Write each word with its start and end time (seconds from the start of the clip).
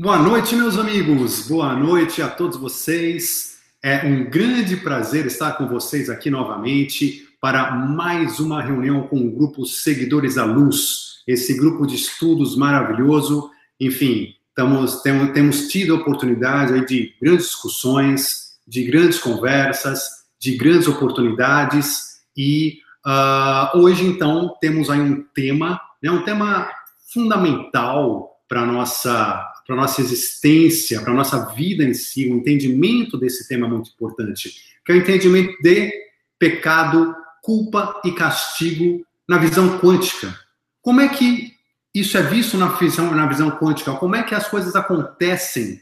Boa 0.00 0.16
noite, 0.16 0.54
meus 0.54 0.78
amigos. 0.78 1.48
Boa 1.48 1.74
noite 1.74 2.22
a 2.22 2.28
todos 2.28 2.56
vocês. 2.56 3.58
É 3.82 4.06
um 4.06 4.30
grande 4.30 4.76
prazer 4.76 5.26
estar 5.26 5.54
com 5.54 5.66
vocês 5.66 6.08
aqui 6.08 6.30
novamente 6.30 7.26
para 7.40 7.72
mais 7.72 8.38
uma 8.38 8.62
reunião 8.62 9.08
com 9.08 9.16
o 9.16 9.32
grupo 9.32 9.66
Seguidores 9.66 10.36
da 10.36 10.44
Luz, 10.44 11.24
esse 11.26 11.52
grupo 11.56 11.84
de 11.84 11.96
estudos 11.96 12.54
maravilhoso. 12.54 13.50
Enfim, 13.80 14.36
estamos, 14.48 15.02
temos, 15.02 15.66
tido 15.66 15.96
a 15.96 15.98
oportunidade 15.98 16.86
de 16.86 17.12
grandes 17.20 17.46
discussões, 17.46 18.52
de 18.68 18.84
grandes 18.84 19.18
conversas, 19.18 20.00
de 20.38 20.56
grandes 20.56 20.86
oportunidades 20.86 22.20
e 22.36 22.78
uh, 23.04 23.76
hoje 23.76 24.06
então 24.06 24.54
temos 24.60 24.90
aí 24.90 25.00
um 25.00 25.24
tema, 25.34 25.80
né, 26.00 26.08
um 26.08 26.22
tema 26.22 26.70
fundamental 27.12 28.38
para 28.48 28.64
nossa 28.64 29.44
para 29.68 29.76
nossa 29.76 30.00
existência, 30.00 31.02
para 31.02 31.12
nossa 31.12 31.44
vida 31.54 31.84
em 31.84 31.92
si, 31.92 32.26
o 32.26 32.34
entendimento 32.34 33.18
desse 33.18 33.46
tema 33.46 33.66
é 33.66 33.70
muito 33.70 33.90
importante, 33.90 34.50
que 34.82 34.90
é 34.90 34.94
o 34.94 34.98
entendimento 34.98 35.54
de 35.62 35.92
pecado, 36.38 37.14
culpa 37.42 38.00
e 38.02 38.12
castigo 38.12 39.04
na 39.28 39.36
visão 39.36 39.78
quântica. 39.78 40.34
Como 40.80 41.02
é 41.02 41.08
que 41.08 41.52
isso 41.94 42.16
é 42.16 42.22
visto 42.22 42.56
na 42.56 42.68
visão, 42.68 43.14
na 43.14 43.26
visão 43.26 43.50
quântica? 43.50 43.92
Como 43.92 44.16
é 44.16 44.22
que 44.22 44.34
as 44.34 44.48
coisas 44.48 44.74
acontecem 44.74 45.78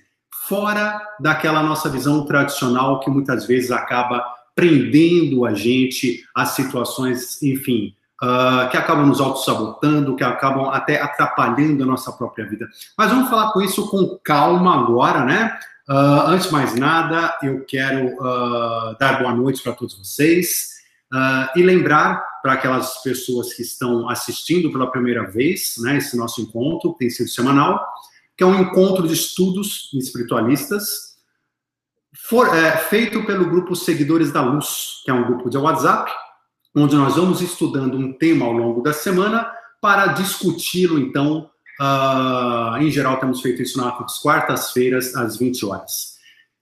fora 0.48 1.00
daquela 1.20 1.62
nossa 1.62 1.88
visão 1.88 2.26
tradicional 2.26 2.98
que 2.98 3.08
muitas 3.08 3.46
vezes 3.46 3.70
acaba 3.70 4.24
prendendo 4.52 5.46
a 5.46 5.54
gente 5.54 6.24
a 6.34 6.44
situações, 6.44 7.40
enfim, 7.40 7.94
uh, 8.22 8.68
que 8.70 8.76
acabam 8.76 9.06
nos 9.06 9.20
auto-sabotando, 9.20 10.16
que 10.16 10.24
acabam 10.24 10.68
até 10.70 11.00
atrapalhando 11.00 11.82
a 11.82 11.86
nossa 11.86 12.12
própria 12.12 12.48
vida. 12.48 12.68
Mas 12.96 13.10
vamos 13.10 13.28
falar 13.28 13.52
com 13.52 13.60
isso 13.62 13.88
com 13.88 14.18
calma 14.22 14.82
agora, 14.82 15.24
né? 15.24 15.58
Uh, 15.88 16.28
antes 16.28 16.46
de 16.46 16.52
mais 16.52 16.74
nada, 16.74 17.36
eu 17.42 17.64
quero 17.64 18.08
uh, 18.16 18.96
dar 18.98 19.20
boa 19.20 19.32
noite 19.34 19.62
para 19.62 19.72
todos 19.72 19.96
vocês 19.96 20.74
e 21.54 21.62
lembrar 21.62 22.22
para 22.42 22.54
aquelas 22.54 23.00
pessoas 23.02 23.54
que 23.54 23.62
estão 23.62 24.08
assistindo 24.08 24.70
pela 24.70 24.90
primeira 24.90 25.24
vez, 25.30 25.76
né, 25.78 25.96
esse 25.96 26.16
nosso 26.16 26.42
encontro, 26.42 26.92
que 26.92 26.98
tem 26.98 27.10
sido 27.10 27.30
semanal, 27.30 27.82
que 28.36 28.44
é 28.44 28.46
um 28.46 28.60
encontro 28.60 29.06
de 29.06 29.14
estudos 29.14 29.90
espiritualistas, 29.94 31.16
for, 32.28 32.54
é, 32.54 32.76
feito 32.76 33.24
pelo 33.24 33.48
grupo 33.48 33.74
Seguidores 33.74 34.32
da 34.32 34.42
Luz, 34.42 35.02
que 35.04 35.10
é 35.10 35.14
um 35.14 35.24
grupo 35.24 35.48
de 35.48 35.56
WhatsApp, 35.56 36.10
onde 36.76 36.94
nós 36.94 37.16
vamos 37.16 37.40
estudando 37.40 37.96
um 37.96 38.12
tema 38.12 38.44
ao 38.44 38.52
longo 38.52 38.82
da 38.82 38.92
semana 38.92 39.50
para 39.80 40.08
discuti-lo, 40.08 40.98
então, 40.98 41.48
uh, 41.80 42.76
em 42.78 42.90
geral 42.90 43.18
temos 43.18 43.40
feito 43.40 43.62
isso 43.62 43.78
nas 43.78 44.18
quartas-feiras, 44.18 45.16
às 45.16 45.38
20 45.38 45.64
horas. 45.64 46.16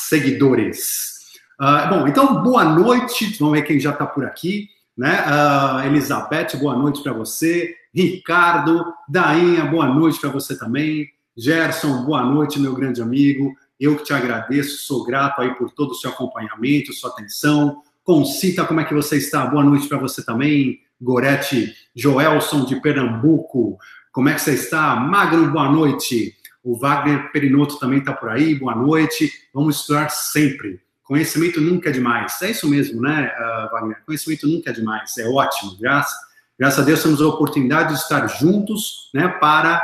seguidores. 0.07 1.17
Uh, 1.59 1.89
bom, 1.89 2.07
então, 2.07 2.43
boa 2.43 2.63
noite, 2.65 3.35
vamos 3.39 3.55
ver 3.55 3.63
quem 3.63 3.79
já 3.79 3.89
está 3.91 4.05
por 4.05 4.25
aqui 4.25 4.69
né? 4.97 5.23
Uh, 5.27 5.87
Elizabeth, 5.87 6.57
boa 6.59 6.75
noite 6.75 7.03
para 7.03 7.13
você. 7.13 7.75
Ricardo, 7.93 8.85
Dainha, 9.07 9.65
boa 9.65 9.87
noite 9.87 10.19
para 10.19 10.29
você 10.29 10.57
também. 10.57 11.07
Gerson, 11.35 12.03
boa 12.03 12.23
noite, 12.23 12.59
meu 12.59 12.73
grande 12.73 13.01
amigo. 13.01 13.53
Eu 13.79 13.95
que 13.95 14.03
te 14.03 14.13
agradeço, 14.13 14.85
sou 14.87 15.03
grato 15.03 15.41
aí 15.41 15.53
por 15.55 15.71
todo 15.71 15.91
o 15.91 15.95
seu 15.95 16.09
acompanhamento, 16.09 16.93
sua 16.93 17.11
atenção. 17.11 17.83
Concita, 18.03 18.65
como 18.65 18.79
é 18.79 18.85
que 18.85 18.93
você 18.93 19.17
está? 19.17 19.45
Boa 19.45 19.63
noite 19.63 19.87
para 19.87 19.99
você 19.99 20.25
também. 20.25 20.79
Gorete 20.99 21.75
Joelson 21.95 22.65
de 22.65 22.81
Pernambuco, 22.81 23.77
como 24.11 24.29
é 24.29 24.33
que 24.33 24.41
você 24.41 24.55
está? 24.55 24.95
Magno, 24.95 25.51
boa 25.51 25.71
noite. 25.71 26.35
O 26.63 26.75
Wagner 26.75 27.31
Perinoto 27.31 27.77
também 27.77 27.99
está 27.99 28.13
por 28.13 28.29
aí, 28.29 28.55
boa 28.55 28.75
noite. 28.75 29.31
Vamos 29.53 29.75
estudar 29.75 30.09
sempre. 30.09 30.81
Conhecimento 31.07 31.61
nunca 31.61 31.89
é 31.89 31.91
demais. 31.91 32.41
É 32.41 32.51
isso 32.51 32.67
mesmo, 32.67 33.01
né, 33.01 33.31
uh, 33.39 33.71
Wagner? 33.71 34.03
Conhecimento 34.05 34.45
nunca 34.45 34.71
é 34.71 34.73
demais. 34.73 35.17
É 35.17 35.25
ótimo. 35.25 35.77
Graças, 35.79 36.13
graças 36.59 36.79
a 36.79 36.83
Deus 36.83 37.01
temos 37.01 37.21
a 37.21 37.27
oportunidade 37.27 37.93
de 37.93 37.99
estar 38.01 38.27
juntos, 38.27 39.09
né, 39.13 39.27
para 39.39 39.81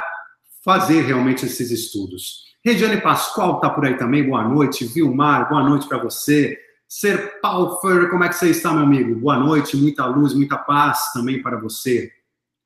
fazer 0.63 1.01
realmente 1.03 1.45
esses 1.45 1.71
estudos. 1.71 2.43
Regiane 2.63 2.99
Pascoal 2.99 3.55
está 3.55 3.69
por 3.69 3.85
aí 3.85 3.97
também. 3.97 4.27
Boa 4.27 4.43
noite. 4.43 4.85
Vilmar, 4.85 5.49
boa 5.49 5.63
noite 5.63 5.87
para 5.87 5.97
você. 5.97 6.57
Ser 6.87 7.39
Palfer, 7.41 8.09
como 8.09 8.23
é 8.23 8.29
que 8.29 8.35
você 8.35 8.49
está, 8.49 8.71
meu 8.71 8.83
amigo? 8.83 9.15
Boa 9.15 9.37
noite, 9.37 9.75
muita 9.75 10.05
luz, 10.05 10.33
muita 10.33 10.57
paz 10.57 11.11
também 11.13 11.41
para 11.41 11.57
você. 11.57 12.11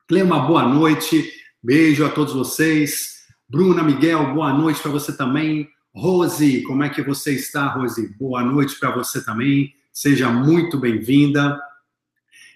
Clema, 0.06 0.40
boa 0.40 0.64
noite. 0.64 1.32
Beijo 1.62 2.04
a 2.04 2.08
todos 2.08 2.34
vocês. 2.34 3.18
Bruna 3.48 3.82
Miguel, 3.82 4.34
boa 4.34 4.52
noite 4.52 4.80
para 4.80 4.90
você 4.90 5.16
também. 5.16 5.68
Rose, 5.98 6.62
como 6.62 6.84
é 6.84 6.88
que 6.88 7.02
você 7.02 7.32
está, 7.32 7.66
Rose? 7.66 8.14
Boa 8.16 8.40
noite 8.40 8.78
para 8.78 8.92
você 8.92 9.20
também. 9.20 9.74
Seja 9.92 10.30
muito 10.30 10.78
bem-vinda. 10.78 11.60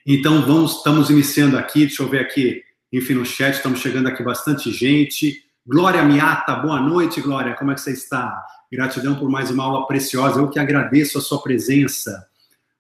Então, 0.06 0.42
vamos, 0.42 0.76
estamos 0.76 1.10
iniciando 1.10 1.58
aqui, 1.58 1.80
deixa 1.80 2.04
eu 2.04 2.08
ver 2.08 2.20
aqui, 2.20 2.62
enfim, 2.92 3.14
no 3.14 3.26
chat, 3.26 3.54
estamos 3.54 3.80
chegando 3.80 4.06
aqui 4.06 4.22
bastante 4.22 4.70
gente. 4.70 5.42
Glória 5.66 6.04
Miata, 6.04 6.54
boa 6.54 6.80
noite, 6.80 7.20
Glória, 7.20 7.54
como 7.54 7.72
é 7.72 7.74
que 7.74 7.80
você 7.80 7.90
está? 7.90 8.44
Gratidão 8.70 9.16
por 9.16 9.28
mais 9.28 9.50
uma 9.50 9.64
aula 9.64 9.88
preciosa, 9.88 10.38
eu 10.38 10.48
que 10.48 10.60
agradeço 10.60 11.18
a 11.18 11.20
sua 11.20 11.42
presença. 11.42 12.24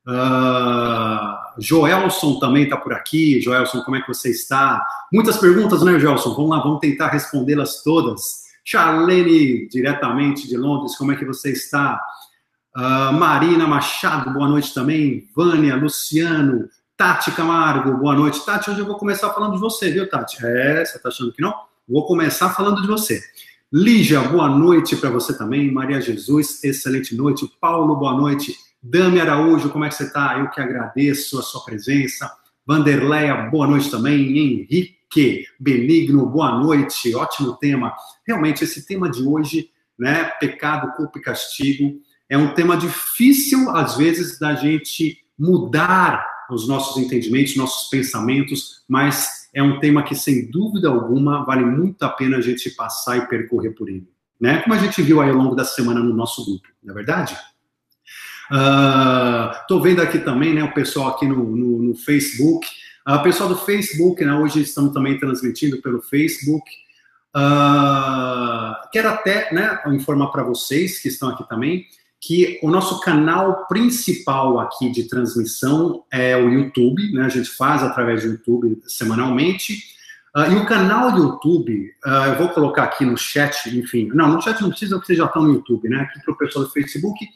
Uh, 0.06 1.60
Joelson 1.60 2.38
também 2.38 2.64
está 2.64 2.76
por 2.76 2.92
aqui. 2.92 3.40
Joelson, 3.40 3.82
como 3.82 3.96
é 3.96 4.00
que 4.00 4.08
você 4.08 4.30
está? 4.30 4.84
Muitas 5.12 5.38
perguntas, 5.38 5.82
né, 5.82 5.98
Joelson? 5.98 6.36
Vamos 6.36 6.50
lá, 6.50 6.62
vamos 6.62 6.78
tentar 6.78 7.08
respondê-las 7.08 7.82
todas. 7.82 8.42
Charlene, 8.64 9.68
diretamente 9.68 10.48
de 10.48 10.56
Londres, 10.56 10.96
como 10.96 11.12
é 11.12 11.16
que 11.16 11.24
você 11.24 11.52
está? 11.52 12.00
Uh, 12.76 13.12
Marina 13.12 13.66
Machado, 13.66 14.32
boa 14.32 14.48
noite 14.48 14.72
também. 14.72 15.28
Vânia, 15.34 15.76
Luciano, 15.76 16.68
Tati 16.96 17.30
Camargo, 17.32 17.96
boa 17.96 18.14
noite. 18.14 18.44
Tati, 18.44 18.70
hoje 18.70 18.80
eu 18.80 18.86
vou 18.86 18.96
começar 18.96 19.30
falando 19.30 19.54
de 19.54 19.60
você, 19.60 19.90
viu, 19.90 20.08
Tati? 20.08 20.38
É, 20.44 20.84
você 20.84 20.98
tá 20.98 21.08
achando 21.08 21.32
que 21.32 21.42
não? 21.42 21.54
Vou 21.88 22.06
começar 22.06 22.50
falando 22.50 22.80
de 22.80 22.86
você. 22.86 23.20
Lígia, 23.72 24.20
boa 24.20 24.48
noite 24.48 24.96
para 24.96 25.10
você 25.10 25.36
também. 25.36 25.72
Maria 25.72 26.00
Jesus, 26.00 26.62
excelente 26.62 27.16
noite. 27.16 27.50
Paulo, 27.60 27.96
boa 27.96 28.14
noite. 28.14 28.54
Dami 28.82 29.20
Araújo, 29.20 29.70
como 29.70 29.84
é 29.84 29.88
que 29.88 29.94
você 29.94 30.04
está? 30.04 30.38
Eu 30.38 30.50
que 30.50 30.60
agradeço 30.60 31.38
a 31.38 31.42
sua 31.42 31.64
presença. 31.64 32.30
Vanderleia, 32.66 33.34
boa 33.50 33.66
noite 33.66 33.90
também. 33.90 34.38
Henrique 34.38 34.96
que 35.12 35.44
benigno, 35.60 36.24
boa 36.24 36.58
noite, 36.58 37.14
ótimo 37.14 37.52
tema. 37.58 37.94
Realmente, 38.26 38.64
esse 38.64 38.86
tema 38.86 39.10
de 39.10 39.22
hoje, 39.22 39.68
né, 39.98 40.24
pecado, 40.40 40.90
culpa 40.96 41.18
e 41.18 41.22
castigo, 41.22 42.00
é 42.30 42.38
um 42.38 42.54
tema 42.54 42.78
difícil, 42.78 43.68
às 43.70 43.98
vezes, 43.98 44.38
da 44.38 44.54
gente 44.54 45.18
mudar 45.38 46.26
os 46.50 46.66
nossos 46.66 46.96
entendimentos, 46.96 47.56
nossos 47.56 47.90
pensamentos, 47.90 48.82
mas 48.88 49.48
é 49.52 49.62
um 49.62 49.78
tema 49.78 50.02
que, 50.02 50.14
sem 50.14 50.50
dúvida 50.50 50.88
alguma, 50.88 51.44
vale 51.44 51.64
muito 51.64 52.02
a 52.04 52.08
pena 52.08 52.38
a 52.38 52.40
gente 52.40 52.70
passar 52.70 53.18
e 53.18 53.28
percorrer 53.28 53.74
por 53.74 53.90
ele. 53.90 54.08
Né? 54.40 54.62
Como 54.62 54.74
a 54.74 54.78
gente 54.78 55.02
viu 55.02 55.20
aí 55.20 55.28
ao 55.28 55.36
longo 55.36 55.54
da 55.54 55.64
semana 55.64 56.00
no 56.00 56.14
nosso 56.14 56.42
grupo, 56.42 56.66
não 56.82 56.92
é 56.92 56.94
verdade? 56.94 57.36
Estou 59.60 59.78
uh, 59.78 59.82
vendo 59.82 60.00
aqui 60.00 60.18
também 60.18 60.54
né, 60.54 60.64
o 60.64 60.72
pessoal 60.72 61.08
aqui 61.08 61.26
no, 61.26 61.54
no, 61.54 61.82
no 61.82 61.94
Facebook, 61.94 62.66
Uh, 63.08 63.22
pessoal 63.22 63.48
do 63.48 63.56
Facebook, 63.56 64.24
né, 64.24 64.34
hoje 64.34 64.62
estamos 64.62 64.92
também 64.92 65.18
transmitindo 65.18 65.80
pelo 65.82 66.00
Facebook. 66.00 66.70
Uh, 67.34 68.90
quero 68.92 69.08
até 69.08 69.52
né, 69.52 69.80
informar 69.88 70.28
para 70.28 70.42
vocês 70.42 71.00
que 71.00 71.08
estão 71.08 71.30
aqui 71.30 71.48
também 71.48 71.86
que 72.22 72.60
o 72.62 72.70
nosso 72.70 73.00
canal 73.00 73.66
principal 73.66 74.60
aqui 74.60 74.90
de 74.92 75.08
transmissão 75.08 76.04
é 76.10 76.36
o 76.36 76.48
YouTube, 76.48 77.12
né? 77.12 77.24
A 77.24 77.28
gente 77.28 77.50
faz 77.50 77.82
através 77.82 78.22
do 78.22 78.28
YouTube 78.28 78.80
semanalmente. 78.86 79.90
Uh, 80.34 80.52
e 80.52 80.54
o 80.54 80.64
canal 80.64 81.10
do 81.10 81.24
YouTube, 81.24 81.92
uh, 82.06 82.28
eu 82.28 82.38
vou 82.38 82.48
colocar 82.50 82.84
aqui 82.84 83.04
no 83.04 83.18
chat, 83.18 83.76
enfim. 83.76 84.08
Não, 84.14 84.28
no 84.28 84.40
chat 84.40 84.62
não 84.62 84.70
precisa, 84.70 84.94
porque 84.94 85.06
vocês 85.06 85.18
já 85.18 85.24
estão 85.24 85.42
no 85.42 85.54
YouTube, 85.54 85.88
né? 85.88 86.02
Aqui 86.02 86.24
para 86.24 86.32
o 86.32 86.38
pessoal 86.38 86.64
do 86.64 86.70
Facebook, 86.70 87.26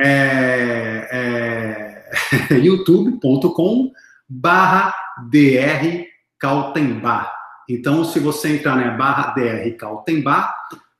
é, 0.00 2.02
é 2.50 2.54
youtube.com 2.56 3.92
barra 4.40 4.94
DR 5.30 6.06
Caltembá. 6.38 7.30
Então, 7.68 8.04
se 8.04 8.18
você 8.18 8.56
entrar 8.56 8.76
na 8.76 8.96
barra 8.96 9.34
DR 9.34 9.70
Caltembá, 9.76 10.54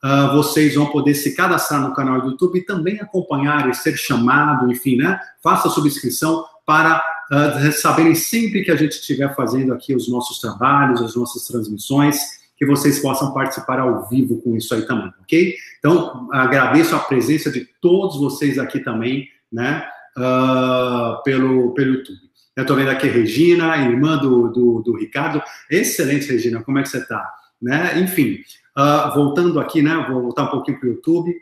uh, 0.05 0.37
vocês 0.37 0.75
vão 0.75 0.87
poder 0.87 1.15
se 1.15 1.35
cadastrar 1.35 1.81
no 1.81 1.95
canal 1.95 2.21
do 2.21 2.31
YouTube 2.31 2.59
e 2.59 2.65
também 2.65 3.01
acompanhar 3.01 3.69
e 3.69 3.75
ser 3.75 3.97
chamado, 3.97 4.71
enfim, 4.71 4.97
né? 4.97 5.19
Faça 5.43 5.69
a 5.69 5.71
subscrição 5.71 6.45
para 6.67 7.03
uh, 7.31 7.73
saberem 7.73 8.15
sempre 8.15 8.63
que 8.63 8.71
a 8.71 8.77
gente 8.77 8.93
estiver 8.93 9.35
fazendo 9.35 9.73
aqui 9.73 9.95
os 9.95 10.09
nossos 10.09 10.39
trabalhos, 10.39 11.03
as 11.03 11.17
nossas 11.17 11.47
transmissões, 11.47 12.19
que 12.57 12.67
vocês 12.67 13.01
possam 13.01 13.33
participar 13.33 13.81
ao 13.81 14.09
vivo 14.09 14.41
com 14.41 14.55
isso 14.57 14.73
aí 14.75 14.83
também, 14.83 15.13
ok? 15.21 15.55
Então, 15.79 16.29
agradeço 16.33 16.95
a 16.95 17.01
presença 17.01 17.51
de 17.51 17.67
todos 17.81 18.21
vocês 18.21 18.57
aqui 18.57 18.79
também, 18.79 19.27
né, 19.51 19.85
uh, 20.17 21.21
pelo, 21.25 21.75
pelo 21.75 21.95
YouTube. 21.95 22.32
Eu 22.55 22.63
estou 22.63 22.77
vendo 22.77 22.91
aqui 22.91 23.09
Regina, 23.09 23.77
irmã 23.79 24.19
do, 24.19 24.49
do, 24.49 24.83
do, 24.83 24.97
Ricardo. 24.97 25.43
Excelente, 25.71 26.31
Regina, 26.31 26.63
como 26.63 26.79
é 26.79 26.83
que 26.83 26.89
você 26.89 26.99
está? 26.99 27.33
Né? 27.61 27.99
Enfim, 28.01 28.41
uh, 28.77 29.15
voltando 29.15 29.59
aqui, 29.59 29.81
né, 29.81 30.07
vou 30.11 30.23
voltar 30.23 30.45
um 30.45 30.51
pouquinho 30.51 30.79
para 30.79 30.89
o 30.89 30.93
YouTube. 30.93 31.35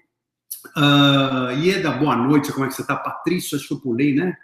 Uh, 0.76 1.50
Ieda, 1.58 1.90
boa 1.90 2.14
noite, 2.14 2.52
como 2.52 2.64
é 2.64 2.68
que 2.68 2.74
você 2.74 2.82
está? 2.82 2.94
Patrícia, 2.94 3.56
acho 3.56 3.66
que 3.66 3.74
eu 3.74 3.80
pulei, 3.80 4.14
né? 4.14 4.36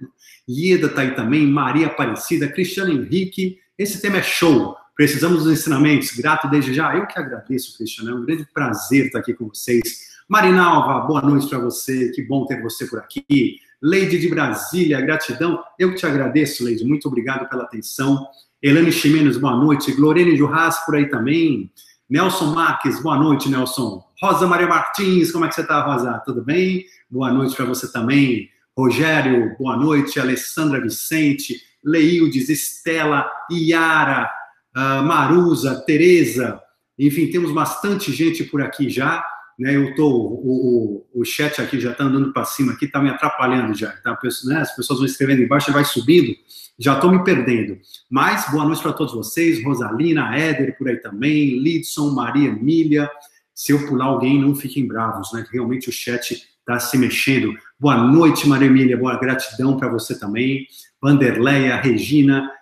Ieda 0.49 0.87
está 0.87 1.03
aí 1.03 1.15
também, 1.15 1.47
Maria 1.47 1.87
Aparecida, 1.87 2.49
Cristiano 2.49 2.91
Henrique. 2.91 3.59
Esse 3.79 4.01
tema 4.01 4.17
é 4.17 4.23
show. 4.23 4.77
Precisamos 4.97 5.45
dos 5.45 5.53
ensinamentos. 5.53 6.13
Grato 6.13 6.49
desde 6.49 6.73
já. 6.73 6.97
Eu 6.97 7.07
que 7.07 7.19
agradeço, 7.19 7.77
Cristiano. 7.77 8.11
É 8.11 8.15
um 8.15 8.25
grande 8.25 8.47
prazer 8.53 9.07
estar 9.07 9.19
aqui 9.19 9.35
com 9.35 9.49
vocês. 9.49 10.17
Marinalva, 10.27 11.07
boa 11.07 11.21
noite 11.21 11.49
para 11.49 11.59
você. 11.59 12.11
Que 12.13 12.23
bom 12.23 12.47
ter 12.47 12.63
você 12.63 12.87
por 12.87 12.99
aqui. 12.99 13.61
Leide 13.83 14.19
de 14.19 14.29
Brasília, 14.29 15.01
gratidão. 15.01 15.63
Eu 15.79 15.95
te 15.95 16.07
agradeço, 16.07 16.65
Leide. 16.65 16.85
Muito 16.85 17.09
obrigado 17.09 17.49
pela 17.49 17.65
atenção. 17.65 18.27
Elane 18.63 18.91
Ximenes, 18.91 19.37
boa 19.37 19.57
noite. 19.57 19.93
Glorene 19.93 20.37
Jurras 20.37 20.85
por 20.85 20.97
aí 20.97 21.09
também. 21.09 21.71
Nelson 22.09 22.55
Marques, 22.55 23.03
boa 23.03 23.19
noite, 23.19 23.49
Nelson. 23.49 24.03
Rosa 24.23 24.47
Maria 24.47 24.67
Martins, 24.67 25.31
como 25.31 25.45
é 25.45 25.49
que 25.49 25.55
você 25.55 25.61
está, 25.61 25.83
Rosa? 25.83 26.23
Tudo 26.25 26.43
bem? 26.43 26.85
Boa 27.11 27.33
noite 27.33 27.55
para 27.55 27.67
você 27.67 27.91
também. 27.93 28.49
Rogério, 28.77 29.55
boa 29.59 29.77
noite. 29.77 30.19
Alessandra 30.19 30.81
Vicente, 30.81 31.61
Leildes, 31.85 32.49
Estela, 32.49 33.31
Iara, 33.51 34.31
uh, 34.77 35.03
Marusa, 35.03 35.83
Tereza. 35.87 36.61
Enfim, 36.99 37.27
temos 37.27 37.53
bastante 37.53 38.11
gente 38.13 38.45
por 38.45 38.63
aqui 38.63 38.89
já. 38.89 39.25
Né? 39.59 39.77
Eu 39.77 39.95
tô, 39.95 40.09
o, 40.09 41.07
o, 41.15 41.21
o 41.21 41.25
chat 41.25 41.61
aqui 41.61 41.81
já 41.81 41.93
está 41.93 42.05
andando 42.05 42.33
para 42.33 42.45
cima, 42.45 42.73
aqui 42.73 42.85
está 42.87 43.01
me 43.01 43.11
atrapalhando 43.11 43.75
já. 43.75 43.93
Tá? 44.03 44.19
Né? 44.45 44.57
As 44.57 44.75
pessoas 44.75 44.99
vão 44.99 45.07
escrevendo 45.07 45.43
embaixo 45.43 45.73
vai 45.73 45.85
subindo. 45.85 46.35
Já 46.79 46.95
estou 46.95 47.11
me 47.11 47.25
perdendo. 47.25 47.79
Mas 48.11 48.51
boa 48.51 48.65
noite 48.65 48.83
para 48.83 48.93
todos 48.93 49.15
vocês. 49.15 49.65
Rosalina, 49.65 50.37
Éder 50.37 50.77
por 50.77 50.89
aí 50.89 50.97
também, 50.99 51.59
Lidson, 51.59 52.11
Maria 52.11 52.49
Emília 52.49 53.11
se 53.57 53.73
eu 53.73 53.87
pular 53.87 54.05
alguém, 54.05 54.39
não 54.39 54.55
fiquem 54.55 54.87
bravos, 54.87 55.33
né? 55.33 55.47
Realmente 55.51 55.89
o 55.89 55.93
chat 55.93 56.47
está 56.59 56.79
se 56.79 56.99
mexendo. 56.99 57.55
Boa 57.81 57.97
noite, 57.97 58.47
Maria 58.47 58.69
Emília, 58.69 58.99
boa 58.99 59.19
gratidão 59.19 59.79
para 59.79 59.89
você 59.89 60.19
também. 60.19 60.67
Vanderleia, 61.01 61.77
Regina, 61.77 62.53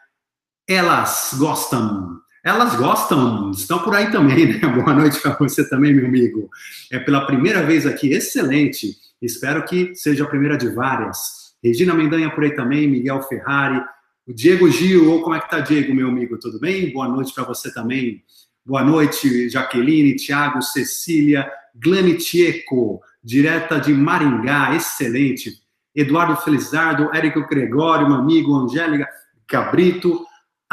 elas 0.68 1.34
gostam. 1.36 2.20
Elas 2.44 2.76
gostam, 2.76 3.52
estão 3.52 3.78
por 3.78 3.94
aí 3.94 4.10
também, 4.12 4.44
né? 4.44 4.58
Boa 4.68 4.92
noite 4.92 5.18
para 5.18 5.34
você 5.38 5.66
também, 5.66 5.94
meu 5.94 6.04
amigo. 6.04 6.50
É 6.92 6.98
pela 6.98 7.24
primeira 7.24 7.62
vez 7.62 7.86
aqui, 7.86 8.12
excelente. 8.12 8.98
Espero 9.22 9.64
que 9.64 9.94
seja 9.94 10.24
a 10.24 10.28
primeira 10.28 10.58
de 10.58 10.68
várias. 10.68 11.54
Regina 11.64 11.94
Mendanha 11.94 12.30
por 12.30 12.44
aí 12.44 12.54
também, 12.54 12.86
Miguel 12.86 13.22
Ferrari, 13.22 13.82
o 14.26 14.34
Diego 14.34 14.70
Gil, 14.70 15.10
ou 15.10 15.22
como 15.22 15.34
é 15.34 15.40
que 15.40 15.48
tá, 15.48 15.60
Diego, 15.60 15.94
meu 15.94 16.08
amigo? 16.08 16.38
Tudo 16.38 16.60
bem? 16.60 16.92
Boa 16.92 17.08
noite 17.08 17.32
para 17.32 17.44
você 17.44 17.72
também. 17.72 18.22
Boa 18.62 18.84
noite, 18.84 19.48
Jaqueline, 19.48 20.14
Tiago, 20.14 20.60
Cecília, 20.60 21.50
Glani 21.74 22.14
Tieco, 22.18 23.00
direta 23.22 23.80
de 23.80 23.94
Maringá, 23.94 24.74
excelente. 24.76 25.50
Eduardo 25.94 26.36
Felizardo, 26.36 27.08
Érico 27.14 27.46
Gregório, 27.48 28.06
meu 28.06 28.16
amigo, 28.16 28.54
Angélica 28.54 29.08
Cabrito, 29.46 30.26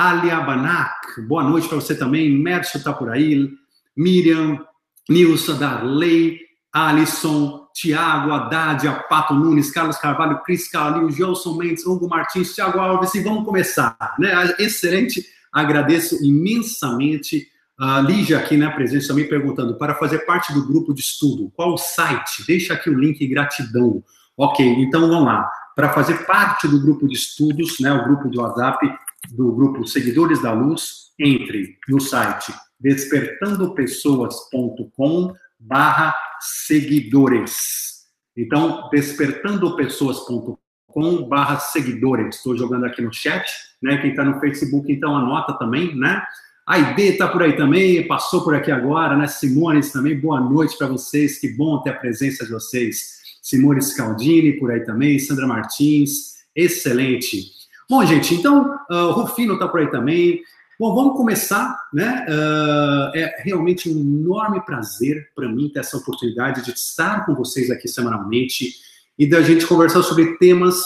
Ali 0.03 0.31
Abanac, 0.31 1.21
boa 1.27 1.43
noite 1.43 1.67
para 1.67 1.75
você 1.75 1.93
também. 1.93 2.35
Mércio 2.35 2.79
está 2.79 2.91
por 2.91 3.11
aí, 3.11 3.47
Miriam, 3.95 4.59
Nilson, 5.07 5.59
Darley, 5.59 6.39
Alisson, 6.73 7.67
Tiago, 7.71 8.31
Haddad, 8.31 8.87
Apato 8.87 9.35
Nunes, 9.35 9.69
Carlos 9.69 9.99
Carvalho, 9.99 10.41
Cris 10.41 10.67
Calil, 10.71 11.11
Gelson 11.11 11.55
Mendes, 11.55 11.85
Hugo 11.85 12.09
Martins, 12.09 12.55
Tiago 12.55 12.79
Alves, 12.79 13.13
e 13.13 13.21
vamos 13.21 13.45
começar. 13.45 13.95
Né? 14.17 14.31
Excelente, 14.57 15.23
agradeço 15.53 16.17
imensamente 16.25 17.47
a 17.77 18.01
Lígia 18.01 18.39
aqui 18.39 18.57
na 18.57 18.69
né, 18.69 18.73
presença 18.73 19.09
também 19.09 19.29
perguntando, 19.29 19.75
para 19.75 19.93
fazer 19.93 20.25
parte 20.25 20.51
do 20.51 20.65
grupo 20.65 20.95
de 20.95 21.01
estudo, 21.01 21.51
qual 21.55 21.73
o 21.73 21.77
site? 21.77 22.43
Deixa 22.47 22.73
aqui 22.73 22.89
o 22.89 22.99
link 22.99 23.23
gratidão. 23.27 24.03
Ok, 24.35 24.65
então 24.79 25.01
vamos 25.01 25.25
lá. 25.25 25.47
Para 25.75 25.93
fazer 25.93 26.25
parte 26.25 26.67
do 26.67 26.81
grupo 26.81 27.07
de 27.07 27.13
estudos, 27.13 27.79
né, 27.79 27.93
o 27.93 28.03
grupo 28.03 28.27
do 28.29 28.41
WhatsApp, 28.41 28.91
do 29.29 29.53
grupo 29.53 29.85
Seguidores 29.85 30.41
da 30.41 30.53
Luz, 30.53 31.11
entre 31.19 31.77
no 31.87 31.99
site 31.99 32.51
despertandopessoas.com 32.81 35.33
barra 35.59 36.15
seguidores. 36.39 38.05
Então, 38.35 38.89
despertandopessoas.com 38.91 40.57
barra 41.29 41.59
seguidores. 41.59 42.37
Estou 42.37 42.57
jogando 42.57 42.85
aqui 42.85 43.03
no 43.03 43.13
chat, 43.13 43.45
né? 43.81 43.97
Quem 43.97 44.11
está 44.11 44.23
no 44.25 44.39
Facebook, 44.39 44.91
então 44.91 45.15
anota 45.15 45.53
também, 45.53 45.95
né? 45.95 46.23
A 46.67 46.77
Ide 46.79 47.03
está 47.03 47.27
por 47.27 47.43
aí 47.43 47.55
também, 47.55 48.07
passou 48.07 48.43
por 48.43 48.55
aqui 48.55 48.71
agora, 48.71 49.15
né? 49.15 49.27
Simones 49.27 49.91
também, 49.91 50.19
boa 50.19 50.39
noite 50.39 50.75
para 50.77 50.87
vocês, 50.87 51.37
que 51.39 51.49
bom 51.49 51.81
ter 51.81 51.91
a 51.91 51.97
presença 51.97 52.45
de 52.45 52.51
vocês. 52.51 53.21
Simone 53.41 53.81
Scaldini 53.81 54.59
por 54.59 54.71
aí 54.71 54.81
também, 54.81 55.17
Sandra 55.19 55.47
Martins, 55.47 56.35
excelente. 56.55 57.60
Bom, 57.91 58.05
gente, 58.05 58.33
então, 58.33 58.73
uh, 58.89 58.93
o 58.93 59.11
Rufino 59.11 59.55
está 59.55 59.67
por 59.67 59.81
aí 59.81 59.91
também. 59.91 60.41
Bom, 60.79 60.95
vamos 60.95 61.17
começar, 61.17 61.77
né? 61.93 62.25
Uh, 62.25 63.17
é 63.17 63.43
realmente 63.43 63.89
um 63.89 63.99
enorme 63.99 64.61
prazer 64.65 65.29
para 65.35 65.49
mim 65.49 65.67
ter 65.67 65.81
essa 65.81 65.97
oportunidade 65.97 66.63
de 66.63 66.71
estar 66.71 67.25
com 67.25 67.35
vocês 67.35 67.69
aqui 67.69 67.89
semanalmente 67.89 68.75
e 69.19 69.29
da 69.29 69.41
gente 69.41 69.67
conversar 69.67 70.03
sobre 70.03 70.37
temas 70.37 70.81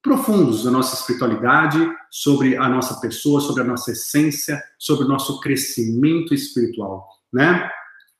profundos 0.00 0.64
da 0.64 0.70
nossa 0.70 0.94
espiritualidade, 0.94 1.86
sobre 2.10 2.56
a 2.56 2.66
nossa 2.66 2.98
pessoa, 2.98 3.38
sobre 3.42 3.60
a 3.60 3.66
nossa 3.66 3.92
essência, 3.92 4.58
sobre 4.78 5.04
o 5.04 5.08
nosso 5.08 5.38
crescimento 5.38 6.32
espiritual, 6.32 7.10
né? 7.30 7.68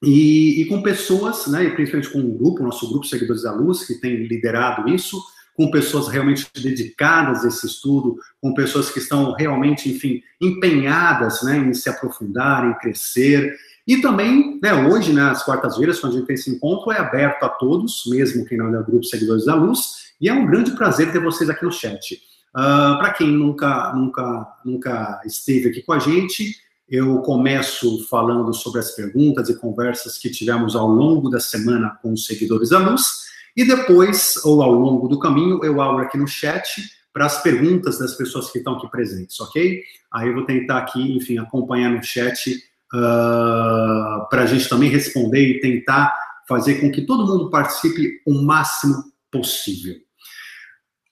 E, 0.03 0.61
e 0.61 0.67
com 0.67 0.83
pessoas, 0.83 1.47
né, 1.47 1.65
e 1.65 1.71
principalmente 1.71 2.13
com 2.13 2.19
um 2.19 2.37
grupo, 2.37 2.61
o 2.61 2.67
nosso 2.67 2.91
grupo 2.91 3.07
Seguidores 3.07 3.45
da 3.45 3.53
Luz, 3.53 3.87
que 3.87 3.95
tem 3.95 4.27
liderado 4.27 4.87
isso, 4.91 5.19
com 5.57 5.71
pessoas 5.71 6.09
realmente 6.09 6.49
dedicadas 6.55 7.45
a 7.45 7.49
esse 7.49 7.67
estudo, 7.67 8.17
com 8.41 8.55
pessoas 8.55 8.91
que 8.91 8.99
estão 8.99 9.33
realmente, 9.33 9.91
enfim, 9.91 10.23
empenhadas 10.41 11.43
né, 11.43 11.59
em 11.59 11.75
se 11.75 11.89
aprofundar, 11.89 12.65
em 12.65 12.75
crescer. 12.79 13.57
E 13.87 14.01
também, 14.01 14.59
né, 14.63 14.73
hoje, 14.73 15.13
nas 15.13 15.39
né, 15.39 15.45
quartas-feiras, 15.45 16.01
quando 16.01 16.15
a 16.15 16.17
gente 16.17 16.27
tem 16.27 16.35
esse 16.35 16.51
encontro, 16.51 16.93
é 16.93 16.99
aberto 16.99 17.43
a 17.43 17.49
todos, 17.49 18.05
mesmo 18.07 18.45
quem 18.47 18.59
não 18.59 18.69
é 18.69 18.79
do 18.79 18.85
grupo 18.85 19.05
Seguidores 19.05 19.45
da 19.45 19.55
Luz, 19.55 20.13
e 20.21 20.29
é 20.29 20.33
um 20.33 20.47
grande 20.47 20.71
prazer 20.73 21.13
ter 21.13 21.21
vocês 21.21 21.51
aqui 21.51 21.65
no 21.65 21.73
chat. 21.73 22.15
Uh, 22.55 22.99
Para 22.99 23.13
quem 23.13 23.29
nunca, 23.29 23.93
nunca, 23.95 24.59
nunca 24.65 25.21
esteve 25.25 25.69
aqui 25.69 25.83
com 25.83 25.93
a 25.93 25.99
gente, 25.99 26.55
eu 26.89 27.21
começo 27.21 28.07
falando 28.09 28.53
sobre 28.53 28.79
as 28.79 28.91
perguntas 28.91 29.49
e 29.49 29.59
conversas 29.59 30.19
que 30.19 30.31
tivemos 30.31 30.77
ao 30.77 30.87
longo 30.87 31.31
da 31.31 31.41
semana 31.41 31.99
com 32.03 32.13
os 32.13 32.27
seguidores 32.27 32.69
da 32.69 32.79
Luz, 32.79 33.32
e 33.57 33.65
depois, 33.65 34.37
ou 34.45 34.63
ao 34.63 34.73
longo 34.73 35.09
do 35.09 35.19
caminho, 35.19 35.63
eu 35.65 35.81
abro 35.81 36.03
aqui 36.03 36.17
no 36.17 36.27
chat 36.27 36.83
para 37.13 37.27
as 37.27 37.43
perguntas 37.43 37.99
das 37.99 38.15
pessoas 38.15 38.51
que 38.51 38.59
estão 38.59 38.75
aqui 38.75 38.91
presentes, 38.91 39.39
ok? 39.41 39.83
Aí 40.13 40.29
eu 40.29 40.35
vou 40.35 40.45
tentar 40.45 40.79
aqui, 40.79 41.17
enfim, 41.17 41.39
acompanhar 41.39 41.91
no 41.91 42.03
chat 42.03 42.55
uh, 42.95 42.97
ah, 42.97 44.27
para 44.31 44.43
a 44.43 44.47
gente 44.47 44.69
também 44.69 44.89
responder 44.89 45.47
e 45.47 45.61
tentar 45.61 46.17
fazer 46.49 46.81
com 46.81 46.91
que 46.91 47.03
todo 47.03 47.27
mundo 47.27 47.51
participe 47.51 48.23
o 48.27 48.33
máximo 48.43 49.13
possível. 49.31 49.97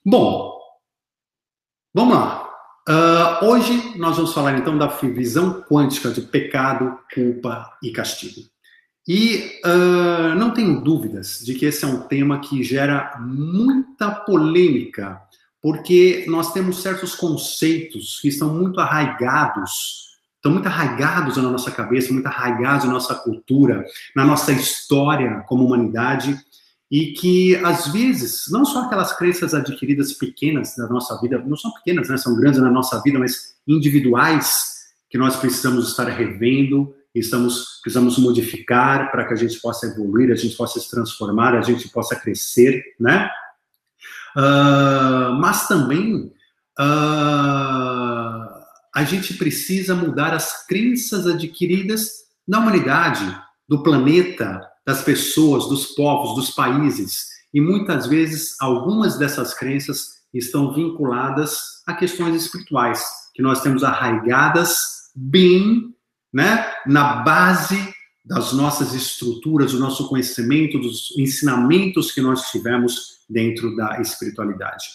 Bom, 0.03 0.57
vamos 1.93 2.15
lá. 2.15 2.49
Uh, 2.89 3.45
hoje 3.45 3.97
nós 3.97 4.15
vamos 4.15 4.33
falar 4.33 4.57
então 4.57 4.75
da 4.75 4.87
visão 4.87 5.61
quântica 5.61 6.09
de 6.09 6.21
pecado, 6.21 6.97
culpa 7.13 7.71
e 7.83 7.91
castigo. 7.91 8.50
E 9.07 9.59
uh, 9.65 10.35
não 10.35 10.51
tenho 10.51 10.81
dúvidas 10.81 11.39
de 11.43 11.55
que 11.55 11.65
esse 11.65 11.83
é 11.83 11.87
um 11.87 12.01
tema 12.01 12.39
que 12.39 12.63
gera 12.63 13.17
muita 13.19 14.11
polêmica, 14.11 15.19
porque 15.61 16.25
nós 16.27 16.53
temos 16.53 16.81
certos 16.81 17.15
conceitos 17.15 18.19
que 18.21 18.27
estão 18.27 18.53
muito 18.53 18.79
arraigados, 18.79 20.11
estão 20.35 20.51
muito 20.51 20.67
arraigados 20.67 21.37
na 21.37 21.43
nossa 21.49 21.71
cabeça, 21.71 22.13
muito 22.13 22.27
arraigados 22.27 22.85
na 22.85 22.93
nossa 22.93 23.15
cultura, 23.15 23.85
na 24.15 24.23
nossa 24.23 24.51
história 24.51 25.43
como 25.47 25.65
humanidade, 25.65 26.39
e 26.89 27.13
que 27.13 27.55
às 27.57 27.87
vezes 27.87 28.43
não 28.49 28.65
só 28.65 28.83
aquelas 28.83 29.15
crenças 29.17 29.53
adquiridas 29.53 30.13
pequenas 30.13 30.75
da 30.75 30.87
nossa 30.87 31.19
vida, 31.21 31.39
não 31.39 31.55
são 31.55 31.71
pequenas, 31.71 32.09
né, 32.09 32.17
são 32.17 32.35
grandes 32.35 32.59
na 32.59 32.69
nossa 32.69 33.01
vida, 33.01 33.17
mas 33.17 33.55
individuais 33.67 34.71
que 35.09 35.17
nós 35.17 35.35
precisamos 35.35 35.89
estar 35.89 36.07
revendo, 36.07 36.93
estamos 37.19 37.79
precisamos 37.81 38.17
modificar 38.17 39.11
para 39.11 39.25
que 39.25 39.33
a 39.33 39.37
gente 39.37 39.59
possa 39.59 39.87
evoluir, 39.87 40.31
a 40.31 40.35
gente 40.35 40.55
possa 40.55 40.79
se 40.79 40.89
transformar, 40.89 41.55
a 41.55 41.61
gente 41.61 41.89
possa 41.89 42.15
crescer, 42.15 42.83
né? 42.99 43.29
Uh, 44.35 45.33
mas 45.39 45.67
também 45.67 46.31
uh, 46.79 48.61
a 48.93 49.03
gente 49.03 49.33
precisa 49.33 49.93
mudar 49.95 50.33
as 50.33 50.65
crenças 50.65 51.27
adquiridas 51.27 52.21
da 52.47 52.59
humanidade, 52.59 53.25
do 53.67 53.83
planeta, 53.83 54.61
das 54.85 55.03
pessoas, 55.03 55.67
dos 55.67 55.87
povos, 55.87 56.35
dos 56.35 56.51
países. 56.51 57.27
E 57.53 57.59
muitas 57.59 58.07
vezes 58.07 58.55
algumas 58.59 59.17
dessas 59.17 59.53
crenças 59.53 60.21
estão 60.33 60.73
vinculadas 60.73 61.81
a 61.85 61.93
questões 61.93 62.35
espirituais, 62.35 63.03
que 63.33 63.41
nós 63.41 63.61
temos 63.61 63.83
arraigadas 63.83 65.09
bem 65.13 65.93
né, 66.33 66.71
na 66.85 67.15
base 67.17 67.93
das 68.23 68.53
nossas 68.53 68.93
estruturas, 68.93 69.71
do 69.71 69.79
nosso 69.79 70.07
conhecimento, 70.07 70.79
dos 70.79 71.13
ensinamentos 71.17 72.11
que 72.11 72.21
nós 72.21 72.49
tivemos 72.51 73.21
dentro 73.29 73.75
da 73.75 73.99
espiritualidade. 73.99 74.85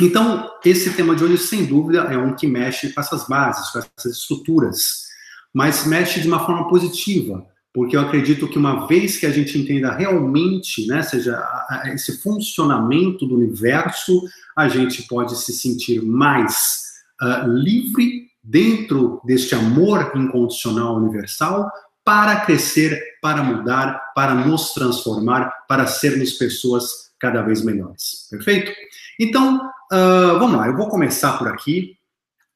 Então, 0.00 0.50
esse 0.64 0.92
tema 0.94 1.14
de 1.14 1.24
hoje, 1.24 1.38
sem 1.38 1.64
dúvida, 1.64 2.00
é 2.02 2.18
um 2.18 2.34
que 2.34 2.46
mexe 2.46 2.92
com 2.92 3.00
essas 3.00 3.26
bases, 3.28 3.70
com 3.70 3.78
essas 3.78 4.18
estruturas, 4.18 5.04
mas 5.52 5.86
mexe 5.86 6.20
de 6.20 6.26
uma 6.26 6.44
forma 6.44 6.68
positiva, 6.68 7.46
porque 7.72 7.96
eu 7.96 8.00
acredito 8.00 8.48
que 8.48 8.58
uma 8.58 8.86
vez 8.86 9.18
que 9.18 9.26
a 9.26 9.30
gente 9.30 9.58
entenda 9.58 9.92
realmente, 9.92 10.86
né, 10.86 11.02
seja 11.02 11.40
esse 11.86 12.20
funcionamento 12.22 13.26
do 13.26 13.36
universo, 13.36 14.22
a 14.56 14.68
gente 14.68 15.02
pode 15.04 15.36
se 15.36 15.52
sentir 15.52 16.02
mais 16.02 16.82
uh, 17.20 17.48
livre 17.48 18.28
dentro 18.44 19.20
deste 19.24 19.54
amor 19.54 20.12
incondicional 20.14 20.96
universal 20.96 21.70
para 22.04 22.40
crescer, 22.40 23.02
para 23.22 23.42
mudar, 23.42 24.12
para 24.14 24.34
nos 24.34 24.74
transformar, 24.74 25.64
para 25.66 25.86
sermos 25.86 26.32
pessoas 26.32 27.10
cada 27.18 27.40
vez 27.40 27.64
melhores. 27.64 28.28
Perfeito? 28.30 28.70
Então, 29.18 29.56
uh, 29.90 30.38
vamos 30.38 30.58
lá, 30.58 30.66
eu 30.66 30.76
vou 30.76 30.88
começar 30.88 31.38
por 31.38 31.48
aqui. 31.48 31.96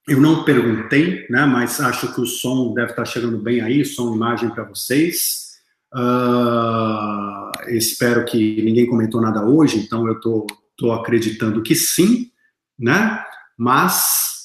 Eu 0.07 0.21
não 0.21 0.45
perguntei, 0.45 1.27
né, 1.31 1.47
mas 1.47 1.81
acho 1.81 2.13
que 2.15 2.21
o 2.21 2.27
som 2.27 2.75
deve 2.75 2.91
estar 2.91 3.05
chegando 3.05 3.39
bem 3.39 3.61
aí, 3.61 3.85
som 3.85 4.15
imagem 4.15 4.51
para 4.51 4.65
vocês. 4.65 5.49
Uh, 5.95 7.51
espero 7.69 8.25
que 8.27 8.63
ninguém 8.63 8.87
comentou 8.87 9.21
nada 9.21 9.45
hoje, 9.45 9.79
então 9.79 10.07
eu 10.07 10.15
estou 10.15 10.93
acreditando 10.93 11.63
que 11.63 11.75
sim, 11.75 12.31
né? 12.79 13.23
Mas 13.57 14.38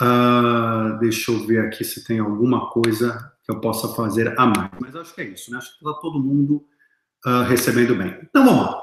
uh, 0.00 0.98
deixa 1.00 1.30
eu 1.30 1.46
ver 1.46 1.66
aqui 1.66 1.84
se 1.84 2.04
tem 2.04 2.18
alguma 2.18 2.70
coisa 2.70 3.32
que 3.44 3.50
eu 3.50 3.60
possa 3.60 3.88
fazer 3.94 4.38
a 4.38 4.46
mais. 4.46 4.70
Mas 4.80 4.96
acho 4.96 5.14
que 5.14 5.20
é 5.20 5.24
isso, 5.24 5.50
né? 5.50 5.58
Acho 5.58 5.78
que 5.78 5.84
está 5.84 6.00
todo 6.00 6.20
mundo 6.20 6.64
uh, 7.26 7.42
recebendo 7.42 7.94
bem. 7.94 8.18
Então 8.22 8.44
vamos 8.44 8.66
lá. 8.66 8.82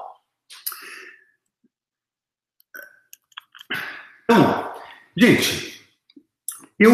Então, 4.24 4.74
gente, 5.18 5.82
eu, 6.78 6.92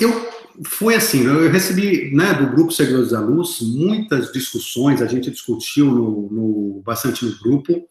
eu 0.00 0.34
foi 0.66 0.94
assim, 0.94 1.24
eu 1.24 1.50
recebi 1.50 2.14
né, 2.14 2.34
do 2.34 2.48
grupo 2.48 2.72
Seguidores 2.72 3.10
da 3.10 3.20
Luz 3.20 3.60
muitas 3.60 4.32
discussões, 4.32 5.02
a 5.02 5.06
gente 5.06 5.30
discutiu 5.30 5.86
no, 5.86 6.30
no, 6.30 6.82
bastante 6.84 7.24
no 7.24 7.36
grupo, 7.38 7.88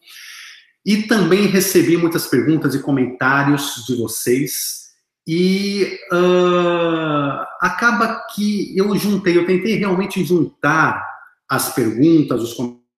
e 0.84 1.02
também 1.04 1.46
recebi 1.46 1.96
muitas 1.96 2.26
perguntas 2.26 2.74
e 2.74 2.82
comentários 2.82 3.84
de 3.86 3.96
vocês 3.96 4.83
e 5.26 5.98
uh, 6.12 7.44
acaba 7.60 8.26
que 8.34 8.76
eu 8.76 8.94
juntei, 8.96 9.36
eu 9.36 9.46
tentei 9.46 9.76
realmente 9.76 10.22
juntar 10.24 11.02
as 11.48 11.74
perguntas, 11.74 12.42
os 12.42 12.54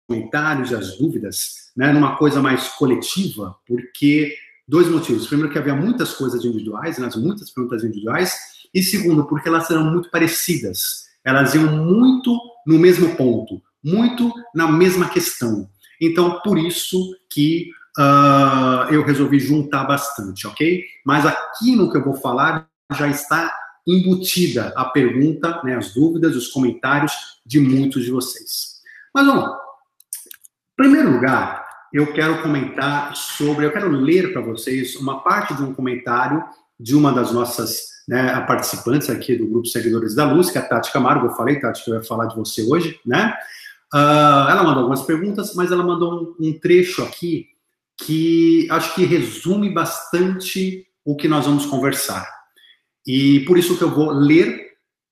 comentários 0.08 0.70
e 0.70 0.74
as 0.74 0.96
dúvidas, 0.98 1.70
né, 1.76 1.92
numa 1.92 2.16
coisa 2.16 2.40
mais 2.40 2.68
coletiva, 2.68 3.56
porque 3.66 4.34
dois 4.66 4.88
motivos. 4.88 5.26
Primeiro, 5.26 5.52
que 5.52 5.58
havia 5.58 5.74
muitas 5.74 6.14
coisas 6.14 6.44
individuais, 6.44 6.98
né, 6.98 7.08
muitas 7.16 7.50
perguntas 7.50 7.84
individuais, 7.84 8.34
e 8.74 8.82
segundo, 8.82 9.26
porque 9.26 9.48
elas 9.48 9.70
eram 9.70 9.84
muito 9.84 10.10
parecidas. 10.10 11.06
Elas 11.24 11.54
iam 11.54 11.84
muito 11.84 12.38
no 12.66 12.78
mesmo 12.78 13.14
ponto, 13.16 13.60
muito 13.82 14.32
na 14.54 14.70
mesma 14.70 15.08
questão. 15.08 15.68
Então, 16.00 16.40
por 16.40 16.58
isso 16.58 17.16
que 17.30 17.70
uh, 17.98 18.92
eu 18.92 19.04
resolvi 19.04 19.38
juntar 19.38 19.84
bastante, 19.84 20.46
ok? 20.46 20.84
Mas 21.04 21.26
aqui 21.26 21.74
no 21.74 21.90
que 21.90 21.98
eu 21.98 22.04
vou 22.04 22.14
falar 22.14 22.68
já 22.92 23.08
está 23.08 23.52
embutida 23.86 24.72
a 24.76 24.84
pergunta, 24.86 25.60
né, 25.62 25.76
as 25.76 25.94
dúvidas, 25.94 26.34
os 26.34 26.48
comentários 26.48 27.12
de 27.44 27.60
muitos 27.60 28.04
de 28.04 28.10
vocês. 28.10 28.80
Mas 29.14 29.26
vamos 29.26 29.44
lá. 29.44 29.60
Em 30.72 30.76
primeiro 30.76 31.10
lugar, 31.10 31.64
eu 31.92 32.12
quero 32.12 32.42
comentar 32.42 33.14
sobre, 33.14 33.64
eu 33.64 33.72
quero 33.72 33.88
ler 33.90 34.32
para 34.32 34.42
vocês 34.42 34.96
uma 34.96 35.22
parte 35.22 35.54
de 35.54 35.62
um 35.62 35.72
comentário 35.72 36.44
de 36.78 36.94
uma 36.94 37.12
das 37.12 37.32
nossas 37.32 37.96
né, 38.08 38.38
participantes 38.40 39.08
aqui 39.08 39.36
do 39.36 39.46
grupo 39.46 39.66
Seguidores 39.66 40.14
da 40.14 40.30
Luz, 40.30 40.50
que 40.50 40.58
é 40.58 40.60
a 40.60 40.68
Tati 40.68 40.92
Camargo. 40.92 41.26
Eu 41.26 41.32
falei, 41.32 41.58
Tati, 41.58 41.84
que 41.84 41.90
eu 41.90 41.94
ia 41.94 42.04
falar 42.04 42.26
de 42.26 42.36
você 42.36 42.62
hoje, 42.62 43.00
né? 43.06 43.34
Uh, 43.94 44.50
ela 44.50 44.64
mandou 44.64 44.80
algumas 44.80 45.02
perguntas, 45.02 45.54
mas 45.54 45.72
ela 45.72 45.82
mandou 45.82 46.36
um, 46.38 46.48
um 46.48 46.58
trecho 46.58 47.02
aqui 47.02 47.46
que 47.98 48.66
acho 48.70 48.94
que 48.94 49.04
resume 49.04 49.72
bastante 49.72 50.86
o 51.04 51.16
que 51.16 51.28
nós 51.28 51.46
vamos 51.46 51.66
conversar. 51.66 52.28
E 53.06 53.40
por 53.40 53.56
isso 53.56 53.78
que 53.78 53.84
eu 53.84 53.94
vou 53.94 54.10
ler, 54.10 54.66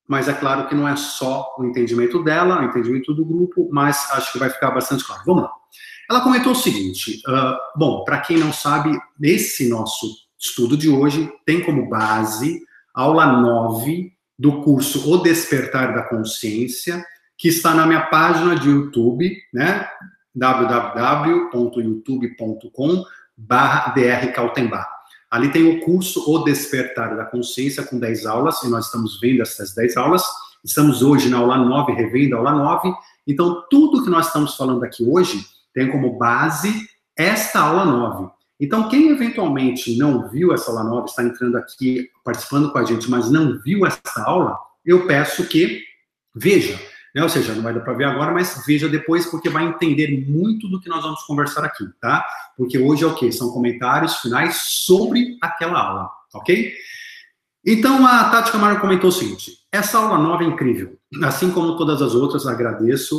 mas 0.09 0.29
é 0.29 0.35
claro 0.35 0.69
que 0.69 0.75
não 0.75 0.87
é 0.87 0.97
só 0.97 1.55
o 1.59 1.65
entendimento 1.65 2.23
dela, 2.23 2.61
o 2.61 2.65
entendimento 2.65 3.15
do 3.15 3.25
grupo, 3.25 3.69
mas 3.73 4.11
acho 4.11 4.33
que 4.33 4.39
vai 4.39 4.51
ficar 4.51 4.71
bastante 4.73 5.05
claro. 5.05 5.23
Vamos 5.25 5.45
lá. 5.45 5.53
Ela 6.11 6.21
comentou 6.21 6.53
o 6.53 6.57
seguinte: 6.57 7.23
uh, 7.27 7.57
bom, 7.79 8.05
para 8.05 8.21
quem 8.21 8.37
não 8.37 8.53
sabe, 8.53 8.99
esse 9.23 9.69
nosso 9.69 10.07
estudo 10.39 10.77
de 10.77 10.89
hoje 10.89 11.33
tem 11.47 11.63
como 11.63 11.89
base 11.89 12.61
aula 12.93 13.27
9 13.41 14.13
do 14.39 14.63
curso 14.63 15.11
O 15.11 15.19
Despertar 15.19 15.95
da 15.95 16.03
Consciência, 16.03 17.05
que 17.39 17.49
está 17.49 17.75
na 17.75 17.87
minha 17.87 18.03
página 18.03 18.57
de 18.57 18.69
YouTube, 18.69 19.37
né? 19.53 19.89
www.youtube.com 20.35 23.05
barra 23.37 23.95
Ali 25.31 25.51
tem 25.51 25.69
o 25.69 25.81
curso 25.81 26.25
O 26.31 26.45
Despertar 26.45 27.15
da 27.17 27.25
Consciência 27.25 27.83
com 27.83 27.99
10 27.99 28.27
aulas, 28.27 28.63
e 28.63 28.69
nós 28.69 28.85
estamos 28.87 29.19
vendo 29.21 29.43
essas 29.43 29.75
10 29.75 29.97
aulas. 29.97 30.23
Estamos 30.65 31.03
hoje 31.03 31.29
na 31.29 31.39
aula 31.39 31.59
9, 31.59 31.93
revendo 31.93 32.37
a 32.37 32.39
aula 32.39 32.53
9. 32.53 32.95
Então, 33.27 33.65
tudo 33.69 34.05
que 34.05 34.11
nós 34.11 34.29
estamos 34.29 34.57
falando 34.57 34.85
aqui 34.85 35.05
hoje 35.05 35.45
tem 35.75 35.91
como 35.91 36.17
base 36.17 36.89
esta 37.17 37.61
aula 37.61 37.85
9. 37.85 38.31
Então, 38.61 38.89
quem 38.89 39.11
eventualmente 39.11 39.99
não 39.99 40.29
viu 40.29 40.55
essa 40.55 40.71
aula 40.71 40.85
9, 40.85 41.09
está 41.09 41.25
entrando 41.25 41.57
aqui, 41.57 42.09
participando 42.25 42.71
com 42.71 42.79
a 42.79 42.85
gente, 42.85 43.11
mas 43.11 43.29
não 43.31 43.59
viu 43.61 43.85
essa 43.85 44.23
aula, 44.25 44.57
eu 44.85 45.07
peço 45.07 45.49
que 45.49 45.83
veja 46.35 46.79
né? 47.15 47.23
Ou 47.23 47.29
seja, 47.29 47.55
não 47.55 47.63
vai 47.63 47.73
dar 47.73 47.81
para 47.81 47.93
ver 47.93 48.05
agora, 48.05 48.33
mas 48.33 48.65
veja 48.67 48.89
depois, 48.89 49.27
porque 49.27 49.49
vai 49.49 49.65
entender 49.65 50.27
muito 50.29 50.69
do 50.69 50.81
que 50.81 50.89
nós 50.89 51.03
vamos 51.03 51.23
conversar 51.23 51.65
aqui, 51.65 51.85
tá? 52.01 52.27
Porque 52.57 52.79
hoje 52.79 53.05
é 53.05 53.07
o 53.07 53.15
quê? 53.15 53.31
São 53.31 53.51
comentários 53.51 54.17
finais 54.17 54.61
sobre 54.63 55.39
aquela 55.41 55.79
aula, 55.79 56.11
ok? 56.35 56.75
Então, 57.65 58.07
a 58.07 58.29
Tati 58.29 58.51
Camargo 58.51 58.81
comentou 58.81 59.09
o 59.09 59.13
seguinte: 59.13 59.53
essa 59.71 59.99
aula 59.99 60.19
nova 60.19 60.43
é 60.43 60.47
incrível, 60.47 60.99
assim 61.23 61.51
como 61.51 61.77
todas 61.77 62.03
as 62.03 62.15
outras, 62.15 62.47
agradeço, 62.47 63.19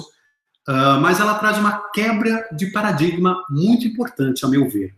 uh, 0.68 1.00
mas 1.02 1.20
ela 1.20 1.36
traz 1.36 1.58
uma 1.58 1.90
quebra 1.92 2.48
de 2.56 2.68
paradigma 2.68 3.42
muito 3.50 3.88
importante, 3.88 4.46
a 4.46 4.50
meu 4.50 4.70
ver, 4.70 4.94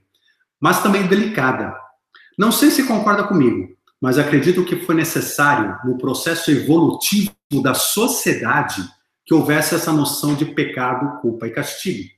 mas 0.60 0.82
também 0.82 1.06
delicada. 1.06 1.76
Não 2.38 2.52
sei 2.52 2.70
se 2.70 2.86
concorda 2.86 3.24
comigo, 3.24 3.77
mas 4.02 4.18
acredito 4.18 4.64
que 4.64 4.76
foi 4.76 4.96
necessário, 4.96 5.78
no 5.84 5.98
processo 5.98 6.52
evolutivo 6.52 7.34
da 7.64 7.74
sociedade, 7.74 8.82
que 9.26 9.34
houvesse 9.34 9.76
essa 9.76 9.92
noção 9.92 10.36
de 10.36 10.46
pecado, 10.46 11.20
culpa 11.22 11.48
e 11.48 11.52
castigo. 11.52 12.10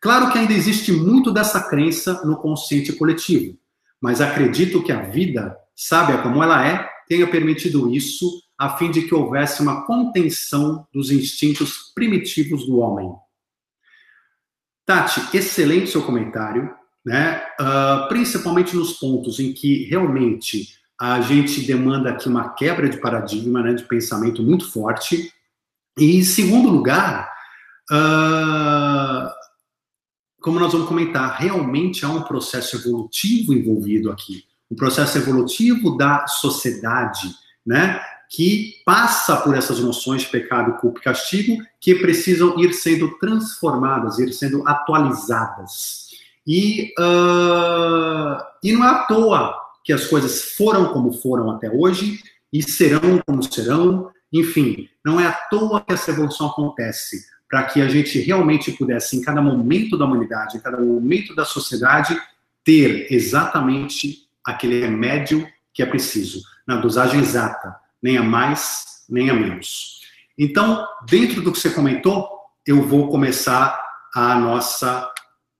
Claro 0.00 0.32
que 0.32 0.38
ainda 0.38 0.52
existe 0.52 0.90
muito 0.90 1.30
dessa 1.30 1.60
crença 1.68 2.24
no 2.24 2.36
consciente 2.36 2.92
coletivo, 2.94 3.56
mas 4.00 4.20
acredito 4.20 4.82
que 4.82 4.90
a 4.90 5.02
vida, 5.02 5.56
sábia 5.76 6.18
como 6.18 6.42
ela 6.42 6.66
é, 6.66 6.88
tenha 7.06 7.26
permitido 7.26 7.94
isso 7.94 8.42
a 8.56 8.76
fim 8.76 8.90
de 8.90 9.02
que 9.02 9.14
houvesse 9.14 9.62
uma 9.62 9.86
contenção 9.86 10.86
dos 10.92 11.10
instintos 11.10 11.92
primitivos 11.94 12.66
do 12.66 12.78
homem. 12.78 13.10
Tati, 14.86 15.36
excelente 15.36 15.90
seu 15.90 16.02
comentário, 16.02 16.74
né? 17.04 17.42
Uh, 17.60 18.08
principalmente 18.08 18.74
nos 18.74 18.94
pontos 18.94 19.38
em 19.38 19.52
que 19.52 19.84
realmente 19.84 20.79
a 21.00 21.22
gente 21.22 21.62
demanda 21.62 22.10
aqui 22.10 22.28
uma 22.28 22.50
quebra 22.50 22.86
de 22.86 22.98
paradigma, 22.98 23.62
né, 23.62 23.72
de 23.72 23.84
pensamento 23.84 24.42
muito 24.42 24.70
forte. 24.70 25.32
E, 25.98 26.18
em 26.18 26.22
segundo 26.22 26.68
lugar, 26.68 27.32
uh, 27.90 29.30
como 30.42 30.60
nós 30.60 30.72
vamos 30.72 30.86
comentar, 30.86 31.38
realmente 31.38 32.04
há 32.04 32.10
um 32.10 32.22
processo 32.22 32.76
evolutivo 32.76 33.54
envolvido 33.54 34.12
aqui, 34.12 34.44
um 34.70 34.76
processo 34.76 35.16
evolutivo 35.16 35.96
da 35.96 36.26
sociedade, 36.26 37.34
né, 37.64 37.98
que 38.28 38.74
passa 38.84 39.38
por 39.38 39.56
essas 39.56 39.80
noções 39.80 40.22
de 40.22 40.28
pecado, 40.28 40.78
culpa 40.80 41.00
e 41.00 41.04
castigo, 41.04 41.62
que 41.80 41.94
precisam 41.94 42.60
ir 42.60 42.74
sendo 42.74 43.16
transformadas, 43.18 44.18
ir 44.18 44.34
sendo 44.34 44.68
atualizadas. 44.68 46.10
E, 46.46 46.92
uh, 46.98 48.36
e 48.62 48.72
não 48.72 48.84
é 48.84 48.88
à 48.88 48.98
toa 49.04 49.59
que 49.84 49.92
as 49.92 50.06
coisas 50.06 50.54
foram 50.56 50.92
como 50.92 51.12
foram 51.12 51.50
até 51.50 51.70
hoje 51.70 52.22
e 52.52 52.62
serão 52.62 53.20
como 53.26 53.42
serão, 53.42 54.10
Enfim, 54.32 54.88
não 55.04 55.18
é 55.18 55.26
à 55.26 55.32
toa 55.32 55.80
que 55.80 55.92
essa 55.92 56.12
evolução 56.12 56.46
acontece, 56.48 57.26
para 57.48 57.64
que 57.64 57.80
a 57.80 57.88
gente 57.88 58.20
realmente 58.20 58.70
pudesse, 58.72 59.16
em 59.16 59.22
cada 59.22 59.42
momento 59.42 59.98
da 59.98 60.04
humanidade, 60.04 60.56
em 60.56 60.60
cada 60.60 60.78
momento 60.78 61.34
da 61.34 61.44
sociedade, 61.44 62.16
ter 62.64 63.12
exatamente 63.12 64.28
aquele 64.44 64.80
remédio 64.80 65.46
que 65.72 65.82
é 65.82 65.86
preciso, 65.86 66.42
na 66.66 66.76
dosagem 66.76 67.20
exata, 67.20 67.74
nem 68.00 68.18
a 68.18 68.22
mais, 68.22 69.04
nem 69.08 69.30
a 69.30 69.34
menos. 69.34 70.00
Então, 70.38 70.86
dentro 71.08 71.42
do 71.42 71.50
que 71.50 71.58
você 71.58 71.70
comentou, 71.70 72.28
eu 72.66 72.82
vou 72.82 73.08
começar 73.08 73.80
a 74.14 74.38
nossa, 74.38 75.10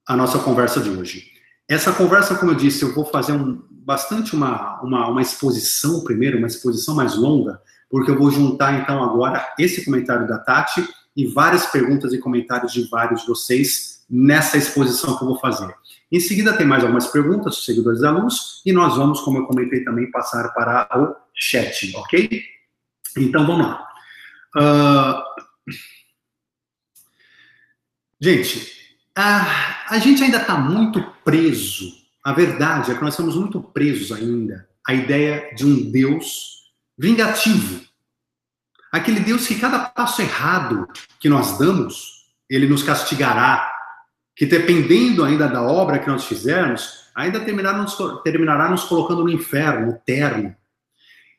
a 0.07 0.15
nossa 0.15 0.39
conversa 0.39 0.79
de 0.79 0.89
hoje. 0.89 1.29
Essa 1.69 1.91
conversa, 1.93 2.35
como 2.35 2.51
eu 2.51 2.55
disse, 2.55 2.83
eu 2.83 2.93
vou 2.93 3.05
fazer 3.05 3.33
um, 3.33 3.61
bastante 3.83 4.35
uma, 4.35 4.81
uma, 4.81 5.07
uma 5.07 5.21
exposição 5.21 6.03
primeiro, 6.03 6.37
uma 6.37 6.47
exposição 6.47 6.95
mais 6.95 7.15
longa, 7.15 7.61
porque 7.89 8.11
eu 8.11 8.17
vou 8.17 8.31
juntar 8.31 8.79
então 8.79 9.03
agora 9.03 9.53
esse 9.57 9.83
comentário 9.83 10.27
da 10.27 10.37
Tati 10.37 10.87
e 11.15 11.27
várias 11.27 11.65
perguntas 11.65 12.13
e 12.13 12.19
comentários 12.19 12.71
de 12.71 12.87
vários 12.89 13.21
de 13.21 13.27
vocês 13.27 14.03
nessa 14.09 14.57
exposição 14.57 15.17
que 15.17 15.23
eu 15.23 15.27
vou 15.27 15.39
fazer. 15.39 15.73
Em 16.11 16.19
seguida, 16.19 16.55
tem 16.55 16.67
mais 16.67 16.83
algumas 16.83 17.07
perguntas 17.07 17.55
dos 17.55 17.65
seguidores 17.65 18.01
da 18.01 18.11
Luz 18.11 18.61
e 18.65 18.71
nós 18.71 18.95
vamos, 18.97 19.21
como 19.21 19.39
eu 19.39 19.45
comentei 19.45 19.83
também, 19.83 20.11
passar 20.11 20.49
para 20.53 20.87
o 20.99 21.15
chat, 21.33 21.91
ok? 21.95 22.43
Então, 23.17 23.45
vamos 23.45 23.67
lá. 23.67 23.87
Uh... 24.55 25.71
Gente, 28.19 28.71
a, 29.15 29.93
a 29.95 29.97
gente 29.97 30.23
ainda 30.23 30.37
está 30.37 30.55
muito 30.55 31.01
preso. 31.23 32.00
A 32.23 32.33
verdade 32.33 32.91
é 32.91 32.95
que 32.95 33.01
nós 33.01 33.13
estamos 33.13 33.35
muito 33.35 33.61
presos 33.61 34.11
ainda 34.11 34.69
à 34.87 34.93
ideia 34.93 35.53
de 35.55 35.65
um 35.65 35.91
Deus 35.91 36.71
vingativo. 36.97 37.81
Aquele 38.91 39.19
Deus 39.21 39.47
que 39.47 39.59
cada 39.59 39.79
passo 39.79 40.21
errado 40.21 40.87
que 41.19 41.29
nós 41.29 41.57
damos, 41.57 42.27
ele 42.49 42.67
nos 42.67 42.83
castigará 42.83 43.71
que 44.35 44.45
dependendo 44.45 45.23
ainda 45.23 45.47
da 45.47 45.61
obra 45.61 45.99
que 45.99 46.09
nós 46.09 46.25
fizermos, 46.25 47.09
ainda 47.15 47.39
terminará 47.39 47.77
nos, 47.77 47.95
terminará 48.23 48.69
nos 48.69 48.83
colocando 48.83 49.23
no 49.23 49.29
inferno 49.29 49.91
eterno. 49.91 50.55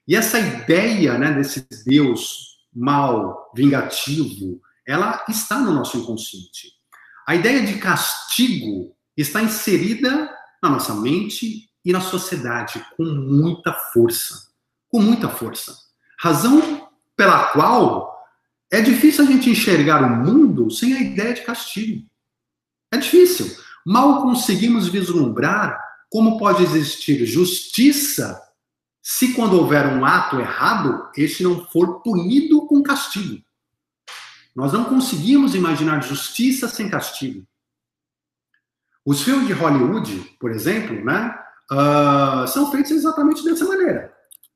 E 0.06 0.16
essa 0.16 0.38
ideia 0.38 1.16
né, 1.16 1.32
desse 1.32 1.66
Deus 1.86 2.58
mal, 2.74 3.52
vingativo, 3.54 4.60
ela 4.86 5.24
está 5.28 5.58
no 5.58 5.72
nosso 5.72 5.98
inconsciente. 5.98 6.72
A 7.26 7.34
ideia 7.34 7.62
de 7.64 7.78
castigo 7.78 8.96
está 9.16 9.42
inserida 9.42 10.30
na 10.62 10.70
nossa 10.70 10.94
mente 10.94 11.68
e 11.84 11.92
na 11.92 12.00
sociedade 12.00 12.84
com 12.96 13.04
muita 13.04 13.72
força. 13.72 14.48
Com 14.88 15.00
muita 15.00 15.28
força. 15.28 15.76
Razão 16.18 16.88
pela 17.16 17.48
qual 17.48 18.12
é 18.70 18.80
difícil 18.80 19.24
a 19.24 19.26
gente 19.26 19.50
enxergar 19.50 20.02
o 20.02 20.16
mundo 20.24 20.70
sem 20.70 20.94
a 20.94 21.00
ideia 21.00 21.34
de 21.34 21.42
castigo. 21.42 22.06
É 22.92 22.96
difícil. 22.96 23.46
Mal 23.84 24.22
conseguimos 24.22 24.88
vislumbrar 24.88 25.82
como 26.08 26.38
pode 26.38 26.62
existir 26.62 27.26
justiça 27.26 28.40
se, 29.02 29.34
quando 29.34 29.58
houver 29.58 29.86
um 29.86 30.04
ato 30.04 30.38
errado, 30.38 31.10
este 31.16 31.42
não 31.42 31.66
for 31.66 32.02
punido 32.02 32.66
com 32.66 32.82
castigo. 32.82 33.42
Nós 34.54 34.72
não 34.72 34.84
conseguimos 34.84 35.54
imaginar 35.54 36.02
justiça 36.02 36.68
sem 36.68 36.88
castigo. 36.88 37.44
Os 39.04 39.22
filmes 39.22 39.46
de 39.46 39.52
Hollywood, 39.52 40.36
por 40.38 40.50
exemplo, 40.50 41.04
né, 41.04 41.34
uh, 41.70 42.46
são 42.46 42.70
feitos 42.70 42.92
exatamente 42.92 43.44
dessa 43.44 43.64
maneira. 43.64 44.12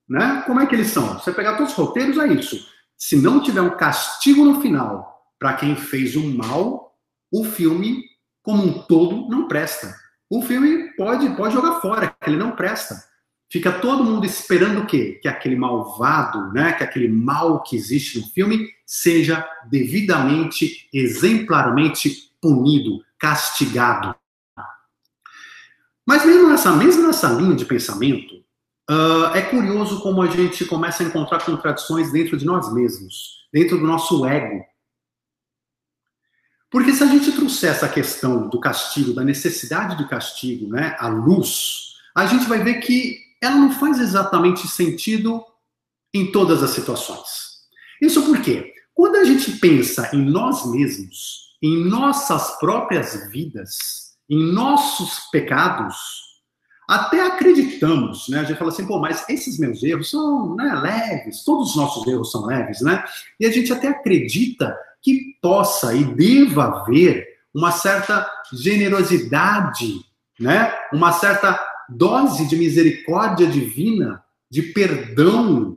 Né? 0.09 0.43
Como 0.47 0.61
é 0.61 0.67
que 0.67 0.75
eles 0.75 0.89
são? 0.89 1.15
Você 1.15 1.33
pegar 1.33 1.57
todos 1.57 1.73
os 1.73 1.79
roteiros, 1.79 2.19
é 2.19 2.27
isso. 2.29 2.65
Se 2.97 3.17
não 3.17 3.43
tiver 3.43 3.61
um 3.61 3.77
castigo 3.77 4.45
no 4.45 4.61
final 4.61 5.17
para 5.39 5.55
quem 5.55 5.75
fez 5.75 6.15
o 6.17 6.23
mal, 6.23 6.97
o 7.33 7.45
filme 7.45 8.05
como 8.43 8.65
um 8.65 8.83
todo 8.83 9.29
não 9.29 9.49
presta. 9.49 9.95
O 10.31 10.43
filme 10.43 10.95
pode, 10.97 11.29
pode 11.31 11.55
jogar 11.55 11.81
fora, 11.81 12.17
ele 12.27 12.37
não 12.37 12.53
presta. 12.53 12.97
Fica 13.51 13.73
todo 13.73 14.05
mundo 14.05 14.27
esperando 14.27 14.81
o 14.83 14.87
quê? 14.87 15.19
Que 15.23 15.29
aquele 15.29 15.57
malvado, 15.57 16.53
né, 16.53 16.73
que 16.73 16.83
aquele 16.83 17.09
mal 17.09 17.63
que 17.63 17.77
existe 17.77 18.19
no 18.19 18.27
filme 18.29 18.69
seja 18.85 19.49
devidamente, 19.69 20.89
exemplarmente 20.93 22.33
punido, 22.41 23.05
castigado. 23.19 24.15
Mas 26.07 26.25
mesmo 26.25 26.49
nessa, 26.49 26.73
mesmo 26.73 27.07
nessa 27.07 27.29
linha 27.33 27.57
de 27.57 27.65
pensamento, 27.65 28.37
uh, 28.89 29.35
é 29.35 29.43
curioso 29.43 30.01
como 30.01 30.23
a 30.23 30.27
gente 30.29 30.65
começa 30.65 31.03
a 31.03 31.07
encontrar 31.07 31.45
contradições 31.45 32.13
dentro 32.13 32.37
de 32.37 32.45
nós 32.47 32.73
mesmos, 32.73 33.47
dentro 33.53 33.77
do 33.79 33.87
nosso 33.87 34.25
ego, 34.25 34.65
porque 36.71 36.93
se 36.93 37.03
a 37.03 37.07
gente 37.07 37.33
trouxer 37.33 37.71
essa 37.71 37.89
questão 37.89 38.49
do 38.49 38.61
castigo, 38.61 39.15
da 39.15 39.25
necessidade 39.25 39.97
de 39.97 40.09
castigo, 40.09 40.69
né, 40.69 40.97
à 40.99 41.09
luz, 41.09 41.95
a 42.15 42.27
gente 42.27 42.47
vai 42.47 42.63
ver 42.63 42.81
que 42.81 43.19
ela 43.41 43.57
não 43.57 43.73
faz 43.73 43.99
exatamente 43.99 44.67
sentido 44.67 45.45
em 46.13 46.31
todas 46.33 46.63
as 46.63 46.71
situações. 46.71 47.65
Isso 48.01 48.25
porque, 48.27 48.75
quando 48.93 49.17
a 49.17 49.25
gente 49.25 49.53
pensa 49.53 50.11
em 50.13 50.23
nós 50.25 50.71
mesmos, 50.71 51.57
em 51.63 51.85
nossas 51.85 52.59
próprias 52.59 53.31
vidas, 53.31 54.06
em 54.29 54.53
nossos 54.53 55.29
pecados, 55.31 55.97
até 56.89 57.27
acreditamos, 57.27 58.29
né? 58.29 58.41
A 58.41 58.45
gente 58.45 58.59
fala 58.59 58.71
assim, 58.71 58.87
pô, 58.87 59.01
mas 59.01 59.29
esses 59.29 59.59
meus 59.59 59.83
erros 59.83 60.09
são 60.09 60.55
né, 60.55 60.73
leves, 60.75 61.43
todos 61.43 61.71
os 61.71 61.77
nossos 61.77 62.07
erros 62.07 62.31
são 62.31 62.47
leves, 62.47 62.81
né? 62.81 63.05
E 63.41 63.47
a 63.47 63.51
gente 63.51 63.73
até 63.73 63.89
acredita 63.89 64.77
que 65.03 65.37
possa 65.43 65.95
e 65.95 66.05
deva 66.05 66.65
haver 66.65 67.27
uma 67.53 67.73
certa 67.73 68.31
generosidade, 68.53 70.01
né? 70.39 70.73
Uma 70.93 71.13
certa 71.13 71.59
dose 71.89 72.47
de 72.47 72.57
misericórdia 72.57 73.49
divina, 73.49 74.23
de 74.49 74.63
perdão, 74.63 75.77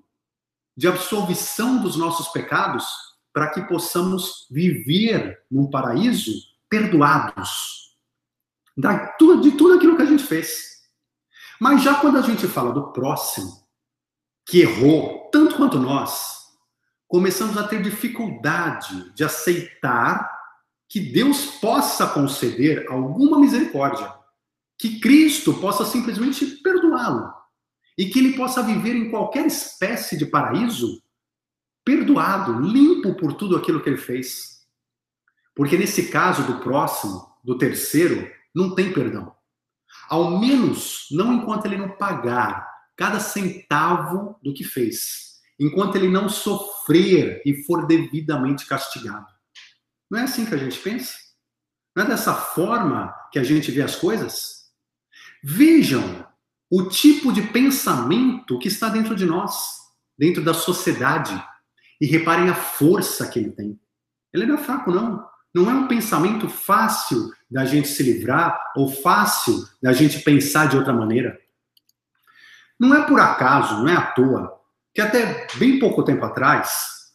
de 0.78 0.88
absolvição 0.88 1.82
dos 1.82 1.98
nossos 1.98 2.28
pecados, 2.28 2.86
para 3.34 3.50
que 3.50 3.62
possamos 3.64 4.48
viver 4.52 5.40
num 5.50 5.68
paraíso 5.68 6.32
perdoados 6.70 7.89
de 8.80 9.52
tudo 9.52 9.74
aquilo 9.74 9.96
que 9.96 10.02
a 10.02 10.06
gente 10.06 10.24
fez. 10.24 10.70
Mas 11.60 11.84
já 11.84 11.96
quando 11.96 12.18
a 12.18 12.22
gente 12.22 12.48
fala 12.48 12.72
do 12.72 12.94
próximo, 12.94 13.52
que 14.48 14.62
errou 14.62 15.30
tanto 15.32 15.56
quanto 15.56 15.78
nós, 15.78 16.40
começamos 17.08 17.58
a 17.58 17.68
ter 17.68 17.82
dificuldade 17.82 19.14
de 19.14 19.24
aceitar 19.24 20.30
que 20.88 21.00
Deus 21.00 21.46
possa 21.60 22.08
conceder 22.08 22.88
alguma 22.90 23.40
misericórdia, 23.40 24.12
que 24.78 25.00
Cristo 25.00 25.54
possa 25.56 25.86
simplesmente 25.86 26.46
perdoá-lo 26.64 27.32
e 27.98 28.06
que 28.06 28.20
ele 28.20 28.38
possa 28.38 28.64
viver 28.64 28.96
em 28.96 29.12
qualquer 29.12 29.46
espécie 29.46 30.18
de 30.18 30.26
paraíso 30.26 31.04
perdoado, 31.84 32.60
limpo 32.62 33.14
por 33.16 33.34
tudo 33.34 33.58
aquilo 33.58 33.82
que 33.82 33.90
ele 33.90 33.98
fez. 33.98 34.66
Porque 35.54 35.78
nesse 35.78 36.08
caso 36.10 36.44
do 36.44 36.60
próximo, 36.60 37.28
do 37.44 37.58
terceiro, 37.58 38.32
não 38.54 38.76
tem 38.76 38.94
perdão. 38.94 39.36
Ao 40.10 40.40
menos 40.40 41.08
não 41.12 41.34
enquanto 41.34 41.66
ele 41.66 41.78
não 41.78 41.90
pagar 41.90 42.68
cada 42.96 43.20
centavo 43.20 44.40
do 44.44 44.54
que 44.54 44.64
fez 44.64 45.30
enquanto 45.60 45.98
ele 45.98 46.08
não 46.08 46.30
sofrer 46.30 47.42
e 47.46 47.64
for 47.64 47.86
devidamente 47.86 48.66
castigado. 48.66 49.28
Não 50.10 50.20
é 50.20 50.24
assim 50.24 50.46
que 50.46 50.56
a 50.56 50.58
gente 50.58 50.80
pensa? 50.80 51.16
Não 51.96 52.06
é 52.06 52.08
dessa 52.08 52.34
forma 52.34 53.14
que 53.32 53.38
a 53.38 53.44
gente 53.44 53.70
vê 53.70 53.82
as 53.82 53.96
coisas? 53.96 54.70
Vejam 55.44 56.26
o 56.72 56.88
tipo 56.88 57.34
de 57.34 57.42
pensamento 57.42 58.58
que 58.58 58.70
está 58.70 58.90
dentro 58.90 59.16
de 59.16 59.26
nós, 59.26 59.80
dentro 60.18 60.44
da 60.44 60.54
sociedade, 60.54 61.44
e 62.00 62.06
reparem 62.06 62.50
a 62.50 62.56
força 62.56 63.28
que 63.28 63.40
ele 63.40 63.52
tem. 63.52 63.80
Ele 64.34 64.46
não 64.46 64.56
é 64.56 64.64
fraco, 64.64 64.92
não. 64.92 65.28
Não 65.54 65.70
é 65.70 65.74
um 65.74 65.88
pensamento 65.88 66.48
fácil 66.48 67.32
da 67.50 67.66
gente 67.66 67.88
se 67.88 68.04
livrar 68.04 68.72
ou 68.76 68.92
fácil 68.92 69.68
da 69.82 69.92
gente 69.94 70.20
pensar 70.20 70.68
de 70.68 70.78
outra 70.78 70.94
maneira. 70.94 71.40
Não 72.80 72.96
é 72.96 73.06
por 73.06 73.20
acaso, 73.20 73.78
não 73.80 73.90
é 73.90 73.96
à 73.96 74.02
toa 74.02 74.60
que 74.94 75.02
até 75.02 75.48
bem 75.56 75.80
pouco 75.80 76.04
tempo 76.04 76.26
atrás, 76.26 77.14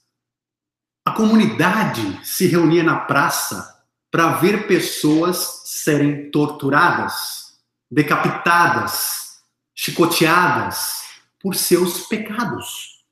a 1.05 1.11
comunidade 1.11 2.20
se 2.25 2.47
reunia 2.47 2.83
na 2.83 2.97
praça 2.97 3.83
para 4.11 4.37
ver 4.37 4.66
pessoas 4.66 5.62
serem 5.64 6.31
torturadas, 6.31 7.59
decapitadas, 7.90 9.42
chicoteadas 9.75 11.03
por 11.40 11.55
seus 11.55 12.07
pecados. 12.07 13.05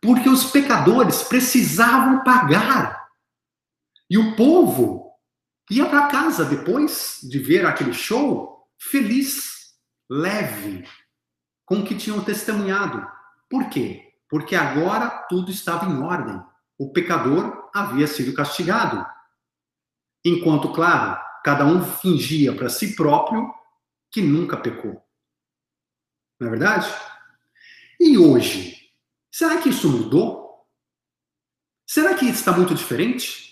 Porque 0.00 0.28
os 0.28 0.44
pecadores 0.44 1.22
precisavam 1.24 2.22
pagar. 2.22 3.07
E 4.10 4.16
o 4.16 4.36
povo 4.36 5.12
ia 5.70 5.86
para 5.86 6.08
casa 6.08 6.44
depois 6.44 7.20
de 7.22 7.38
ver 7.38 7.66
aquele 7.66 7.92
show 7.92 8.66
feliz, 8.78 9.74
leve, 10.08 10.84
com 11.64 11.80
o 11.80 11.84
que 11.84 11.94
tinham 11.94 12.24
testemunhado. 12.24 13.06
Por 13.50 13.68
quê? 13.68 14.08
porque 14.28 14.54
agora 14.54 15.08
tudo 15.28 15.50
estava 15.50 15.86
em 15.86 16.02
ordem. 16.02 16.40
O 16.76 16.92
pecador 16.92 17.70
havia 17.74 18.06
sido 18.06 18.34
castigado. 18.34 19.04
Enquanto, 20.24 20.72
claro, 20.72 21.18
cada 21.42 21.64
um 21.64 21.82
fingia 21.82 22.54
para 22.54 22.68
si 22.68 22.94
próprio 22.94 23.52
que 24.10 24.20
nunca 24.20 24.56
pecou. 24.56 25.02
Não 26.38 26.48
é 26.48 26.50
verdade? 26.50 26.88
E 27.98 28.18
hoje? 28.18 28.92
Será 29.32 29.60
que 29.60 29.70
isso 29.70 29.88
mudou? 29.88 30.66
Será 31.86 32.14
que 32.14 32.26
está 32.26 32.52
muito 32.52 32.74
diferente? 32.74 33.47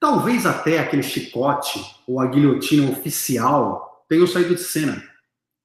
Talvez 0.00 0.46
até 0.46 0.78
aquele 0.78 1.02
chicote 1.02 1.78
ou 2.06 2.18
a 2.20 2.26
guilhotina 2.26 2.90
oficial 2.90 4.06
tenham 4.08 4.26
saído 4.26 4.54
de 4.54 4.62
cena. 4.62 5.02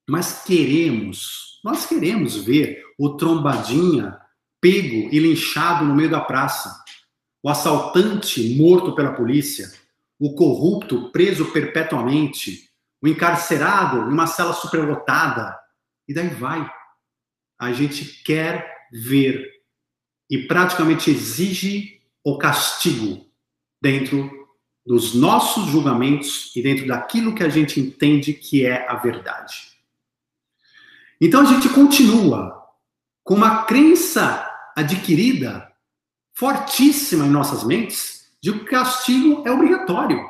Mas 0.08 0.43
queremos, 0.43 1.62
nós 1.63 1.86
queremos 1.86 2.36
ver 2.36 2.84
o 3.00 3.15
trombadinha 3.15 4.19
pego 4.60 5.10
e 5.13 5.19
linchado 5.19 5.86
no 5.86 5.95
meio 5.95 6.10
da 6.10 6.19
praça, 6.19 6.84
o 7.41 7.50
assaltante 7.50 8.56
morto 8.58 8.93
pela 8.93 9.13
polícia, 9.13 9.71
o 10.19 10.36
corrupto 10.36 11.12
preso 11.12 11.52
perpetuamente, 11.52 12.69
o 13.02 13.08
encarcerado 13.08 14.10
em 14.10 14.13
uma 14.13 14.28
cela 14.28 14.54
superlotada, 14.54 15.58
e 16.08 16.13
daí 16.13 16.30
vai. 16.30 16.69
A 17.60 17.71
gente 17.71 18.24
quer 18.24 18.88
ver. 18.91 19.50
E 20.30 20.48
praticamente 20.48 21.10
exige 21.12 22.02
o 22.24 22.38
castigo 22.38 23.26
dentro 23.81 24.45
dos 24.85 25.13
nossos 25.15 25.65
julgamentos 25.67 26.51
e 26.55 26.61
dentro 26.61 26.88
daquilo 26.88 27.33
que 27.33 27.43
a 27.43 27.49
gente 27.49 27.79
entende 27.79 28.33
que 28.33 28.65
é 28.65 28.88
a 28.88 28.95
verdade. 28.95 29.75
Então 31.19 31.41
a 31.41 31.45
gente 31.45 31.69
continua 31.69 32.63
com 33.23 33.33
uma 33.33 33.63
crença 33.63 34.47
adquirida 34.75 35.71
fortíssima 36.33 37.25
em 37.25 37.29
nossas 37.29 37.63
mentes 37.63 38.29
de 38.41 38.51
que 38.51 38.57
o 38.59 38.65
castigo 38.65 39.43
é 39.47 39.51
obrigatório. 39.51 40.29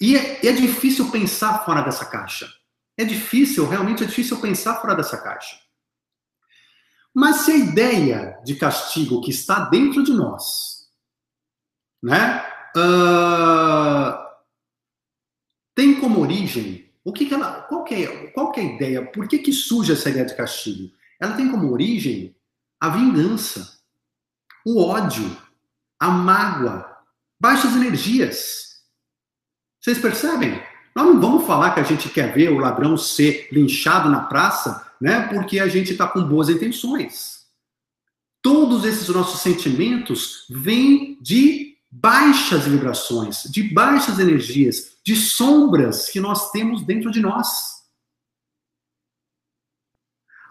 E 0.00 0.16
é, 0.16 0.46
é 0.46 0.52
difícil 0.52 1.10
pensar 1.10 1.64
fora 1.64 1.82
dessa 1.82 2.06
caixa. 2.06 2.48
É 2.96 3.04
difícil, 3.04 3.68
realmente 3.68 4.04
é 4.04 4.06
difícil 4.06 4.40
pensar 4.40 4.80
fora 4.80 4.94
dessa 4.94 5.16
caixa. 5.16 5.56
Mas 7.12 7.38
se 7.38 7.50
a 7.50 7.56
ideia 7.56 8.38
de 8.44 8.54
castigo 8.54 9.20
que 9.20 9.30
está 9.30 9.64
dentro 9.64 10.04
de 10.04 10.12
nós, 10.12 10.77
né, 12.02 12.44
uh, 12.76 14.28
tem 15.74 16.00
como 16.00 16.20
origem, 16.20 16.90
o 17.04 17.12
que, 17.12 17.26
que 17.26 17.34
ela, 17.34 17.62
qual 17.62 17.84
que 17.84 17.94
é, 17.94 18.26
qual 18.28 18.50
que 18.52 18.60
é 18.60 18.62
a 18.64 18.74
ideia? 18.74 19.06
Por 19.06 19.28
que 19.28 19.38
que 19.38 19.52
surge 19.52 19.92
essa 19.92 20.10
ideia 20.10 20.26
de 20.26 20.36
castigo? 20.36 20.90
Ela 21.20 21.36
tem 21.36 21.50
como 21.50 21.72
origem 21.72 22.34
a 22.80 22.88
vingança, 22.88 23.78
o 24.64 24.82
ódio, 24.82 25.36
a 25.98 26.10
mágoa, 26.10 26.98
baixas 27.40 27.74
energias. 27.74 28.82
Vocês 29.80 29.98
percebem? 29.98 30.60
Nós 30.94 31.06
não 31.06 31.20
vamos 31.20 31.46
falar 31.46 31.72
que 31.72 31.80
a 31.80 31.84
gente 31.84 32.08
quer 32.08 32.34
ver 32.34 32.50
o 32.50 32.58
ladrão 32.58 32.96
ser 32.96 33.48
linchado 33.52 34.10
na 34.10 34.22
praça, 34.22 34.92
né? 35.00 35.28
Porque 35.28 35.60
a 35.60 35.68
gente 35.68 35.92
está 35.92 36.06
com 36.06 36.22
boas 36.22 36.48
intenções. 36.48 37.46
Todos 38.42 38.84
esses 38.84 39.08
nossos 39.08 39.40
sentimentos 39.40 40.44
vêm 40.50 41.18
de 41.20 41.67
baixas 41.90 42.66
vibrações, 42.66 43.44
de 43.44 43.62
baixas 43.72 44.18
energias, 44.18 44.98
de 45.04 45.16
sombras 45.16 46.08
que 46.08 46.20
nós 46.20 46.50
temos 46.50 46.84
dentro 46.84 47.10
de 47.10 47.20
nós. 47.20 47.78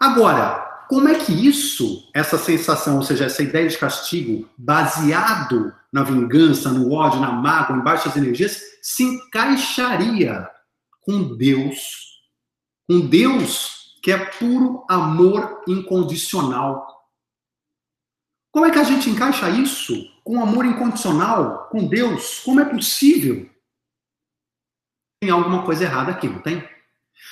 Agora, 0.00 0.66
como 0.88 1.08
é 1.08 1.14
que 1.14 1.32
isso, 1.32 2.08
essa 2.14 2.38
sensação, 2.38 2.96
ou 2.96 3.02
seja, 3.02 3.26
essa 3.26 3.42
ideia 3.42 3.68
de 3.68 3.76
castigo, 3.76 4.48
baseado 4.56 5.74
na 5.92 6.02
vingança, 6.02 6.70
no 6.70 6.92
ódio, 6.92 7.20
na 7.20 7.32
mágoa, 7.32 7.76
em 7.76 7.82
baixas 7.82 8.16
energias, 8.16 8.60
se 8.82 9.04
encaixaria 9.04 10.48
com 11.00 11.36
Deus, 11.36 12.22
com 12.88 13.00
Deus 13.06 13.98
que 14.02 14.12
é 14.12 14.24
puro 14.24 14.84
amor 14.88 15.62
incondicional. 15.66 16.86
Como 18.50 18.64
é 18.64 18.70
que 18.70 18.78
a 18.78 18.84
gente 18.84 19.10
encaixa 19.10 19.50
isso 19.50 19.94
com 20.28 20.42
amor 20.42 20.66
incondicional, 20.66 21.68
com 21.70 21.86
Deus? 21.86 22.40
Como 22.40 22.60
é 22.60 22.64
possível? 22.66 23.48
Tem 25.22 25.30
alguma 25.30 25.64
coisa 25.64 25.84
errada 25.84 26.10
aqui, 26.10 26.28
não 26.28 26.42
tem? 26.42 26.68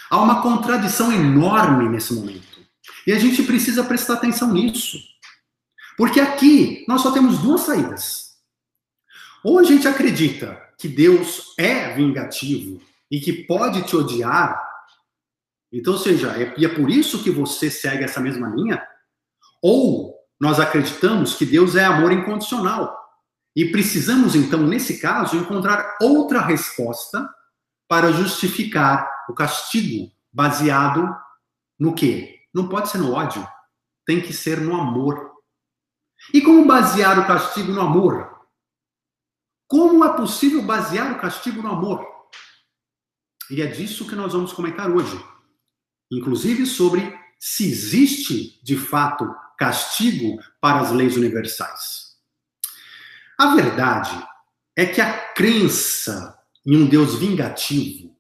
Há 0.09 0.18
uma 0.18 0.40
contradição 0.40 1.12
enorme 1.12 1.90
nesse 1.90 2.14
momento. 2.14 2.66
E 3.06 3.12
a 3.12 3.18
gente 3.18 3.42
precisa 3.42 3.85
prestar 3.85 4.14
atenção 4.14 4.50
nisso. 4.50 4.98
Porque 5.98 6.18
aqui 6.18 6.87
nós 6.88 7.02
só 7.02 7.11
temos 7.11 7.37
duas 7.40 7.61
saídas. 7.61 8.38
Ou 9.44 9.59
a 9.59 9.62
gente 9.62 9.87
acredita 9.87 10.59
que 10.78 10.88
Deus 10.88 11.52
é 11.59 11.92
vingativo 11.92 12.80
e 13.11 13.20
que 13.20 13.44
pode 13.44 13.82
te 13.82 13.94
odiar, 13.94 14.59
então, 15.70 15.92
ou 15.92 15.98
seja, 15.98 16.30
é, 16.30 16.54
e 16.56 16.64
é 16.64 16.68
por 16.70 16.88
isso 16.88 17.22
que 17.22 17.30
você 17.30 17.70
segue 17.70 18.04
essa 18.04 18.20
mesma 18.20 18.48
linha, 18.48 18.82
ou 19.61 20.15
nós 20.40 20.61
acreditamos 20.61 21.35
que 21.35 21.46
Deus 21.46 21.77
é 21.77 21.85
amor 21.85 22.12
incondicional. 22.12 22.96
E 23.55 23.70
precisamos, 23.70 24.35
então, 24.35 24.61
nesse 24.61 25.01
caso, 25.01 25.37
encontrar 25.37 25.96
outra 26.01 26.40
resposta 26.40 27.29
para 27.88 28.12
justificar 28.12 29.09
o 29.29 29.35
castigo 29.35 30.12
baseado 30.33 31.09
no 31.79 31.94
quê? 31.94 32.40
Não 32.55 32.68
pode 32.68 32.90
ser 32.90 32.99
no 32.99 33.12
ódio, 33.12 33.46
tem 34.05 34.20
que 34.20 34.33
ser 34.33 34.61
no 34.61 34.75
amor. 34.75 35.33
E 36.35 36.42
como 36.42 36.66
basear 36.66 37.18
o 37.18 37.27
castigo 37.27 37.72
no 37.72 37.81
amor? 37.81 38.37
Como 39.66 40.05
é 40.05 40.12
possível 40.16 40.62
basear 40.62 41.12
o 41.12 41.18
castigo 41.18 41.62
no 41.62 41.70
amor? 41.70 42.07
E 43.51 43.62
é 43.62 43.66
disso 43.66 44.07
que 44.07 44.14
nós 44.14 44.33
vamos 44.33 44.53
comentar 44.53 44.90
hoje. 44.90 45.18
Inclusive 46.11 46.66
sobre 46.66 47.18
se 47.38 47.68
existe, 47.68 48.62
de 48.62 48.77
fato, 48.77 49.35
castigo 49.57 50.38
para 50.61 50.81
as 50.81 50.92
leis 50.92 51.16
universais. 51.16 52.16
A 53.38 53.55
verdade 53.55 54.27
é 54.75 54.87
que 54.87 55.01
a 55.01 55.33
crença 55.35 56.38
em 56.64 56.77
um 56.77 56.87
Deus 56.87 57.19
vingativo 57.19 58.16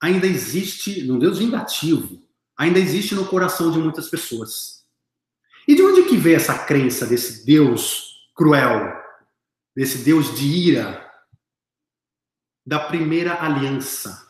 ainda 0.00 0.26
existe, 0.26 1.02
num 1.02 1.18
Deus 1.18 1.38
vingativo, 1.38 2.22
ainda 2.56 2.78
existe 2.78 3.14
no 3.14 3.26
coração 3.26 3.70
de 3.70 3.78
muitas 3.78 4.08
pessoas. 4.08 4.84
E 5.66 5.74
de 5.74 5.82
onde 5.82 6.04
que 6.04 6.16
vem 6.16 6.34
essa 6.34 6.58
crença 6.58 7.06
desse 7.06 7.44
Deus 7.44 8.28
cruel, 8.34 8.92
desse 9.74 9.98
Deus 9.98 10.36
de 10.36 10.46
ira, 10.46 11.10
da 12.66 12.78
primeira 12.78 13.42
aliança, 13.42 14.24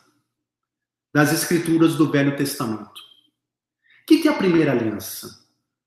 das 1.13 1.31
escrituras 1.31 1.95
do 1.95 2.11
Velho 2.11 2.35
Testamento. 2.35 2.99
O 4.01 4.05
que 4.05 4.27
é 4.27 4.31
a 4.31 4.37
primeira 4.37 4.71
aliança? 4.71 5.44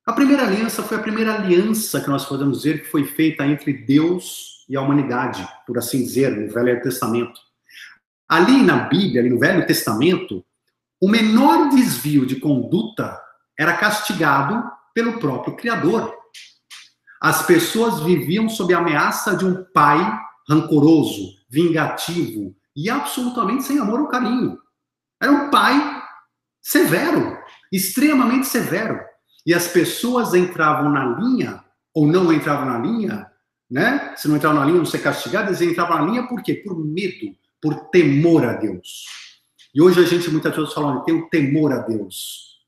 A 0.08 0.12
primeira 0.14 0.44
aliança 0.44 0.82
foi 0.82 0.96
a 0.96 1.02
primeira 1.02 1.34
aliança 1.34 2.00
que 2.00 2.08
nós 2.08 2.24
podemos 2.24 2.62
dizer 2.62 2.80
que 2.80 2.88
foi 2.88 3.04
feita 3.04 3.46
entre 3.46 3.74
Deus 3.74 4.64
e 4.66 4.74
a 4.74 4.80
humanidade, 4.80 5.46
por 5.66 5.76
assim 5.76 5.98
dizer, 5.98 6.34
no 6.34 6.50
Velho 6.50 6.82
Testamento. 6.82 7.38
Ali 8.26 8.62
na 8.62 8.88
Bíblia, 8.88 9.20
ali 9.20 9.28
no 9.28 9.38
Velho 9.38 9.66
Testamento, 9.66 10.42
o 10.98 11.10
menor 11.10 11.68
desvio 11.68 12.24
de 12.24 12.36
conduta 12.36 13.20
era 13.58 13.76
castigado 13.76 14.64
pelo 14.94 15.18
próprio 15.18 15.54
Criador. 15.56 16.16
As 17.20 17.44
pessoas 17.44 18.00
viviam 18.00 18.48
sob 18.48 18.72
a 18.72 18.78
ameaça 18.78 19.36
de 19.36 19.44
um 19.44 19.62
pai 19.74 20.00
rancoroso, 20.48 21.34
vingativo 21.50 22.56
e 22.74 22.88
absolutamente 22.88 23.64
sem 23.64 23.78
amor 23.78 24.00
ou 24.00 24.08
carinho. 24.08 24.58
Era 25.20 25.32
um 25.32 25.50
pai 25.50 26.02
severo, 26.62 27.36
extremamente 27.70 28.46
severo. 28.46 29.06
E 29.48 29.54
as 29.54 29.66
pessoas 29.66 30.34
entravam 30.34 30.90
na 30.90 31.18
linha, 31.18 31.64
ou 31.94 32.06
não 32.06 32.30
entravam 32.30 32.66
na 32.66 32.78
linha, 32.80 33.26
né? 33.70 34.14
Se 34.14 34.28
não 34.28 34.36
entravam 34.36 34.60
na 34.60 34.66
linha, 34.66 34.76
não 34.76 34.84
ser 34.84 34.98
castigadas, 34.98 35.62
eles 35.62 35.72
entravam 35.72 35.96
na 35.96 36.04
linha 36.04 36.28
por 36.28 36.42
quê? 36.42 36.52
Por 36.52 36.78
medo, 36.78 37.34
por 37.58 37.74
temor 37.88 38.44
a 38.44 38.52
Deus. 38.52 39.06
E 39.74 39.80
hoje 39.80 40.00
a 40.00 40.04
gente 40.04 40.30
muitas 40.30 40.54
vezes 40.54 40.74
fala, 40.74 41.02
tem 41.02 41.14
o 41.14 41.30
temor 41.30 41.72
a 41.72 41.78
Deus. 41.78 42.58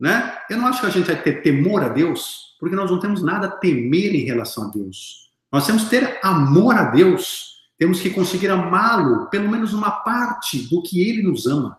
Né? 0.00 0.38
Eu 0.48 0.56
não 0.56 0.68
acho 0.68 0.80
que 0.80 0.86
a 0.86 0.90
gente 0.90 1.04
vai 1.04 1.20
ter 1.20 1.42
temor 1.42 1.84
a 1.84 1.90
Deus, 1.90 2.56
porque 2.58 2.74
nós 2.74 2.90
não 2.90 2.98
temos 2.98 3.22
nada 3.22 3.48
a 3.48 3.50
temer 3.50 4.14
em 4.14 4.24
relação 4.24 4.68
a 4.68 4.70
Deus. 4.70 5.30
Nós 5.52 5.66
temos 5.66 5.84
que 5.84 5.90
ter 5.90 6.18
amor 6.22 6.76
a 6.76 6.84
Deus, 6.84 7.56
temos 7.76 8.00
que 8.00 8.08
conseguir 8.08 8.48
amá-lo, 8.48 9.26
pelo 9.26 9.50
menos 9.50 9.74
uma 9.74 9.90
parte 9.90 10.66
do 10.70 10.82
que 10.82 11.06
ele 11.06 11.22
nos 11.22 11.46
ama. 11.46 11.78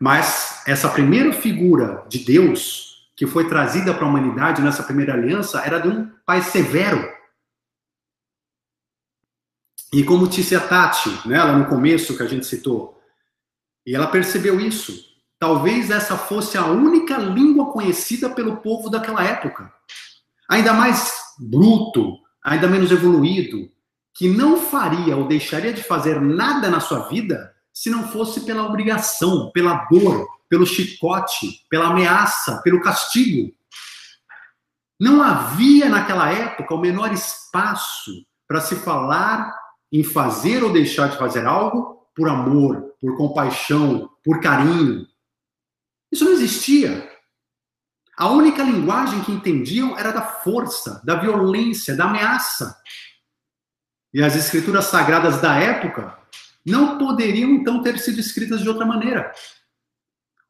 Mas 0.00 0.62
essa 0.66 0.88
primeira 0.88 1.32
figura 1.32 2.04
de 2.08 2.18
Deus, 2.18 3.10
que 3.16 3.26
foi 3.26 3.48
trazida 3.48 3.94
para 3.94 4.04
a 4.04 4.08
humanidade 4.08 4.60
nessa 4.62 4.82
primeira 4.82 5.14
aliança, 5.14 5.60
era 5.60 5.78
de 5.78 5.88
um 5.88 6.10
pai 6.26 6.42
severo. 6.42 7.14
E 9.92 10.04
como 10.04 10.28
disse 10.28 10.54
a 10.54 10.60
Tati, 10.60 11.10
né, 11.26 11.42
lá 11.42 11.56
no 11.56 11.66
começo 11.66 12.16
que 12.16 12.22
a 12.22 12.28
gente 12.28 12.44
citou, 12.44 13.00
e 13.86 13.94
ela 13.94 14.08
percebeu 14.08 14.60
isso. 14.60 14.92
talvez 15.38 15.90
essa 15.90 16.16
fosse 16.16 16.56
a 16.56 16.66
única 16.66 17.18
língua 17.18 17.70
conhecida 17.72 18.30
pelo 18.30 18.56
povo 18.58 18.88
daquela 18.88 19.22
época. 19.22 19.72
Ainda 20.48 20.72
mais 20.72 21.12
bruto, 21.38 22.18
ainda 22.42 22.68
menos 22.68 22.90
evoluído, 22.90 23.70
que 24.14 24.28
não 24.28 24.56
faria 24.56 25.16
ou 25.16 25.28
deixaria 25.28 25.72
de 25.72 25.82
fazer 25.82 26.20
nada 26.20 26.70
na 26.70 26.80
sua 26.80 27.00
vida 27.08 27.54
se 27.76 27.90
não 27.90 28.08
fosse 28.08 28.40
pela 28.40 28.64
obrigação, 28.64 29.50
pela 29.52 29.84
dor, 29.90 30.26
pelo 30.48 30.64
chicote, 30.64 31.60
pela 31.68 31.88
ameaça, 31.88 32.62
pelo 32.62 32.80
castigo. 32.80 33.54
Não 34.98 35.22
havia 35.22 35.86
naquela 35.90 36.32
época 36.32 36.74
o 36.74 36.80
menor 36.80 37.12
espaço 37.12 38.24
para 38.48 38.62
se 38.62 38.76
falar 38.76 39.54
em 39.92 40.02
fazer 40.02 40.64
ou 40.64 40.72
deixar 40.72 41.10
de 41.10 41.18
fazer 41.18 41.44
algo 41.44 42.08
por 42.14 42.30
amor, 42.30 42.94
por 42.98 43.14
compaixão, 43.14 44.08
por 44.24 44.40
carinho. 44.40 45.06
Isso 46.10 46.24
não 46.24 46.32
existia. 46.32 47.06
A 48.16 48.30
única 48.30 48.62
linguagem 48.62 49.22
que 49.22 49.32
entendiam 49.32 49.98
era 49.98 50.12
da 50.12 50.22
força, 50.22 51.02
da 51.04 51.16
violência, 51.16 51.94
da 51.94 52.06
ameaça. 52.06 52.74
E 54.14 54.22
as 54.22 54.34
escrituras 54.34 54.86
sagradas 54.86 55.42
da 55.42 55.56
época 55.56 56.18
não 56.66 56.98
poderiam 56.98 57.50
então 57.50 57.80
ter 57.80 57.96
sido 57.98 58.18
escritas 58.18 58.60
de 58.60 58.68
outra 58.68 58.84
maneira. 58.84 59.32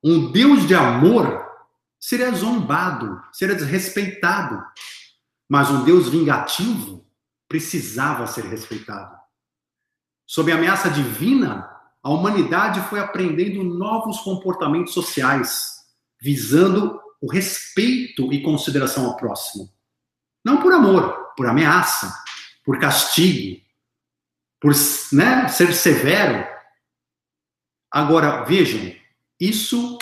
Um 0.03 0.33
Deus 0.33 0.67
de 0.67 0.75
amor 0.75 1.45
seria 2.01 2.31
zombado, 2.33 3.23
seria 3.33 3.55
desrespeitado. 3.55 4.65
Mas 5.49 5.71
um 5.71 5.85
Deus 5.85 6.09
vingativo 6.09 7.07
precisava 7.47 8.27
ser 8.27 8.45
respeitado. 8.45 9.15
Sob 10.27 10.51
a 10.51 10.57
ameaça 10.57 10.91
divina, 10.91 11.71
a 12.03 12.11
humanidade 12.11 12.81
foi 12.89 12.99
aprendendo 12.99 13.63
novos 13.63 14.19
comportamentos 14.21 14.95
sociais, 14.95 15.77
visando 16.21 17.01
o 17.21 17.31
respeito 17.31 18.33
e 18.33 18.43
consideração 18.43 19.07
ao 19.07 19.17
próximo. 19.17 19.71
Não 20.45 20.61
por 20.63 20.73
amor, 20.73 21.33
por 21.37 21.47
ameaça, 21.47 22.13
por 22.65 22.79
castigo, 22.79 23.66
por 24.61 24.73
né, 25.13 25.49
ser 25.49 25.73
severo. 25.73 26.47
Agora, 27.91 28.45
vejam, 28.45 28.95
isso 29.41 29.99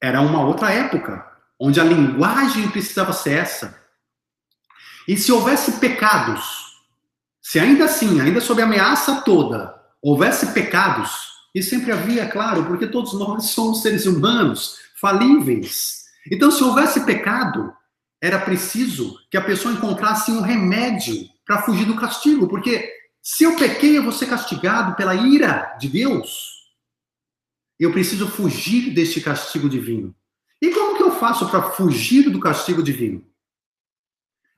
era 0.00 0.20
uma 0.20 0.44
outra 0.44 0.72
época, 0.72 1.26
onde 1.58 1.80
a 1.80 1.84
linguagem 1.84 2.70
precisava 2.70 3.12
ser 3.12 3.38
essa. 3.38 3.78
E 5.06 5.16
se 5.16 5.32
houvesse 5.32 5.72
pecados, 5.80 6.76
se 7.40 7.58
ainda 7.58 7.86
assim, 7.86 8.20
ainda 8.20 8.40
sob 8.40 8.60
ameaça 8.60 9.22
toda, 9.22 9.74
houvesse 10.02 10.52
pecados, 10.52 11.28
e 11.54 11.62
sempre 11.62 11.90
havia, 11.90 12.28
claro, 12.28 12.64
porque 12.66 12.86
todos 12.86 13.14
nós 13.14 13.46
somos 13.46 13.82
seres 13.82 14.06
humanos, 14.06 14.76
falíveis. 15.00 16.04
Então, 16.30 16.50
se 16.50 16.62
houvesse 16.62 17.04
pecado, 17.06 17.72
era 18.20 18.38
preciso 18.38 19.18
que 19.30 19.36
a 19.36 19.40
pessoa 19.40 19.72
encontrasse 19.72 20.30
um 20.30 20.40
remédio 20.40 21.28
para 21.46 21.62
fugir 21.62 21.86
do 21.86 21.96
castigo, 21.96 22.46
porque 22.46 22.97
se 23.30 23.44
eu 23.44 23.56
pequei, 23.56 23.98
eu 23.98 24.02
vou 24.02 24.10
ser 24.10 24.26
castigado 24.26 24.96
pela 24.96 25.14
ira 25.14 25.76
de 25.78 25.86
Deus. 25.86 26.66
Eu 27.78 27.92
preciso 27.92 28.26
fugir 28.26 28.94
deste 28.94 29.20
castigo 29.20 29.68
divino. 29.68 30.16
E 30.62 30.70
como 30.70 30.96
que 30.96 31.02
eu 31.02 31.10
faço 31.10 31.46
para 31.50 31.72
fugir 31.72 32.30
do 32.30 32.40
castigo 32.40 32.82
divino? 32.82 33.30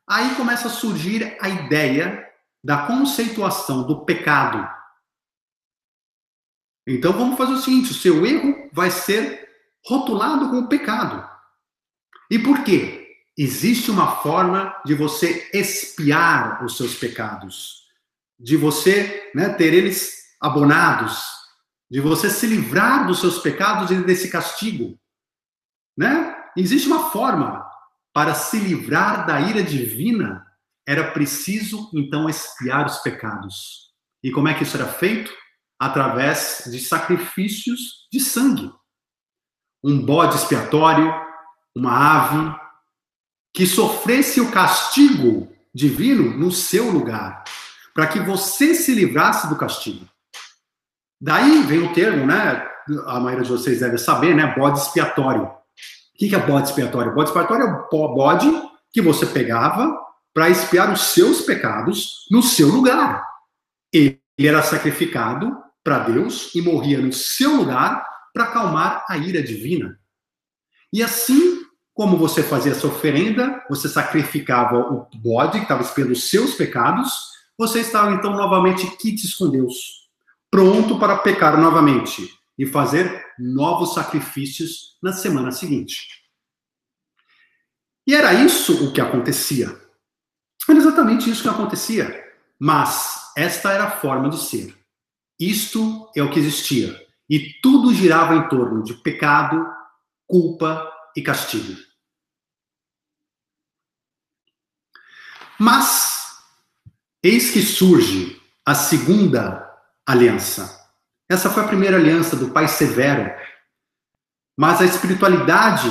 Aí 0.08 0.36
começa 0.36 0.68
a 0.68 0.70
surgir 0.70 1.36
a 1.40 1.48
ideia 1.48 2.32
da 2.62 2.86
conceituação 2.86 3.84
do 3.84 4.04
pecado. 4.04 4.64
Então 6.86 7.12
vamos 7.12 7.36
fazer 7.36 7.54
o 7.54 7.60
seguinte: 7.60 7.90
o 7.90 7.94
seu 7.94 8.24
erro 8.24 8.70
vai 8.72 8.92
ser 8.92 9.50
rotulado 9.84 10.48
como 10.48 10.68
pecado. 10.68 11.28
E 12.30 12.38
por 12.38 12.62
quê? 12.62 13.16
Existe 13.36 13.90
uma 13.90 14.18
forma 14.18 14.80
de 14.86 14.94
você 14.94 15.50
espiar 15.52 16.64
os 16.64 16.76
seus 16.76 16.94
pecados, 16.94 17.79
de 18.40 18.56
você 18.56 19.30
né, 19.34 19.50
ter 19.50 19.74
eles 19.74 20.18
abonados, 20.40 21.22
de 21.90 22.00
você 22.00 22.30
se 22.30 22.46
livrar 22.46 23.06
dos 23.06 23.20
seus 23.20 23.38
pecados 23.38 23.90
e 23.90 24.02
desse 24.02 24.30
castigo, 24.30 24.98
né? 25.96 26.36
Existe 26.56 26.88
uma 26.88 27.10
forma 27.10 27.68
para 28.12 28.34
se 28.34 28.58
livrar 28.58 29.26
da 29.26 29.40
ira 29.40 29.62
divina, 29.62 30.44
era 30.86 31.12
preciso 31.12 31.90
então 31.94 32.28
expiar 32.28 32.86
os 32.86 32.98
pecados. 32.98 33.90
E 34.22 34.30
como 34.30 34.48
é 34.48 34.54
que 34.54 34.62
isso 34.62 34.76
era 34.76 34.88
feito? 34.88 35.32
Através 35.78 36.64
de 36.70 36.80
sacrifícios 36.80 38.08
de 38.12 38.18
sangue. 38.18 38.72
Um 39.82 40.04
bode 40.04 40.36
expiatório, 40.36 41.12
uma 41.74 41.92
ave 41.92 42.54
que 43.54 43.66
sofresse 43.66 44.40
o 44.40 44.50
castigo 44.50 45.52
divino 45.74 46.36
no 46.36 46.50
seu 46.50 46.90
lugar, 46.90 47.44
para 47.94 48.06
que 48.06 48.20
você 48.20 48.74
se 48.74 48.94
livrasse 48.94 49.48
do 49.48 49.56
castigo. 49.56 50.06
Daí 51.20 51.62
vem 51.62 51.84
o 51.84 51.92
termo, 51.92 52.26
né? 52.26 52.66
A 53.06 53.20
maioria 53.20 53.44
de 53.44 53.50
vocês 53.50 53.80
deve 53.80 53.98
saber, 53.98 54.34
né? 54.34 54.54
Bode 54.56 54.78
expiatório. 54.78 55.44
O 55.44 55.58
que 56.18 56.34
é 56.34 56.38
bode 56.38 56.68
expiatório? 56.68 57.14
Bode 57.14 57.28
expiatório 57.28 57.64
é 57.64 57.94
o 57.94 58.14
bode 58.14 58.50
que 58.92 59.00
você 59.00 59.26
pegava 59.26 59.96
para 60.32 60.48
expiar 60.48 60.92
os 60.92 61.00
seus 61.12 61.42
pecados 61.42 62.26
no 62.30 62.42
seu 62.42 62.68
lugar. 62.68 63.24
Ele 63.92 64.20
era 64.38 64.62
sacrificado 64.62 65.56
para 65.82 66.00
Deus 66.00 66.54
e 66.54 66.62
morria 66.62 67.00
no 67.00 67.12
seu 67.12 67.56
lugar 67.56 68.06
para 68.32 68.44
acalmar 68.44 69.04
a 69.08 69.16
ira 69.16 69.42
divina. 69.42 69.98
E 70.92 71.02
assim 71.02 71.60
como 71.94 72.16
você 72.16 72.42
fazia 72.42 72.72
essa 72.72 72.86
oferenda, 72.86 73.62
você 73.68 73.88
sacrificava 73.88 74.78
o 74.78 75.06
bode 75.16 75.58
que 75.58 75.64
estava 75.64 75.82
expiando 75.82 76.12
os 76.12 76.30
seus 76.30 76.54
pecados, 76.54 77.29
você 77.60 77.80
estava 77.80 78.14
então 78.14 78.32
novamente 78.32 78.86
quites 78.96 79.34
com 79.34 79.50
Deus 79.50 80.08
pronto 80.50 80.98
para 80.98 81.18
pecar 81.18 81.60
novamente 81.60 82.34
e 82.58 82.64
fazer 82.64 83.22
novos 83.38 83.92
sacrifícios 83.92 84.96
na 85.02 85.12
semana 85.12 85.52
seguinte. 85.52 86.08
E 88.06 88.14
era 88.14 88.32
isso 88.32 88.86
o 88.86 88.92
que 88.94 89.00
acontecia. 89.00 89.78
Era 90.66 90.78
exatamente 90.78 91.28
isso 91.28 91.42
que 91.42 91.48
acontecia. 91.50 92.34
Mas 92.58 93.30
esta 93.36 93.72
era 93.72 93.84
a 93.84 93.90
forma 93.90 94.30
de 94.30 94.38
ser. 94.38 94.74
Isto 95.38 96.10
é 96.16 96.22
o 96.22 96.30
que 96.30 96.38
existia. 96.38 96.98
E 97.28 97.60
tudo 97.60 97.94
girava 97.94 98.34
em 98.36 98.48
torno 98.48 98.82
de 98.82 98.94
pecado, 98.94 99.66
culpa 100.26 100.90
e 101.14 101.20
castigo. 101.20 101.78
Mas 105.58 106.19
eis 107.22 107.50
que 107.50 107.62
surge 107.62 108.40
a 108.66 108.74
segunda 108.74 109.68
aliança. 110.06 110.78
Essa 111.28 111.50
foi 111.50 111.62
a 111.62 111.68
primeira 111.68 111.96
aliança 111.96 112.34
do 112.34 112.50
Pai 112.50 112.66
Severo. 112.66 113.30
Mas 114.58 114.80
a 114.80 114.84
espiritualidade 114.84 115.88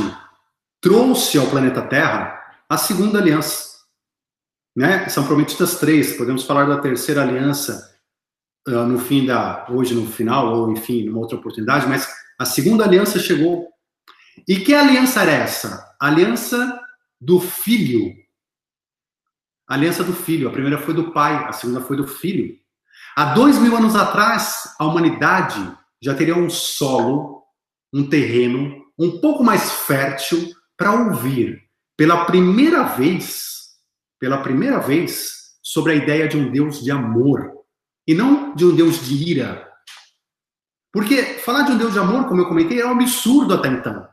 trouxe 0.81 1.37
ao 1.37 1.47
planeta 1.47 1.81
Terra 1.81 2.39
a 2.67 2.77
segunda 2.77 3.19
aliança. 3.19 3.79
Né? 4.75 5.07
São 5.09 5.25
prometidas 5.25 5.79
três. 5.79 6.17
Podemos 6.17 6.43
falar 6.43 6.65
da 6.65 6.79
terceira 6.79 7.21
aliança 7.21 7.97
uh, 8.67 8.85
no 8.85 8.99
fim 8.99 9.25
da 9.25 9.65
hoje 9.69 9.95
no 9.95 10.05
final 10.05 10.53
ou 10.53 10.71
enfim 10.71 11.05
numa 11.05 11.19
outra 11.19 11.37
oportunidade, 11.37 11.87
mas 11.87 12.07
a 12.37 12.45
segunda 12.45 12.83
aliança 12.83 13.19
chegou. 13.19 13.67
E 14.47 14.59
que 14.59 14.73
aliança 14.73 15.21
era 15.21 15.31
essa? 15.31 15.95
A 15.99 16.07
aliança 16.07 16.79
do 17.19 17.39
filho. 17.39 18.13
A 19.69 19.75
aliança 19.75 20.03
do 20.03 20.13
filho. 20.13 20.49
A 20.49 20.51
primeira 20.51 20.79
foi 20.79 20.93
do 20.93 21.11
pai, 21.11 21.45
a 21.47 21.51
segunda 21.51 21.79
foi 21.79 21.95
do 21.95 22.07
filho. 22.07 22.57
Há 23.15 23.33
dois 23.33 23.59
mil 23.59 23.75
anos 23.77 23.95
atrás, 23.95 24.75
a 24.79 24.85
humanidade 24.85 25.59
já 26.01 26.15
teria 26.15 26.35
um 26.35 26.49
solo, 26.49 27.43
um 27.93 28.09
terreno 28.09 28.83
um 28.97 29.19
pouco 29.19 29.43
mais 29.43 29.71
fértil 29.71 30.51
para 30.75 30.91
ouvir 30.91 31.69
pela 31.95 32.25
primeira 32.25 32.83
vez, 32.83 33.71
pela 34.19 34.41
primeira 34.41 34.79
vez, 34.79 35.57
sobre 35.61 35.91
a 35.91 35.95
ideia 35.95 36.27
de 36.27 36.37
um 36.37 36.49
Deus 36.51 36.81
de 36.81 36.89
amor 36.91 37.51
e 38.07 38.13
não 38.13 38.55
de 38.55 38.65
um 38.65 38.75
Deus 38.75 39.05
de 39.05 39.15
ira. 39.29 39.69
Porque 40.91 41.21
falar 41.39 41.63
de 41.63 41.73
um 41.73 41.77
Deus 41.77 41.93
de 41.93 41.99
amor, 41.99 42.27
como 42.27 42.41
eu 42.41 42.47
comentei, 42.47 42.79
era 42.79 42.87
um 42.87 42.93
absurdo 42.93 43.53
até 43.53 43.67
então. 43.67 44.07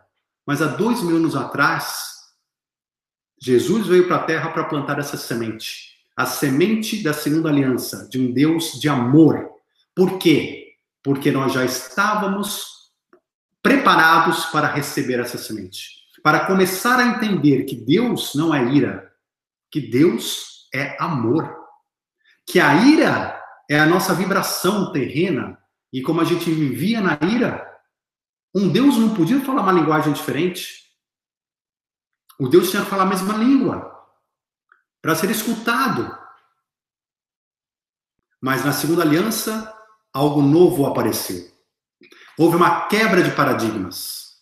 Mas 0.47 0.61
há 0.61 0.67
dois 0.67 1.03
mil 1.03 1.17
anos 1.17 1.35
atrás, 1.35 2.16
Jesus 3.39 3.87
veio 3.87 4.07
para 4.07 4.17
a 4.17 4.25
Terra 4.25 4.51
para 4.51 4.65
plantar 4.65 4.99
essa 4.99 5.17
semente 5.17 5.97
a 6.17 6.25
semente 6.25 7.03
da 7.03 7.13
segunda 7.13 7.51
aliança, 7.51 8.09
de 8.09 8.19
um 8.19 8.33
Deus 8.33 8.81
de 8.81 8.89
amor. 8.89 9.51
Por 9.95 10.19
quê? 10.19 10.77
Porque 11.03 11.31
nós 11.31 11.53
já 11.53 11.63
estávamos 11.63 12.91
preparados 13.63 14.47
para 14.47 14.67
receber 14.67 15.21
essa 15.21 15.37
semente. 15.37 16.07
Para 16.23 16.47
começar 16.47 16.99
a 16.99 17.07
entender 17.07 17.65
que 17.65 17.77
Deus 17.77 18.35
não 18.35 18.55
é 18.55 18.65
ira, 18.73 19.13
que 19.71 19.81
Deus 19.81 20.69
é 20.75 20.97
amor. 20.99 21.55
Que 22.47 22.59
a 22.59 22.75
ira 22.87 23.39
é 23.69 23.79
a 23.79 23.87
nossa 23.87 24.15
vibração 24.15 24.93
terrena, 24.93 25.59
e 25.93 26.01
como 26.01 26.21
a 26.21 26.25
gente 26.25 26.51
vivia 26.51 27.01
na 27.01 27.19
ira, 27.31 27.65
Um 28.55 28.71
Deus 28.71 28.97
não 28.97 29.15
podia 29.15 29.39
falar 29.43 29.61
uma 29.61 29.73
linguagem 29.73 30.15
diferente. 30.15 30.86
O 32.39 32.49
Deus 32.49 32.71
tinha 32.71 32.85
que 32.85 32.91
falar 32.91 33.05
a 33.05 33.07
mesma 33.07 33.35
língua 33.35 33.97
para 35.01 35.15
ser 35.15 35.31
escutado. 35.31 36.17
Mas 38.41 38.65
na 38.65 38.73
segunda 38.73 39.03
aliança, 39.03 39.73
algo 40.13 40.43
novo 40.43 40.87
apareceu. 40.87 41.51
Houve 42.39 42.57
uma 42.57 42.87
quebra 42.87 43.23
de 43.23 43.31
paradigmas. 43.35 44.37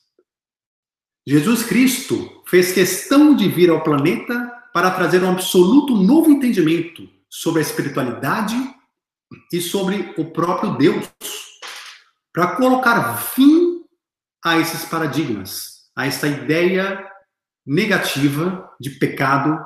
Jesus 1.26 1.62
Cristo 1.62 2.42
fez 2.46 2.72
questão 2.72 3.34
de 3.34 3.48
vir 3.48 3.70
ao 3.70 3.82
planeta 3.82 4.50
para 4.72 4.90
trazer 4.90 5.22
um 5.22 5.30
absoluto 5.30 5.94
novo 5.94 6.30
entendimento 6.30 7.08
sobre 7.30 7.60
a 7.60 7.62
espiritualidade 7.62 8.56
e 9.52 9.60
sobre 9.60 10.14
o 10.18 10.30
próprio 10.32 10.76
Deus, 10.76 11.08
para 12.32 12.56
colocar 12.56 13.16
fim 13.16 13.84
a 14.44 14.58
esses 14.58 14.84
paradigmas, 14.84 15.90
a 15.96 16.06
essa 16.06 16.26
ideia 16.26 17.10
negativa 17.66 18.70
de 18.80 18.90
pecado 18.90 19.58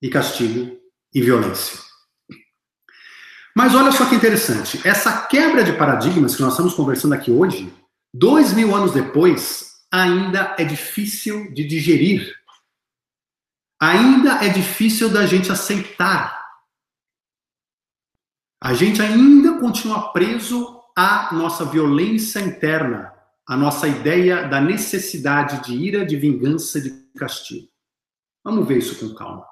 e 0.00 0.08
castigo 0.08 0.78
e 1.12 1.20
violência. 1.20 1.80
Mas 3.54 3.74
olha 3.74 3.90
só 3.90 4.06
que 4.06 4.14
interessante, 4.14 4.86
essa 4.86 5.26
quebra 5.26 5.64
de 5.64 5.72
paradigmas 5.72 6.36
que 6.36 6.42
nós 6.42 6.52
estamos 6.52 6.74
conversando 6.74 7.14
aqui 7.14 7.30
hoje, 7.30 7.72
dois 8.12 8.52
mil 8.52 8.74
anos 8.74 8.92
depois, 8.92 9.76
ainda 9.90 10.54
é 10.58 10.64
difícil 10.64 11.52
de 11.54 11.64
digerir. 11.64 12.34
Ainda 13.80 14.44
é 14.44 14.48
difícil 14.48 15.08
da 15.08 15.26
gente 15.26 15.50
aceitar. 15.50 16.44
A 18.62 18.74
gente 18.74 19.00
ainda 19.00 19.58
continua 19.58 20.12
preso 20.12 20.82
à 20.96 21.34
nossa 21.34 21.64
violência 21.64 22.40
interna, 22.40 23.12
à 23.46 23.56
nossa 23.56 23.86
ideia 23.86 24.48
da 24.48 24.60
necessidade 24.60 25.62
de 25.64 25.74
ira, 25.74 26.04
de 26.04 26.16
vingança, 26.16 26.80
de 26.80 26.90
castigo. 27.16 27.68
Vamos 28.42 28.66
ver 28.66 28.78
isso 28.78 28.98
com 28.98 29.14
calma. 29.14 29.46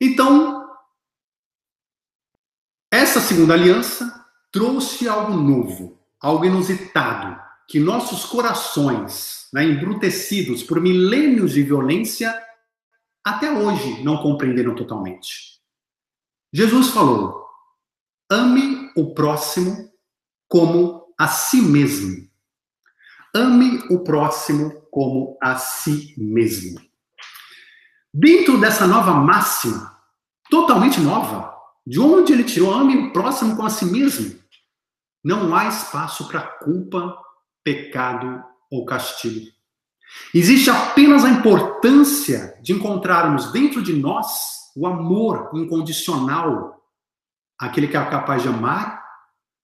Então, 0.00 0.68
essa 2.92 3.20
segunda 3.20 3.54
aliança 3.54 4.24
trouxe 4.52 5.08
algo 5.08 5.32
novo, 5.32 5.98
algo 6.20 6.44
inusitado, 6.44 7.42
que 7.66 7.80
nossos 7.80 8.24
corações, 8.24 9.48
né, 9.52 9.64
embrutecidos 9.64 10.62
por 10.62 10.80
milênios 10.80 11.52
de 11.52 11.62
violência, 11.62 12.38
até 13.24 13.50
hoje 13.50 14.02
não 14.02 14.18
compreenderam 14.18 14.74
totalmente. 14.74 15.60
Jesus 16.52 16.88
falou: 16.88 17.46
ame 18.30 18.90
o 18.94 19.14
próximo 19.14 19.90
como 20.46 21.14
a 21.18 21.26
si 21.26 21.60
mesmo. 21.60 22.28
Ame 23.34 23.82
o 23.90 23.98
próximo 24.04 24.86
como 24.92 25.36
a 25.42 25.56
si 25.56 26.14
mesmo. 26.16 26.80
Dentro 28.12 28.60
dessa 28.60 28.86
nova 28.86 29.12
máxima, 29.12 29.98
totalmente 30.48 31.00
nova, 31.00 31.52
de 31.84 31.98
onde 31.98 32.32
ele 32.32 32.44
tirou 32.44 32.72
ame 32.72 32.96
o 32.96 33.12
próximo 33.12 33.56
como 33.56 33.66
a 33.66 33.70
si 33.70 33.86
mesmo, 33.86 34.38
não 35.24 35.52
há 35.52 35.66
espaço 35.66 36.28
para 36.28 36.42
culpa, 36.42 37.18
pecado 37.64 38.44
ou 38.70 38.84
castigo. 38.84 39.50
Existe 40.32 40.70
apenas 40.70 41.24
a 41.24 41.30
importância 41.30 42.56
de 42.62 42.72
encontrarmos 42.72 43.50
dentro 43.50 43.82
de 43.82 43.92
nós 43.94 44.54
o 44.76 44.86
amor 44.86 45.50
incondicional, 45.54 46.80
aquele 47.58 47.88
que 47.88 47.96
é 47.96 48.04
capaz 48.04 48.42
de 48.42 48.48
amar, 48.48 49.02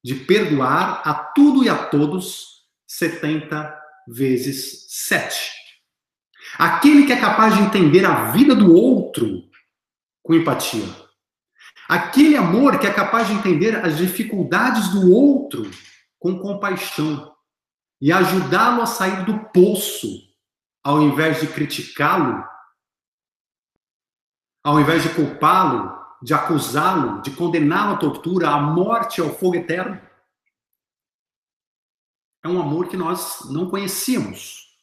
de 0.02 0.14
perdoar 0.14 1.02
a 1.04 1.14
tudo 1.14 1.62
e 1.62 1.68
a 1.68 1.76
todos 1.86 2.59
70 2.90 3.80
vezes 4.08 4.86
7. 4.88 5.52
Aquele 6.58 7.06
que 7.06 7.12
é 7.12 7.20
capaz 7.20 7.54
de 7.54 7.62
entender 7.62 8.04
a 8.04 8.32
vida 8.32 8.52
do 8.52 8.74
outro 8.74 9.48
com 10.24 10.34
empatia. 10.34 10.84
Aquele 11.88 12.36
amor 12.36 12.80
que 12.80 12.88
é 12.88 12.92
capaz 12.92 13.28
de 13.28 13.34
entender 13.34 13.76
as 13.76 13.96
dificuldades 13.96 14.88
do 14.88 15.12
outro 15.12 15.70
com 16.18 16.40
compaixão 16.40 17.32
e 18.00 18.10
ajudá-lo 18.12 18.82
a 18.82 18.86
sair 18.86 19.24
do 19.24 19.38
poço, 19.50 20.08
ao 20.82 21.00
invés 21.00 21.40
de 21.40 21.46
criticá-lo, 21.46 22.44
ao 24.64 24.80
invés 24.80 25.04
de 25.04 25.10
culpá-lo, 25.10 25.96
de 26.20 26.34
acusá-lo, 26.34 27.22
de 27.22 27.30
condená-lo 27.30 27.94
à 27.94 27.98
tortura, 27.98 28.50
à 28.50 28.60
morte, 28.60 29.20
ao 29.20 29.30
fogo 29.30 29.54
eterno. 29.54 30.09
É 32.42 32.48
um 32.48 32.60
amor 32.60 32.88
que 32.88 32.96
nós 32.96 33.50
não 33.50 33.68
conhecíamos. 33.68 34.78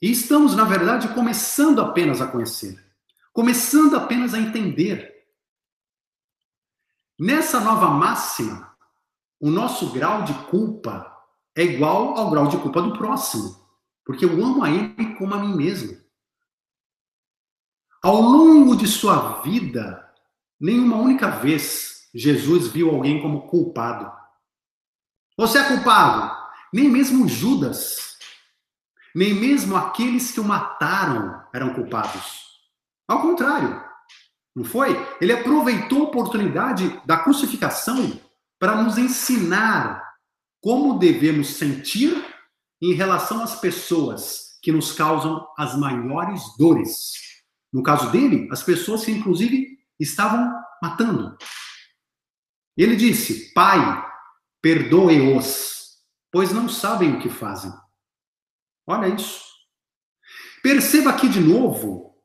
E 0.00 0.10
estamos, 0.10 0.54
na 0.54 0.64
verdade, 0.64 1.08
começando 1.14 1.80
apenas 1.80 2.20
a 2.20 2.26
conhecer, 2.26 2.78
começando 3.32 3.96
apenas 3.96 4.34
a 4.34 4.38
entender. 4.38 5.26
Nessa 7.18 7.60
nova 7.60 7.88
máxima, 7.88 8.76
o 9.40 9.50
nosso 9.50 9.92
grau 9.92 10.22
de 10.22 10.34
culpa 10.50 11.10
é 11.56 11.62
igual 11.62 12.16
ao 12.16 12.30
grau 12.30 12.48
de 12.48 12.58
culpa 12.58 12.82
do 12.82 12.96
próximo, 12.98 13.56
porque 14.04 14.24
eu 14.24 14.32
amo 14.44 14.62
a 14.62 14.70
ele 14.70 15.14
como 15.16 15.34
a 15.34 15.38
mim 15.38 15.56
mesmo. 15.56 15.96
Ao 18.02 18.20
longo 18.20 18.76
de 18.76 18.86
sua 18.86 19.40
vida, 19.40 20.12
nenhuma 20.60 20.96
única 20.96 21.30
vez 21.30 22.10
Jesus 22.14 22.68
viu 22.68 22.90
alguém 22.90 23.22
como 23.22 23.48
culpado. 23.48 24.12
Você 25.36 25.58
é 25.58 25.68
culpado? 25.68 26.43
Nem 26.74 26.88
mesmo 26.88 27.28
Judas, 27.28 28.16
nem 29.14 29.32
mesmo 29.32 29.76
aqueles 29.76 30.32
que 30.32 30.40
o 30.40 30.44
mataram 30.44 31.40
eram 31.54 31.72
culpados. 31.72 32.42
Ao 33.06 33.22
contrário, 33.22 33.80
não 34.56 34.64
foi? 34.64 34.96
Ele 35.20 35.32
aproveitou 35.32 36.00
a 36.00 36.04
oportunidade 36.06 37.00
da 37.06 37.18
crucificação 37.18 38.20
para 38.58 38.82
nos 38.82 38.98
ensinar 38.98 40.02
como 40.60 40.98
devemos 40.98 41.50
sentir 41.50 42.12
em 42.82 42.92
relação 42.92 43.40
às 43.40 43.54
pessoas 43.60 44.58
que 44.60 44.72
nos 44.72 44.90
causam 44.90 45.46
as 45.56 45.78
maiores 45.78 46.42
dores. 46.58 47.12
No 47.72 47.84
caso 47.84 48.10
dele, 48.10 48.48
as 48.50 48.64
pessoas 48.64 49.04
que 49.04 49.12
inclusive 49.12 49.78
estavam 50.00 50.52
matando. 50.82 51.38
Ele 52.76 52.96
disse: 52.96 53.54
Pai, 53.54 54.04
perdoe-os, 54.60 55.74
pois 56.34 56.52
não 56.52 56.68
sabem 56.68 57.14
o 57.14 57.20
que 57.20 57.28
fazem. 57.30 57.72
Olha 58.84 59.06
isso. 59.06 59.44
Perceba 60.64 61.10
aqui 61.10 61.28
de 61.28 61.38
novo 61.38 62.20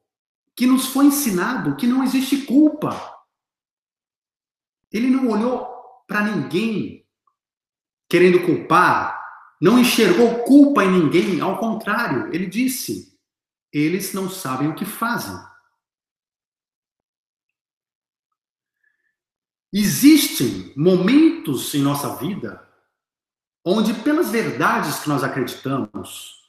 que 0.56 0.66
nos 0.66 0.88
foi 0.88 1.06
ensinado 1.06 1.76
que 1.76 1.86
não 1.86 2.04
existe 2.04 2.44
culpa. 2.48 2.90
Ele 4.92 5.12
não 5.12 5.30
olhou 5.30 5.64
para 6.08 6.24
ninguém 6.24 7.08
querendo 8.10 8.44
culpar, 8.44 9.24
não 9.62 9.78
enxergou 9.78 10.44
culpa 10.44 10.84
em 10.84 10.92
ninguém, 10.92 11.40
ao 11.40 11.60
contrário, 11.60 12.34
ele 12.34 12.48
disse: 12.48 13.16
eles 13.72 14.12
não 14.12 14.28
sabem 14.28 14.70
o 14.70 14.76
que 14.76 14.86
fazem. 14.86 15.38
Existem 19.72 20.74
momentos 20.76 21.76
em 21.76 21.84
nossa 21.84 22.16
vida 22.16 22.68
onde, 23.66 23.94
pelas 23.94 24.30
verdades 24.30 25.00
que 25.00 25.10
nós 25.10 25.24
acreditamos, 25.24 26.40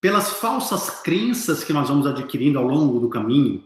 pelas 0.00 0.30
falsas 0.34 0.90
crenças 1.00 1.64
que 1.64 1.72
nós 1.72 1.88
vamos 1.88 2.06
adquirindo 2.06 2.58
ao 2.58 2.66
longo 2.66 3.00
do 3.00 3.08
caminho, 3.08 3.64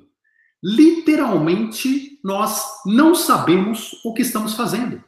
literalmente 0.63 2.21
nós 2.23 2.63
não 2.87 3.15
sabemos 3.15 4.01
o 4.05 4.13
que 4.13 4.23
estamos 4.23 4.55
fazendo. 4.55 5.03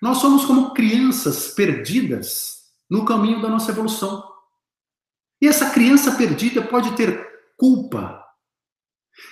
Nós 0.00 0.18
somos 0.18 0.44
como 0.44 0.72
crianças 0.72 1.48
perdidas 1.48 2.58
no 2.88 3.04
caminho 3.04 3.42
da 3.42 3.48
nossa 3.48 3.70
evolução. 3.72 4.24
E 5.40 5.46
essa 5.46 5.70
criança 5.70 6.16
perdida 6.16 6.62
pode 6.62 6.96
ter 6.96 7.26
culpa. 7.56 8.24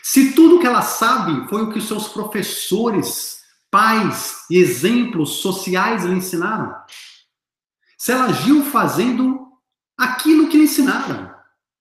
Se 0.03 0.33
tudo 0.33 0.59
que 0.59 0.67
ela 0.67 0.83
sabe 0.83 1.49
foi 1.49 1.63
o 1.63 1.73
que 1.73 1.81
seus 1.81 2.09
professores, 2.09 3.43
pais 3.71 4.45
e 4.51 4.59
exemplos 4.59 5.41
sociais 5.41 6.05
lhe 6.05 6.15
ensinaram. 6.15 6.75
Se 7.99 8.13
ela 8.13 8.27
agiu 8.27 8.65
fazendo 8.65 9.47
aquilo 9.97 10.49
que 10.49 10.57
lhe 10.57 10.65
ensinaram, 10.65 11.35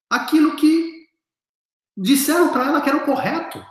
aquilo 0.09 0.55
que 0.55 1.09
disseram 1.95 2.51
para 2.51 2.65
ela 2.65 2.81
que 2.81 2.89
era 2.89 2.97
o 2.97 3.05
correto. 3.05 3.63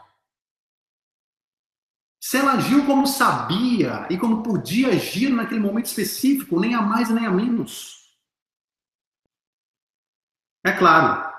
Se 2.20 2.38
ela 2.38 2.54
agiu 2.54 2.86
como 2.86 3.06
sabia 3.06 4.06
e 4.10 4.18
como 4.18 4.42
podia 4.42 4.88
agir 4.88 5.30
naquele 5.30 5.60
momento 5.60 5.86
específico, 5.86 6.58
nem 6.58 6.74
a 6.74 6.80
mais 6.80 7.10
nem 7.10 7.26
a 7.26 7.30
menos. 7.30 8.16
É 10.64 10.72
claro, 10.72 11.30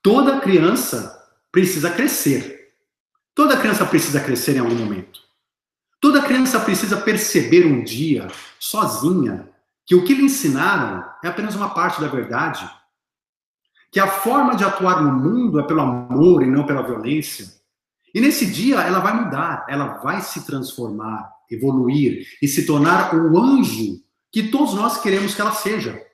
toda 0.00 0.40
criança 0.40 1.18
precisa 1.50 1.90
crescer. 1.90 2.72
Toda 3.34 3.58
criança 3.58 3.84
precisa 3.84 4.20
crescer 4.20 4.56
em 4.56 4.60
algum 4.60 4.76
momento. 4.76 5.27
Toda 6.00 6.22
criança 6.22 6.60
precisa 6.60 7.00
perceber 7.00 7.66
um 7.66 7.82
dia, 7.82 8.28
sozinha, 8.58 9.48
que 9.84 9.94
o 9.94 10.04
que 10.04 10.14
lhe 10.14 10.24
ensinaram 10.24 11.04
é 11.24 11.28
apenas 11.28 11.54
uma 11.54 11.70
parte 11.70 12.00
da 12.00 12.08
verdade, 12.08 12.68
que 13.90 13.98
a 13.98 14.06
forma 14.06 14.54
de 14.54 14.64
atuar 14.64 15.02
no 15.02 15.12
mundo 15.12 15.58
é 15.58 15.66
pelo 15.66 15.80
amor 15.80 16.42
e 16.42 16.46
não 16.46 16.66
pela 16.66 16.82
violência. 16.82 17.58
E 18.14 18.20
nesse 18.20 18.46
dia 18.46 18.80
ela 18.80 19.00
vai 19.00 19.14
mudar, 19.14 19.66
ela 19.68 19.98
vai 19.98 20.20
se 20.20 20.46
transformar, 20.46 21.32
evoluir 21.50 22.26
e 22.40 22.46
se 22.46 22.66
tornar 22.66 23.14
o 23.14 23.38
anjo 23.38 24.02
que 24.30 24.50
todos 24.50 24.74
nós 24.74 25.00
queremos 25.00 25.34
que 25.34 25.40
ela 25.40 25.52
seja. 25.52 26.04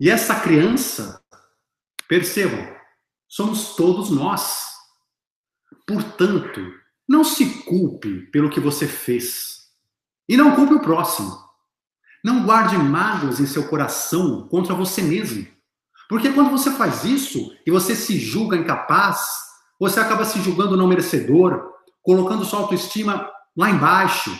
E 0.00 0.08
essa 0.08 0.40
criança, 0.40 1.22
percebam, 2.08 2.76
somos 3.28 3.74
todos 3.76 4.10
nós. 4.10 4.72
Portanto, 5.86 6.81
não 7.12 7.22
se 7.22 7.62
culpe 7.64 8.22
pelo 8.32 8.48
que 8.48 8.58
você 8.58 8.88
fez. 8.88 9.68
E 10.26 10.34
não 10.34 10.56
culpe 10.56 10.72
o 10.72 10.80
próximo. 10.80 11.38
Não 12.24 12.42
guarde 12.42 12.78
mágoas 12.78 13.38
em 13.38 13.44
seu 13.44 13.68
coração 13.68 14.48
contra 14.48 14.74
você 14.74 15.02
mesmo. 15.02 15.46
Porque 16.08 16.32
quando 16.32 16.50
você 16.50 16.70
faz 16.70 17.04
isso 17.04 17.54
e 17.66 17.70
você 17.70 17.94
se 17.94 18.18
julga 18.18 18.56
incapaz, 18.56 19.20
você 19.78 20.00
acaba 20.00 20.24
se 20.24 20.40
julgando 20.40 20.74
não 20.74 20.88
merecedor, 20.88 21.70
colocando 22.00 22.46
sua 22.46 22.60
autoestima 22.60 23.30
lá 23.54 23.68
embaixo, 23.68 24.30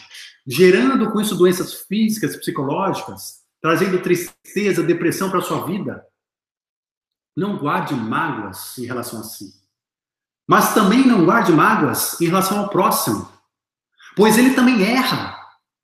gerando 0.47 1.11
com 1.13 1.21
isso 1.21 1.37
doenças 1.37 1.75
físicas, 1.83 2.37
psicológicas, 2.37 3.43
trazendo 3.61 4.01
tristeza, 4.01 4.83
depressão 4.83 5.31
para 5.31 5.43
sua 5.43 5.67
vida. 5.67 6.03
Não 7.37 7.59
guarde 7.59 7.95
mágoas 7.95 8.79
em 8.79 8.87
relação 8.87 9.21
a 9.21 9.25
si. 9.25 9.62
Mas 10.53 10.75
também 10.75 11.07
não 11.07 11.25
guarde 11.25 11.51
mágoas 11.51 12.21
em 12.21 12.27
relação 12.27 12.59
ao 12.59 12.69
próximo, 12.69 13.27
pois 14.15 14.37
ele 14.37 14.53
também 14.53 14.83
erra, 14.83 15.35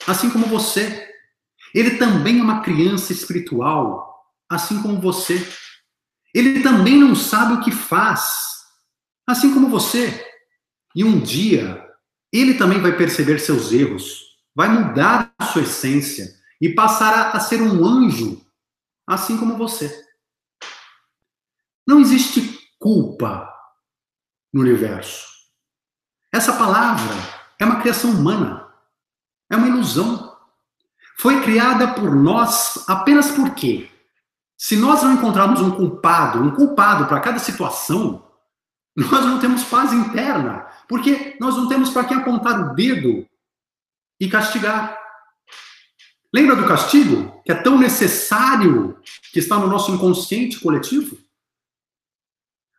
assim 0.07 0.29
como 0.29 0.45
você. 0.45 1.11
Ele 1.75 1.93
também 1.93 2.39
é 2.39 2.43
uma 2.43 2.61
criança 2.61 3.11
espiritual, 3.11 4.31
assim 4.47 4.83
como 4.83 5.01
você. 5.01 5.43
Ele 6.35 6.61
também 6.61 6.99
não 6.99 7.17
sabe 7.17 7.55
o 7.55 7.61
que 7.63 7.73
faz, 7.73 8.37
assim 9.27 9.55
como 9.55 9.71
você. 9.71 10.23
E 10.95 11.03
um 11.03 11.19
dia, 11.19 11.83
ele 12.31 12.53
também 12.53 12.79
vai 12.79 12.95
perceber 12.95 13.39
seus 13.39 13.73
erros, 13.73 14.21
vai 14.55 14.69
mudar 14.69 15.33
sua 15.51 15.63
essência 15.63 16.29
e 16.61 16.69
passará 16.69 17.31
a 17.31 17.41
ser 17.41 17.63
um 17.63 17.87
anjo, 17.87 18.45
assim 19.07 19.39
como 19.39 19.57
você. 19.57 19.91
Não 21.87 22.01
existe 22.01 22.61
culpa 22.79 23.57
no 24.53 24.63
universo. 24.63 25.27
Essa 26.33 26.53
palavra 26.53 27.15
é 27.59 27.65
uma 27.65 27.81
criação 27.81 28.11
humana, 28.11 28.67
é 29.51 29.57
uma 29.57 29.69
ilusão. 29.69 30.37
Foi 31.19 31.43
criada 31.43 31.89
por 31.89 32.15
nós 32.15 32.85
apenas 32.89 33.31
porque, 33.31 33.91
se 34.57 34.77
nós 34.77 35.03
não 35.03 35.15
encontrarmos 35.15 35.61
um 35.61 35.71
culpado, 35.71 36.43
um 36.43 36.55
culpado 36.55 37.07
para 37.07 37.21
cada 37.21 37.39
situação, 37.39 38.25
nós 38.95 39.25
não 39.25 39.39
temos 39.39 39.65
paz 39.65 39.93
interna, 39.93 40.67
porque 40.89 41.37
nós 41.41 41.57
não 41.57 41.69
temos 41.69 41.91
para 41.91 42.05
quem 42.05 42.17
apontar 42.17 42.61
o 42.61 42.75
dedo 42.75 43.27
e 44.21 44.29
castigar. 44.29 44.99
Lembra 46.33 46.57
do 46.57 46.67
castigo, 46.67 47.41
que 47.45 47.51
é 47.51 47.55
tão 47.55 47.79
necessário, 47.79 48.99
que 49.33 49.39
está 49.39 49.57
no 49.57 49.67
nosso 49.67 49.91
inconsciente 49.91 50.61
coletivo? 50.61 51.17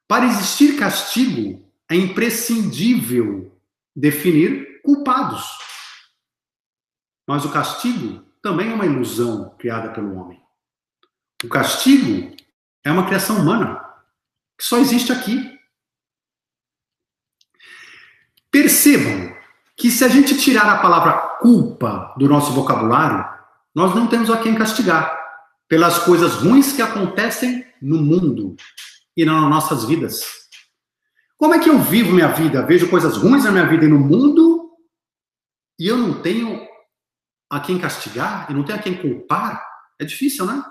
Para 0.10 0.26
existir 0.26 0.76
castigo, 0.76 1.64
é 1.88 1.96
imprescindível 1.96 3.56
definir 3.96 4.82
culpados. 4.82 5.48
Mas 7.28 7.46
o 7.46 7.52
castigo 7.52 8.26
também 8.42 8.72
é 8.72 8.74
uma 8.74 8.88
ilusão 8.88 9.56
criada 9.60 9.94
pelo 9.94 10.16
homem. 10.16 10.42
O 11.44 11.48
castigo 11.48 12.36
é 12.84 12.92
uma 12.92 13.06
criação 13.06 13.38
humana 13.38 13.86
que 14.58 14.66
só 14.66 14.80
existe 14.80 15.12
aqui. 15.12 15.60
Percebam 18.50 19.38
que 19.78 19.92
se 19.92 20.04
a 20.04 20.08
gente 20.08 20.40
tirar 20.40 20.68
a 20.74 20.82
palavra 20.82 21.38
culpa 21.38 22.16
do 22.18 22.28
nosso 22.28 22.52
vocabulário, 22.54 23.24
nós 23.76 23.94
não 23.94 24.08
temos 24.08 24.32
a 24.32 24.42
quem 24.42 24.56
castigar 24.56 25.16
pelas 25.68 26.00
coisas 26.00 26.34
ruins 26.34 26.74
que 26.74 26.82
acontecem 26.82 27.64
no 27.80 28.02
mundo 28.02 28.56
e 29.20 29.26
nas 29.26 29.50
nossas 29.50 29.84
vidas. 29.84 30.24
Como 31.38 31.54
é 31.54 31.60
que 31.60 31.70
eu 31.70 31.78
vivo 31.80 32.14
minha 32.14 32.30
vida? 32.30 32.66
Vejo 32.66 32.90
coisas 32.90 33.18
ruins 33.18 33.44
na 33.44 33.52
minha 33.52 33.68
vida 33.68 33.84
e 33.84 33.90
no 33.90 34.00
mundo 34.00 34.72
e 35.78 35.88
eu 35.88 35.98
não 35.98 36.22
tenho 36.22 36.66
a 37.50 37.60
quem 37.60 37.78
castigar 37.78 38.50
e 38.50 38.54
não 38.54 38.64
tenho 38.64 38.80
a 38.80 38.82
quem 38.82 38.96
culpar? 38.96 39.62
É 40.00 40.06
difícil, 40.06 40.46
né? 40.46 40.64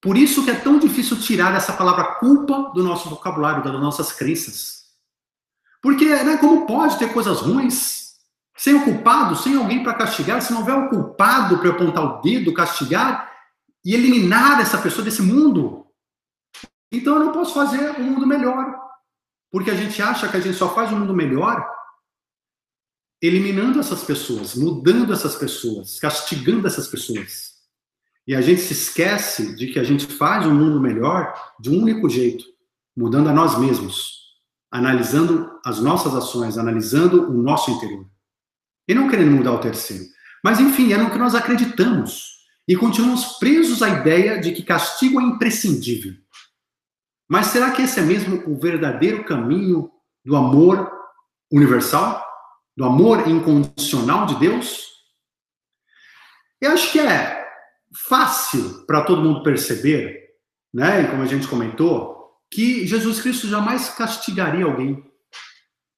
Por 0.00 0.16
isso 0.16 0.44
que 0.44 0.50
é 0.50 0.54
tão 0.54 0.78
difícil 0.78 1.20
tirar 1.20 1.54
essa 1.54 1.72
palavra 1.72 2.16
culpa 2.16 2.72
do 2.72 2.82
nosso 2.82 3.08
vocabulário, 3.10 3.64
das 3.64 3.72
nossas 3.72 4.12
crenças. 4.12 4.82
Porque, 5.80 6.04
né, 6.04 6.36
como 6.36 6.66
pode 6.66 6.96
ter 6.96 7.12
coisas 7.12 7.40
ruins 7.40 8.12
sem 8.56 8.74
o 8.74 8.84
culpado, 8.84 9.34
sem 9.34 9.56
alguém 9.56 9.82
para 9.82 9.94
castigar? 9.94 10.40
Se 10.40 10.52
não 10.52 10.60
houver 10.60 10.76
um 10.76 10.88
culpado 10.88 11.58
para 11.58 11.70
apontar 11.70 12.04
o 12.04 12.20
dedo, 12.20 12.54
castigar 12.54 13.32
e 13.84 13.94
eliminar 13.94 14.60
essa 14.60 14.78
pessoa 14.78 15.04
desse 15.04 15.22
mundo, 15.22 15.82
então 16.92 17.14
eu 17.14 17.24
não 17.24 17.32
posso 17.32 17.54
fazer 17.54 17.98
um 17.98 18.04
mundo 18.04 18.26
melhor. 18.26 18.80
Porque 19.50 19.70
a 19.70 19.74
gente 19.74 20.00
acha 20.00 20.28
que 20.28 20.36
a 20.36 20.40
gente 20.40 20.56
só 20.56 20.74
faz 20.74 20.92
um 20.92 20.98
mundo 20.98 21.14
melhor 21.14 21.66
eliminando 23.20 23.78
essas 23.78 24.02
pessoas, 24.02 24.54
mudando 24.54 25.12
essas 25.12 25.36
pessoas, 25.36 25.98
castigando 26.00 26.66
essas 26.66 26.88
pessoas. 26.88 27.52
E 28.26 28.34
a 28.34 28.40
gente 28.40 28.60
se 28.60 28.72
esquece 28.72 29.54
de 29.54 29.72
que 29.72 29.78
a 29.78 29.84
gente 29.84 30.06
faz 30.06 30.46
um 30.46 30.54
mundo 30.54 30.80
melhor 30.80 31.32
de 31.60 31.70
um 31.70 31.82
único 31.82 32.08
jeito, 32.08 32.44
mudando 32.96 33.28
a 33.28 33.32
nós 33.32 33.58
mesmos 33.58 34.22
analisando 34.72 35.60
as 35.64 35.78
nossas 35.78 36.14
ações, 36.14 36.56
analisando 36.56 37.30
o 37.30 37.34
nosso 37.34 37.70
interior. 37.70 38.06
E 38.88 38.94
não 38.94 39.08
querendo 39.08 39.32
mudar 39.32 39.52
o 39.52 39.60
terceiro. 39.60 40.04
Mas, 40.42 40.58
enfim, 40.58 40.92
é 40.94 40.96
no 40.96 41.10
que 41.10 41.18
nós 41.18 41.34
acreditamos. 41.34 42.38
E 42.66 42.74
continuamos 42.74 43.38
presos 43.38 43.82
à 43.82 43.90
ideia 43.90 44.40
de 44.40 44.52
que 44.52 44.62
castigo 44.62 45.20
é 45.20 45.24
imprescindível. 45.24 46.14
Mas 47.32 47.46
será 47.46 47.70
que 47.70 47.80
esse 47.80 47.98
é 47.98 48.02
mesmo 48.02 48.42
o 48.46 48.60
verdadeiro 48.60 49.24
caminho 49.24 49.90
do 50.22 50.36
amor 50.36 50.92
universal? 51.50 52.22
Do 52.76 52.84
amor 52.84 53.26
incondicional 53.26 54.26
de 54.26 54.34
Deus? 54.34 54.86
Eu 56.60 56.72
acho 56.72 56.92
que 56.92 57.00
é 57.00 57.42
fácil 58.06 58.84
para 58.84 59.02
todo 59.04 59.22
mundo 59.22 59.42
perceber, 59.42 60.28
né? 60.74 61.04
E 61.04 61.08
como 61.08 61.22
a 61.22 61.26
gente 61.26 61.48
comentou, 61.48 62.38
que 62.50 62.86
Jesus 62.86 63.22
Cristo 63.22 63.48
jamais 63.48 63.88
castigaria 63.88 64.66
alguém. 64.66 65.02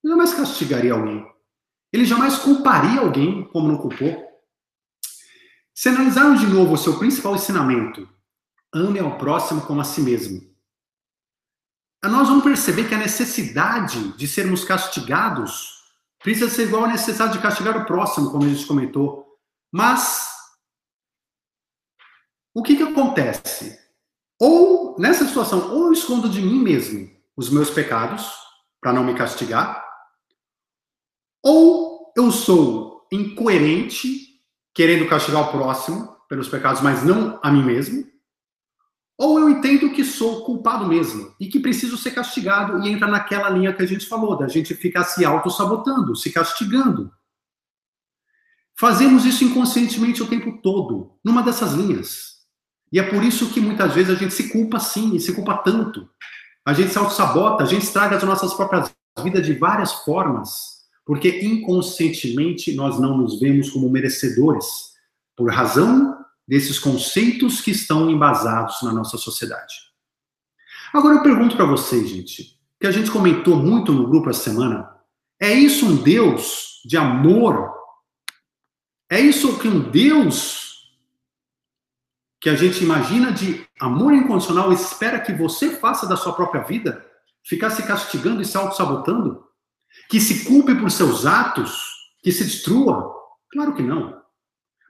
Ele 0.05 0.12
jamais 0.12 0.35
castigaria 0.35 0.93
alguém. 0.93 1.26
Ele 1.93 2.05
jamais 2.05 2.39
culparia 2.39 3.01
alguém 3.01 3.43
como 3.49 3.66
não 3.66 3.78
culpou. 3.78 4.24
Se 5.74 5.89
analisarmos 5.89 6.39
de 6.39 6.47
novo 6.47 6.74
o 6.74 6.78
seu 6.78 6.97
principal 6.97 7.35
ensinamento, 7.35 8.09
ame 8.72 9.01
ao 9.01 9.18
próximo 9.18 9.62
como 9.62 9.80
a 9.80 9.85
si 9.85 10.01
mesmo. 10.01 10.53
Nós 12.09 12.28
vamos 12.28 12.44
perceber 12.44 12.88
que 12.88 12.94
a 12.94 12.98
necessidade 12.98 14.16
de 14.16 14.28
sermos 14.28 14.64
castigados 14.64 15.84
precisa 16.22 16.48
ser 16.48 16.64
igual 16.64 16.84
à 16.84 16.88
necessidade 16.88 17.34
de 17.34 17.42
castigar 17.42 17.76
o 17.76 17.86
próximo, 17.86 18.30
como 18.30 18.44
a 18.44 18.48
gente 18.48 18.66
comentou. 18.66 19.26
Mas 19.72 20.26
o 22.55 22.62
que, 22.62 22.76
que 22.76 22.82
acontece? 22.82 23.78
Ou, 24.40 24.96
nessa 24.98 25.26
situação, 25.26 25.72
ou 25.72 25.86
eu 25.86 25.92
escondo 25.92 26.28
de 26.28 26.40
mim 26.40 26.61
mesmo 26.61 27.11
os 27.36 27.50
meus 27.50 27.70
pecados, 27.70 28.30
para 28.80 28.92
não 28.92 29.02
me 29.02 29.14
castigar, 29.14 29.84
ou 31.42 32.12
eu 32.16 32.30
sou 32.30 33.07
incoerente, 33.12 34.40
querendo 34.72 35.09
castigar 35.09 35.48
o 35.48 35.52
próximo 35.52 36.16
pelos 36.28 36.48
pecados, 36.48 36.80
mas 36.80 37.02
não 37.02 37.40
a 37.42 37.50
mim 37.50 37.64
mesmo, 37.64 38.07
ou 39.17 39.39
eu 39.39 39.49
entendo 39.49 39.93
que 39.93 40.05
sou 40.05 40.45
culpado 40.45 40.87
mesmo 40.87 41.35
e 41.39 41.47
que 41.47 41.61
preciso 41.61 41.97
ser 41.97 42.11
castigado 42.11 42.83
e 42.83 42.89
entra 42.91 43.07
naquela 43.07 43.49
linha 43.49 43.73
que 43.73 43.83
a 43.83 43.87
gente 43.87 44.07
falou, 44.07 44.37
da 44.37 44.49
gente 44.49 44.75
ficar 44.75 45.05
se 45.05 45.25
auto-sabotando, 45.25 46.17
se 46.17 46.33
castigando. 46.33 47.12
Fazemos 48.79 49.25
isso 49.25 49.45
inconscientemente 49.45 50.21
o 50.21 50.27
tempo 50.27 50.61
todo, 50.61 51.12
numa 51.25 51.43
dessas 51.43 51.75
linhas. 51.75 52.35
E 52.93 52.99
é 52.99 53.03
por 53.05 53.23
isso 53.23 53.53
que 53.53 53.61
muitas 53.61 53.95
vezes 53.95 54.17
a 54.17 54.19
gente 54.19 54.35
se 54.35 54.51
culpa 54.51 54.81
sim, 54.81 55.15
e 55.15 55.21
se 55.21 55.33
culpa 55.33 55.59
tanto. 55.59 56.09
A 56.67 56.73
gente 56.73 56.91
se 56.91 56.99
auto-sabota, 56.99 57.62
a 57.62 57.67
gente 57.67 57.83
estraga 57.83 58.17
as 58.17 58.23
nossas 58.25 58.53
próprias 58.55 58.93
vidas 59.23 59.47
de 59.47 59.53
várias 59.53 59.93
formas, 59.93 60.83
porque 61.07 61.45
inconscientemente 61.45 62.75
nós 62.75 62.99
não 62.99 63.17
nos 63.17 63.39
vemos 63.39 63.71
como 63.71 63.89
merecedores, 63.89 64.67
por 65.37 65.53
razão 65.53 66.14
desses 66.47 66.78
conceitos 66.78 67.61
que 67.61 67.70
estão 67.70 68.11
embasados 68.11 68.82
na 68.82 68.92
nossa 68.92 69.16
sociedade. 69.16 69.74
Agora 70.92 71.16
eu 71.16 71.22
pergunto 71.22 71.57
para 71.57 71.64
vocês, 71.64 72.09
gente, 72.09 72.61
que 72.80 72.86
a 72.86 72.90
gente 72.90 73.11
comentou 73.11 73.57
muito 73.57 73.92
no 73.92 74.07
grupo 74.07 74.30
essa 74.30 74.45
semana, 74.45 74.95
é 75.40 75.53
isso 75.53 75.86
um 75.86 75.97
Deus 75.97 76.80
de 76.84 76.97
amor 76.97 77.72
É 79.11 79.20
isso 79.20 79.59
que 79.59 79.68
um 79.68 79.90
Deus 79.90 80.64
que 82.40 82.51
a 82.51 82.57
gente 82.57 82.82
imagina 82.82 83.32
de 83.32 83.66
amor 83.80 84.12
incondicional 84.12 84.72
espera 84.72 85.20
que 85.20 85.32
você 85.32 85.76
faça 85.76 86.07
da 86.07 86.16
sua 86.16 86.34
própria 86.34 86.62
vida? 86.62 87.05
Ficar 87.42 87.70
se 87.70 87.86
castigando 87.86 88.42
e 88.42 88.45
se 88.45 88.57
auto-sabotando? 88.57 89.45
Que 90.11 90.20
se 90.20 90.45
culpe 90.45 90.74
por 90.74 90.90
seus 90.90 91.24
atos? 91.24 91.80
Que 92.22 92.32
se 92.32 92.45
destrua? 92.45 93.14
Claro 93.51 93.74
que 93.74 93.82
não. 93.82 94.24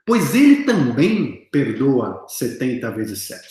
Pois 0.05 0.35
ele 0.35 0.63
também 0.63 1.49
perdoa 1.51 2.25
70 2.27 2.91
vezes 2.91 3.27
7. 3.27 3.47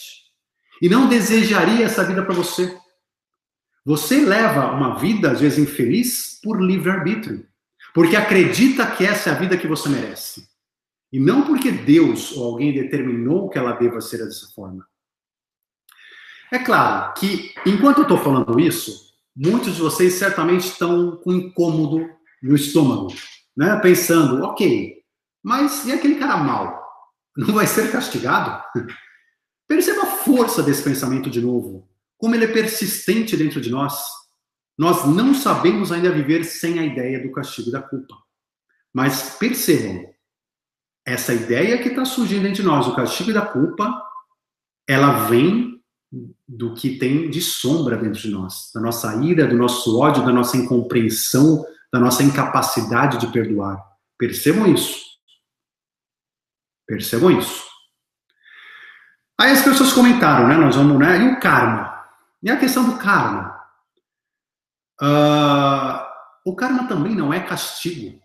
E 0.80 0.88
não 0.88 1.08
desejaria 1.08 1.84
essa 1.84 2.04
vida 2.04 2.24
para 2.24 2.34
você. 2.34 2.78
Você 3.84 4.24
leva 4.24 4.72
uma 4.72 4.98
vida, 4.98 5.32
às 5.32 5.40
vezes, 5.40 5.58
infeliz 5.58 6.40
por 6.42 6.60
livre-arbítrio. 6.62 7.46
Porque 7.92 8.16
acredita 8.16 8.86
que 8.86 9.04
essa 9.04 9.30
é 9.30 9.32
a 9.32 9.38
vida 9.38 9.56
que 9.56 9.66
você 9.66 9.88
merece. 9.88 10.48
E 11.12 11.20
não 11.20 11.46
porque 11.46 11.70
Deus 11.70 12.36
ou 12.36 12.44
alguém 12.44 12.72
determinou 12.72 13.48
que 13.48 13.58
ela 13.58 13.72
deva 13.72 14.00
ser 14.00 14.18
dessa 14.18 14.48
forma. 14.54 14.86
É 16.52 16.58
claro 16.58 17.14
que, 17.14 17.52
enquanto 17.66 17.98
eu 17.98 18.02
estou 18.02 18.18
falando 18.18 18.58
isso, 18.58 19.12
muitos 19.34 19.74
de 19.74 19.80
vocês 19.80 20.14
certamente 20.14 20.66
estão 20.66 21.16
com 21.16 21.32
incômodo 21.32 22.08
no 22.42 22.54
estômago, 22.54 23.14
né? 23.56 23.76
pensando, 23.80 24.42
ok, 24.42 25.03
mas 25.44 25.84
e 25.84 25.92
aquele 25.92 26.14
cara 26.14 26.38
mal? 26.38 26.82
Não 27.36 27.52
vai 27.52 27.66
ser 27.66 27.92
castigado? 27.92 28.62
Perceba 29.68 30.04
a 30.04 30.16
força 30.16 30.62
desse 30.62 30.82
pensamento 30.82 31.28
de 31.28 31.40
novo, 31.40 31.86
como 32.16 32.34
ele 32.34 32.46
é 32.46 32.52
persistente 32.52 33.36
dentro 33.36 33.60
de 33.60 33.70
nós. 33.70 33.94
Nós 34.78 35.04
não 35.04 35.34
sabemos 35.34 35.92
ainda 35.92 36.10
viver 36.10 36.44
sem 36.44 36.78
a 36.78 36.84
ideia 36.84 37.22
do 37.22 37.30
castigo 37.30 37.68
e 37.68 37.72
da 37.72 37.82
culpa. 37.82 38.16
Mas 38.92 39.36
percebam, 39.38 40.06
essa 41.06 41.34
ideia 41.34 41.76
que 41.82 41.90
está 41.90 42.04
surgindo 42.04 42.46
entre 42.46 42.62
nós, 42.62 42.86
o 42.86 42.96
castigo 42.96 43.30
e 43.30 43.34
da 43.34 43.44
culpa, 43.44 44.02
ela 44.88 45.26
vem 45.26 45.82
do 46.48 46.74
que 46.74 46.98
tem 46.98 47.28
de 47.28 47.42
sombra 47.42 47.96
dentro 47.96 48.20
de 48.20 48.30
nós, 48.30 48.70
da 48.74 48.80
nossa 48.80 49.14
ira, 49.22 49.46
do 49.46 49.56
nosso 49.56 49.98
ódio, 49.98 50.24
da 50.24 50.32
nossa 50.32 50.56
incompreensão, 50.56 51.64
da 51.92 52.00
nossa 52.00 52.22
incapacidade 52.22 53.18
de 53.18 53.26
perdoar. 53.32 53.78
Percebam 54.18 54.72
isso. 54.72 55.13
Percebam 56.86 57.30
isso. 57.38 57.64
Aí 59.40 59.50
as 59.50 59.62
pessoas 59.62 59.92
comentaram, 59.92 60.46
né? 60.48 60.56
Nós 60.56 60.76
vamos, 60.76 60.98
né? 60.98 61.18
E 61.18 61.28
o 61.32 61.40
karma? 61.40 62.04
E 62.42 62.50
a 62.50 62.56
questão 62.56 62.84
do 62.84 62.98
karma? 62.98 63.54
Uh, 65.00 66.04
o 66.44 66.54
karma 66.54 66.86
também 66.86 67.14
não 67.14 67.32
é 67.32 67.40
castigo 67.40 68.24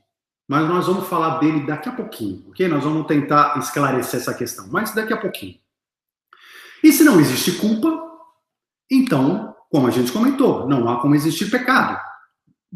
mas 0.50 0.68
nós 0.68 0.88
vamos 0.88 1.08
falar 1.08 1.38
dele 1.38 1.68
daqui 1.68 1.88
a 1.88 1.92
pouquinho, 1.92 2.50
ok? 2.50 2.68
Nós 2.68 2.84
vamos 2.84 3.06
tentar 3.06 3.60
esclarecer 3.60 4.20
essa 4.20 4.34
questão, 4.34 4.68
mas 4.72 4.96
daqui 4.96 5.14
a 5.14 5.18
pouquinho. 5.18 5.60
E 6.84 6.92
se 6.92 7.04
não 7.04 7.20
existe 7.20 7.52
culpa, 7.60 7.88
então, 8.90 9.56
como 9.70 9.86
a 9.86 9.92
gente 9.92 10.12
comentou, 10.12 10.68
não 10.68 10.90
há 10.90 11.00
como 11.00 11.14
existir 11.14 11.52
pecado, 11.52 12.02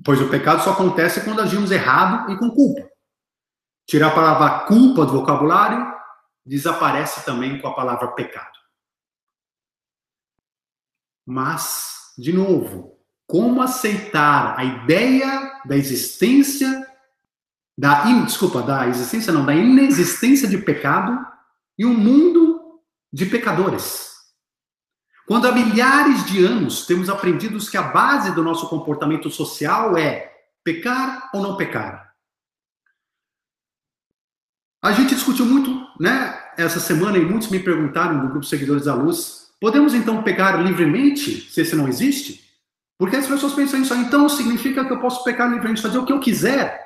pois 0.05 0.21
o 0.21 0.29
pecado 0.29 0.61
só 0.61 0.73
acontece 0.73 1.21
quando 1.21 1.41
agimos 1.41 1.71
errado 1.71 2.31
e 2.31 2.37
com 2.37 2.51
culpa. 2.51 2.87
Tirar 3.85 4.07
a 4.07 4.15
palavra 4.15 4.65
culpa 4.65 5.05
do 5.05 5.13
vocabulário 5.13 5.93
desaparece 6.45 7.25
também 7.25 7.59
com 7.59 7.67
a 7.67 7.75
palavra 7.75 8.09
pecado. 8.09 8.57
Mas, 11.25 12.13
de 12.17 12.33
novo, 12.33 12.99
como 13.25 13.61
aceitar 13.61 14.59
a 14.59 14.63
ideia 14.63 15.61
da 15.65 15.75
existência 15.75 16.87
da 17.77 18.03
desculpa, 18.03 18.61
da 18.61 18.87
existência 18.87 19.33
não, 19.33 19.45
da 19.45 19.55
inexistência 19.55 20.47
de 20.47 20.59
pecado 20.59 21.25
e 21.77 21.85
um 21.85 21.93
mundo 21.93 22.79
de 23.11 23.25
pecadores. 23.25 24.13
Quando 25.25 25.47
há 25.47 25.51
milhares 25.51 26.25
de 26.25 26.45
anos 26.45 26.85
temos 26.85 27.09
aprendido 27.09 27.57
que 27.69 27.77
a 27.77 27.81
base 27.81 28.35
do 28.35 28.43
nosso 28.43 28.67
comportamento 28.69 29.29
social 29.31 29.97
é 29.97 30.31
pecar 30.63 31.29
ou 31.33 31.41
não 31.41 31.57
pecar. 31.57 32.12
A 34.83 34.91
gente 34.91 35.15
discutiu 35.15 35.45
muito, 35.45 35.87
né, 35.97 36.37
essa 36.57 36.77
semana 36.77 37.17
e 37.17 37.23
muitos 37.23 37.47
me 37.47 37.57
perguntaram 37.57 38.21
no 38.21 38.29
grupo 38.29 38.45
Seguidores 38.45 38.83
da 38.83 38.93
Luz, 38.93 39.49
podemos 39.57 39.93
então 39.93 40.21
pecar 40.21 40.61
livremente 40.61 41.49
se 41.49 41.61
esse 41.61 41.73
não 41.73 41.87
existe? 41.87 42.43
Porque 42.97 43.15
as 43.15 43.25
pessoas 43.25 43.53
pensam 43.53 43.81
isso, 43.81 43.95
então 43.95 44.27
significa 44.27 44.83
que 44.83 44.91
eu 44.91 44.99
posso 44.99 45.23
pecar 45.23 45.49
livremente, 45.49 45.81
fazer 45.81 45.97
o 45.99 46.05
que 46.05 46.11
eu 46.11 46.19
quiser. 46.19 46.85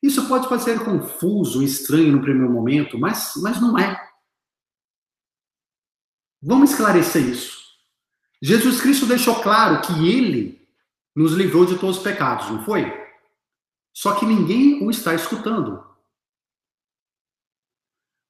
Isso 0.00 0.28
pode 0.28 0.48
parecer 0.48 0.78
confuso, 0.84 1.64
estranho 1.64 2.12
no 2.12 2.22
primeiro 2.22 2.52
momento, 2.52 2.96
mas, 2.96 3.32
mas 3.38 3.60
não 3.60 3.76
é. 3.76 4.00
Vamos 6.40 6.70
esclarecer 6.70 7.28
isso. 7.28 7.58
Jesus 8.40 8.80
Cristo 8.80 9.04
deixou 9.04 9.42
claro 9.42 9.80
que 9.82 10.08
ele 10.08 10.64
nos 11.12 11.32
livrou 11.32 11.66
de 11.66 11.76
todos 11.76 11.96
os 11.96 12.02
pecados, 12.04 12.48
não 12.48 12.64
foi? 12.64 12.84
Só 13.92 14.14
que 14.14 14.24
ninguém 14.24 14.86
o 14.86 14.92
está 14.92 15.12
escutando. 15.12 15.87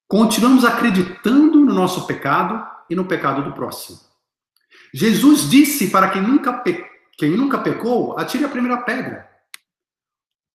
Continuamos 0.09 0.65
acreditando 0.65 1.61
no 1.61 1.75
nosso 1.75 2.07
pecado 2.07 2.67
e 2.89 2.97
no 2.97 3.05
pecado 3.05 3.45
do 3.45 3.53
próximo. 3.53 4.01
Jesus 4.93 5.51
disse 5.51 5.91
para 5.91 6.09
quem 6.09 6.23
nunca, 6.23 6.51
pe... 6.55 6.83
quem 7.19 7.33
nunca 7.33 7.59
pecou, 7.59 8.19
atire 8.19 8.43
a 8.47 8.49
primeira 8.49 8.79
pedra. 8.79 9.29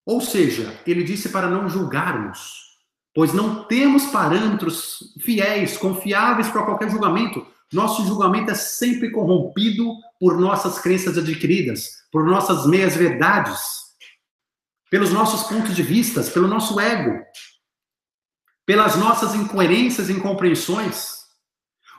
Ou 0.04 0.20
seja, 0.20 0.76
ele 0.88 1.04
disse 1.04 1.30
para 1.30 1.48
não 1.48 1.70
julgarmos, 1.70 2.80
pois 3.14 3.32
não 3.32 3.64
temos 3.66 4.08
parâmetros 4.08 5.14
fiéis, 5.22 5.78
confiáveis 5.78 6.48
para 6.50 6.64
qualquer 6.64 6.90
julgamento. 6.90 7.46
Nosso 7.72 8.04
julgamento 8.08 8.50
é 8.50 8.56
sempre 8.56 9.12
corrompido 9.12 9.94
por 10.20 10.36
nossas 10.40 10.80
crenças 10.80 11.16
adquiridas, 11.16 11.90
por 12.12 12.26
nossas 12.26 12.66
meias-verdades, 12.66 13.60
pelos 14.90 15.12
nossos 15.12 15.44
pontos 15.44 15.76
de 15.76 15.84
vista, 15.84 16.24
pelo 16.24 16.48
nosso 16.48 16.80
ego, 16.80 17.24
pelas 18.66 18.96
nossas 18.96 19.36
incoerências 19.36 20.10
e 20.10 20.14
incompreensões. 20.14 21.24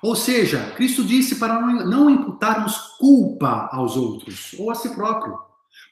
Ou 0.02 0.14
seja, 0.14 0.72
Cristo 0.76 1.04
disse 1.04 1.36
para 1.36 1.60
não 1.60 2.10
imputarmos 2.10 2.76
culpa 2.98 3.68
aos 3.72 3.96
outros 3.96 4.54
ou 4.58 4.70
a 4.70 4.74
si 4.74 4.90
próprio 4.94 5.38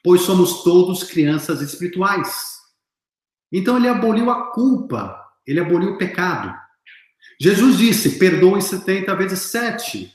pois 0.03 0.21
somos 0.21 0.63
todos 0.63 1.03
crianças 1.03 1.61
espirituais. 1.61 2.57
Então 3.51 3.77
ele 3.77 3.87
aboliu 3.87 4.29
a 4.29 4.51
culpa, 4.51 5.23
ele 5.45 5.59
aboliu 5.59 5.93
o 5.93 5.97
pecado. 5.97 6.53
Jesus 7.39 7.77
disse: 7.77 8.19
perdoe 8.19 8.61
70 8.61 9.15
vezes 9.15 9.39
7. 9.43 10.13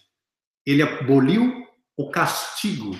Ele 0.66 0.82
aboliu 0.82 1.66
o 1.96 2.10
castigo. 2.10 2.96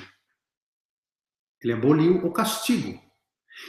Ele 1.63 1.73
aboliu 1.73 2.25
o 2.25 2.33
castigo. 2.33 3.01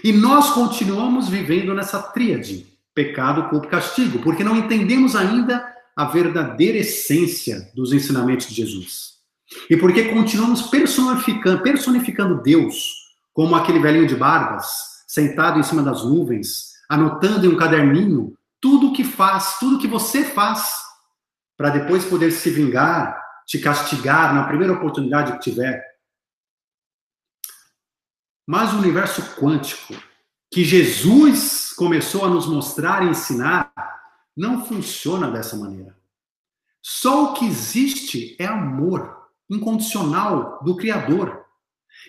E 0.03 0.11
nós 0.13 0.51
continuamos 0.51 1.27
vivendo 1.27 1.73
nessa 1.73 2.01
tríade: 2.01 2.68
pecado, 2.93 3.49
culpa 3.49 3.67
e 3.67 3.69
castigo, 3.69 4.19
porque 4.19 4.43
não 4.43 4.55
entendemos 4.55 5.15
ainda 5.15 5.65
a 5.95 6.05
verdadeira 6.05 6.77
essência 6.77 7.71
dos 7.75 7.91
ensinamentos 7.91 8.47
de 8.47 8.55
Jesus. 8.55 9.19
E 9.69 9.75
porque 9.75 10.05
continuamos 10.05 10.63
personificando, 10.63 11.61
personificando 11.61 12.41
Deus 12.41 13.09
como 13.33 13.55
aquele 13.55 13.79
velhinho 13.79 14.07
de 14.07 14.15
barbas, 14.15 15.03
sentado 15.07 15.59
em 15.59 15.63
cima 15.63 15.81
das 15.81 16.03
nuvens, 16.03 16.73
anotando 16.89 17.45
em 17.45 17.49
um 17.49 17.57
caderninho 17.57 18.37
tudo 18.61 18.89
o 18.89 18.93
que 18.93 19.03
faz, 19.03 19.57
tudo 19.59 19.77
o 19.77 19.79
que 19.79 19.87
você 19.87 20.23
faz, 20.23 20.71
para 21.57 21.69
depois 21.69 22.05
poder 22.05 22.31
se 22.31 22.49
vingar, 22.49 23.19
te 23.45 23.59
castigar 23.59 24.33
na 24.33 24.43
primeira 24.43 24.73
oportunidade 24.73 25.33
que 25.33 25.39
tiver. 25.39 25.83
Mas 28.45 28.73
o 28.73 28.77
universo 28.77 29.21
quântico, 29.35 29.93
que 30.51 30.63
Jesus 30.63 31.68
começou 31.79 32.25
a 32.25 32.27
nos 32.27 32.45
mostrar 32.45 33.05
e 33.05 33.09
ensinar, 33.09 33.71
não 34.35 34.65
funciona 34.65 35.31
dessa 35.31 35.55
maneira. 35.55 35.97
Só 36.81 37.23
o 37.23 37.33
que 37.35 37.45
existe 37.45 38.35
é 38.37 38.45
amor 38.45 39.29
incondicional 39.49 40.61
do 40.61 40.75
Criador. 40.75 41.45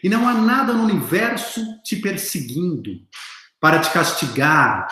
E 0.03 0.09
não 0.09 0.29
há 0.29 0.35
nada 0.35 0.73
no 0.73 0.83
universo 0.83 1.65
te 1.85 1.95
perseguindo 1.97 2.91
para 3.61 3.79
te 3.79 3.93
castigar, 3.93 4.89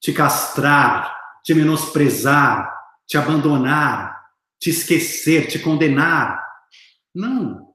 te 0.00 0.12
castrar, 0.12 1.16
te 1.44 1.54
menosprezar, 1.54 2.68
te 3.06 3.16
abandonar, 3.16 4.26
te 4.58 4.70
esquecer, 4.70 5.46
te 5.46 5.60
condenar. 5.60 6.44
Não. 7.14 7.72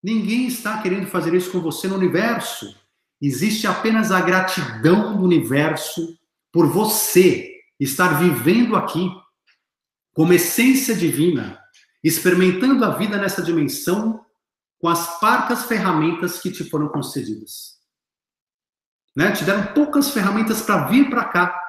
Ninguém 0.00 0.46
está 0.46 0.80
querendo 0.80 1.08
fazer 1.08 1.34
isso 1.34 1.50
com 1.50 1.60
você 1.60 1.88
no 1.88 1.96
universo. 1.96 2.72
Existe 3.22 3.68
apenas 3.68 4.10
a 4.10 4.20
gratidão 4.20 5.16
do 5.16 5.24
universo 5.24 6.18
por 6.52 6.66
você 6.66 7.54
estar 7.78 8.18
vivendo 8.18 8.74
aqui 8.74 9.08
como 10.12 10.32
essência 10.32 10.92
divina, 10.92 11.56
experimentando 12.02 12.84
a 12.84 12.90
vida 12.90 13.16
nessa 13.16 13.40
dimensão 13.40 14.26
com 14.80 14.88
as 14.88 15.20
parcas 15.20 15.66
ferramentas 15.66 16.40
que 16.40 16.50
te 16.50 16.68
foram 16.68 16.88
concedidas. 16.88 17.78
Né? 19.14 19.30
Te 19.30 19.44
deram 19.44 19.72
poucas 19.72 20.10
ferramentas 20.10 20.60
para 20.60 20.88
vir 20.88 21.08
para 21.08 21.24
cá, 21.24 21.62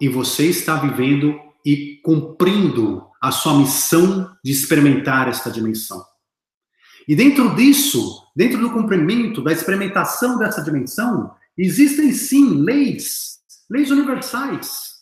e 0.00 0.08
você 0.08 0.46
está 0.46 0.76
vivendo 0.76 1.38
e 1.66 2.00
cumprindo 2.04 3.10
a 3.20 3.32
sua 3.32 3.58
missão 3.58 4.36
de 4.44 4.52
experimentar 4.52 5.28
esta 5.28 5.50
dimensão. 5.50 6.04
E 7.08 7.16
dentro 7.16 7.54
disso, 7.54 8.26
dentro 8.34 8.60
do 8.60 8.72
cumprimento, 8.72 9.42
da 9.42 9.52
experimentação 9.52 10.38
dessa 10.38 10.62
dimensão, 10.62 11.34
existem 11.56 12.12
sim 12.12 12.62
leis, 12.62 13.40
leis 13.68 13.90
universais. 13.90 14.92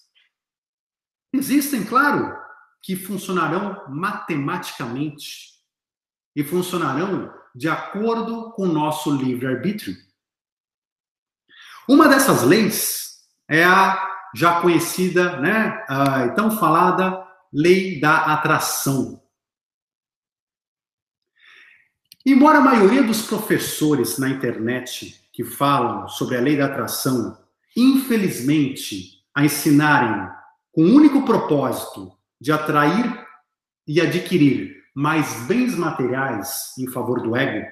Existem, 1.33 1.85
claro, 1.85 2.37
que 2.83 2.97
funcionarão 2.97 3.85
matematicamente 3.89 5.51
e 6.35 6.43
funcionarão 6.43 7.33
de 7.55 7.69
acordo 7.69 8.53
com 8.53 8.63
o 8.63 8.73
nosso 8.73 9.15
livre-arbítrio. 9.15 9.97
Uma 11.89 12.09
dessas 12.09 12.43
leis 12.43 13.19
é 13.49 13.65
a 13.65 14.09
já 14.35 14.61
conhecida, 14.61 15.41
né, 15.41 15.85
a 15.89 16.29
tão 16.31 16.53
falada 16.53 17.27
lei 17.53 18.01
da 18.01 18.33
atração. 18.33 19.21
Embora 22.25 22.59
a 22.59 22.62
maioria 22.62 23.03
dos 23.03 23.23
professores 23.23 24.18
na 24.18 24.29
internet 24.29 25.18
que 25.33 25.43
falam 25.43 26.07
sobre 26.07 26.37
a 26.37 26.41
lei 26.41 26.57
da 26.57 26.66
atração, 26.66 27.39
infelizmente, 27.75 29.23
a 29.35 29.45
ensinarem 29.45 30.29
com 30.71 30.83
o 30.83 30.95
único 30.95 31.25
propósito 31.25 32.12
de 32.39 32.53
atrair 32.53 33.27
e 33.87 34.01
adquirir 34.01 34.77
mais 34.95 35.47
bens 35.47 35.75
materiais 35.75 36.75
em 36.79 36.87
favor 36.89 37.23
do 37.23 37.35
ego, 37.35 37.66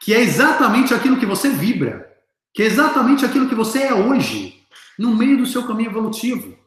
que 0.01 0.15
é 0.15 0.21
exatamente 0.21 0.95
aquilo 0.95 1.19
que 1.19 1.27
você 1.27 1.51
vibra, 1.51 2.11
que 2.55 2.63
é 2.63 2.67
exatamente 2.67 3.27
aquilo 3.27 3.49
que 3.49 3.55
você 3.55 3.83
é 3.83 3.95
hoje, 3.95 4.67
no 4.99 5.15
meio 5.15 5.37
do 5.37 5.47
seu 5.47 5.67
caminho 5.67 5.91
evolutivo. 5.91 6.59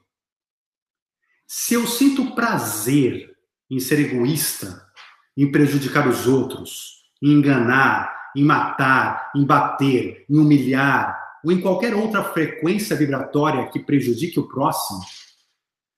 Se 1.48 1.74
eu 1.74 1.88
sinto 1.88 2.36
prazer 2.36 3.36
em 3.70 3.80
ser 3.80 4.00
egoísta, 4.00 4.88
em 5.36 5.52
prejudicar 5.52 6.08
os 6.08 6.28
outros, 6.28 7.04
em 7.22 7.32
enganar, 7.32 8.17
em 8.36 8.44
matar, 8.44 9.32
em 9.36 9.46
bater, 9.46 10.26
em 10.30 10.38
humilhar, 10.38 11.18
ou 11.44 11.52
em 11.52 11.62
qualquer 11.62 11.94
outra 11.94 12.24
frequência 12.24 12.96
vibratória 12.96 13.70
que 13.70 13.80
prejudique 13.80 14.40
o 14.40 14.48
próximo, 14.48 15.02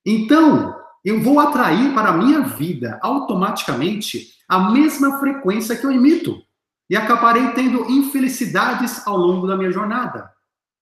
então 0.04 0.76
eu 1.04 1.20
vou 1.20 1.38
atrair 1.40 1.94
para 1.94 2.10
a 2.10 2.16
minha 2.16 2.40
vida 2.40 2.98
automaticamente 3.02 4.34
a 4.48 4.70
mesma 4.70 5.18
frequência 5.18 5.76
que 5.76 5.84
eu 5.84 5.92
emito. 5.92 6.42
E 6.88 6.96
acabarei 6.96 7.52
tendo 7.52 7.88
infelicidades 7.90 9.06
ao 9.06 9.16
longo 9.16 9.46
da 9.46 9.56
minha 9.56 9.70
jornada. 9.70 10.28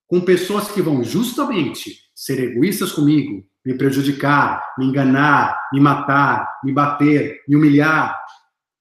Com 0.07 0.22
pessoas 0.22 0.70
que 0.70 0.80
vão 0.80 1.05
justamente 1.05 1.99
ser 2.14 2.40
egoístas 2.40 2.92
comigo, 2.92 3.44
me 3.64 3.76
prejudicar, 3.76 4.74
me 4.78 4.86
enganar, 4.86 5.68
me 5.70 5.80
matar, 5.80 6.49
me 6.64 6.72
bater, 6.72 7.42
me 7.46 7.57
humilhar. 7.57 8.18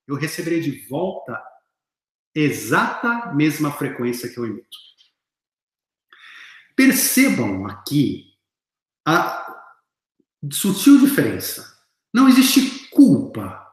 Eu 0.07 0.15
receberei 0.15 0.61
de 0.61 0.88
volta 0.88 1.38
exata 2.40 3.34
mesma 3.34 3.72
frequência 3.72 4.30
que 4.30 4.38
eu 4.38 4.46
emito. 4.46 4.78
Percebam 6.76 7.66
aqui 7.66 8.26
a 9.06 9.44
sutil 10.52 11.00
diferença. 11.00 11.76
Não 12.14 12.30
existe 12.30 12.90
culpa, 12.90 13.66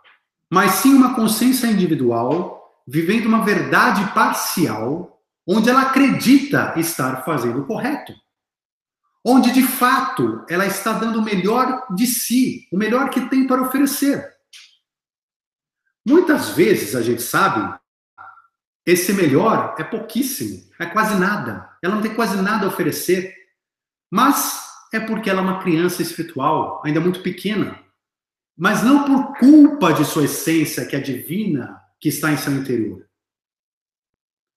mas 0.51 0.73
sim 0.77 0.95
uma 0.95 1.15
consciência 1.15 1.67
individual 1.67 2.55
vivendo 2.87 3.27
uma 3.27 3.45
verdade 3.45 4.13
parcial, 4.15 5.23
onde 5.47 5.69
ela 5.69 5.83
acredita 5.83 6.75
estar 6.79 7.23
fazendo 7.25 7.61
o 7.61 7.67
correto. 7.67 8.15
Onde 9.23 9.53
de 9.53 9.63
fato 9.63 10.45
ela 10.49 10.67
está 10.67 10.93
dando 10.93 11.19
o 11.19 11.23
melhor 11.23 11.87
de 11.95 12.07
si, 12.07 12.69
o 12.73 12.77
melhor 12.77 13.11
que 13.11 13.29
tem 13.29 13.47
para 13.47 13.63
oferecer. 13.63 14.35
Muitas 16.07 16.51
vezes 16.51 16.95
a 16.95 17.01
gente 17.03 17.23
sabe 17.23 17.79
esse 18.87 19.13
melhor 19.13 19.75
é 19.79 19.85
pouquíssimo, 19.85 20.63
é 20.79 20.87
quase 20.87 21.19
nada. 21.19 21.71
Ela 21.83 21.95
não 21.95 22.03
tem 22.03 22.15
quase 22.15 22.41
nada 22.41 22.67
a 22.67 22.69
oferecer. 22.69 23.35
Mas 24.11 24.61
é 24.93 25.01
porque 25.01 25.31
ela 25.31 25.41
é 25.41 25.43
uma 25.43 25.63
criança 25.63 26.03
espiritual, 26.03 26.83
ainda 26.85 27.01
muito 27.01 27.23
pequena. 27.23 27.81
Mas 28.57 28.83
não 28.83 29.05
por 29.05 29.39
culpa 29.39 29.93
de 29.93 30.05
sua 30.05 30.25
essência, 30.25 30.87
que 30.87 30.95
é 30.95 31.01
divina, 31.01 31.81
que 31.99 32.09
está 32.09 32.31
em 32.31 32.37
seu 32.37 32.53
interior. 32.53 33.05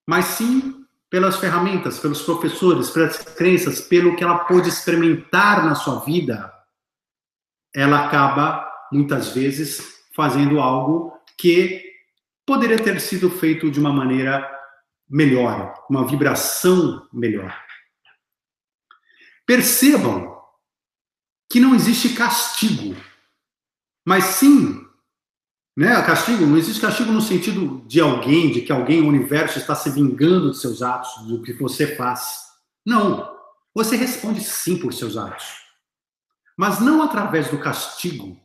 Mas 0.06 0.26
sim 0.26 0.86
pelas 1.10 1.38
ferramentas, 1.38 2.00
pelos 2.00 2.22
professores, 2.22 2.90
pelas 2.90 3.18
crenças, 3.18 3.80
pelo 3.80 4.16
que 4.16 4.24
ela 4.24 4.40
pôde 4.40 4.68
experimentar 4.68 5.66
na 5.66 5.74
sua 5.74 6.02
vida. 6.02 6.54
Ela 7.74 8.06
acaba, 8.06 8.70
muitas 8.92 9.34
vezes, 9.34 9.82
fazendo 10.14 10.60
algo 10.60 11.18
que 11.38 11.87
poderia 12.48 12.82
ter 12.82 13.02
sido 13.02 13.30
feito 13.30 13.70
de 13.70 13.78
uma 13.78 13.92
maneira 13.92 14.50
melhor, 15.08 15.86
uma 15.90 16.08
vibração 16.08 17.06
melhor. 17.12 17.54
Percebam 19.46 20.42
que 21.52 21.60
não 21.60 21.76
existe 21.76 22.16
castigo, 22.16 22.96
mas 24.06 24.24
sim, 24.24 24.82
né, 25.76 26.02
castigo, 26.04 26.46
não 26.46 26.58
existe 26.58 26.82
castigo 26.82 27.12
no 27.12 27.22
sentido 27.22 27.86
de 27.86 28.00
alguém, 28.00 28.50
de 28.50 28.62
que 28.62 28.72
alguém, 28.72 29.02
o 29.02 29.08
universo 29.08 29.58
está 29.60 29.76
se 29.76 29.90
vingando 29.90 30.48
dos 30.48 30.62
seus 30.62 30.82
atos, 30.82 31.28
do 31.28 31.42
que 31.42 31.52
você 31.52 31.96
faz. 31.96 32.48
Não. 32.86 33.36
Você 33.76 33.96
responde 33.96 34.42
sim 34.42 34.80
por 34.80 34.94
seus 34.94 35.18
atos. 35.18 35.46
Mas 36.58 36.80
não 36.80 37.04
através 37.04 37.50
do 37.52 37.60
castigo, 37.60 38.40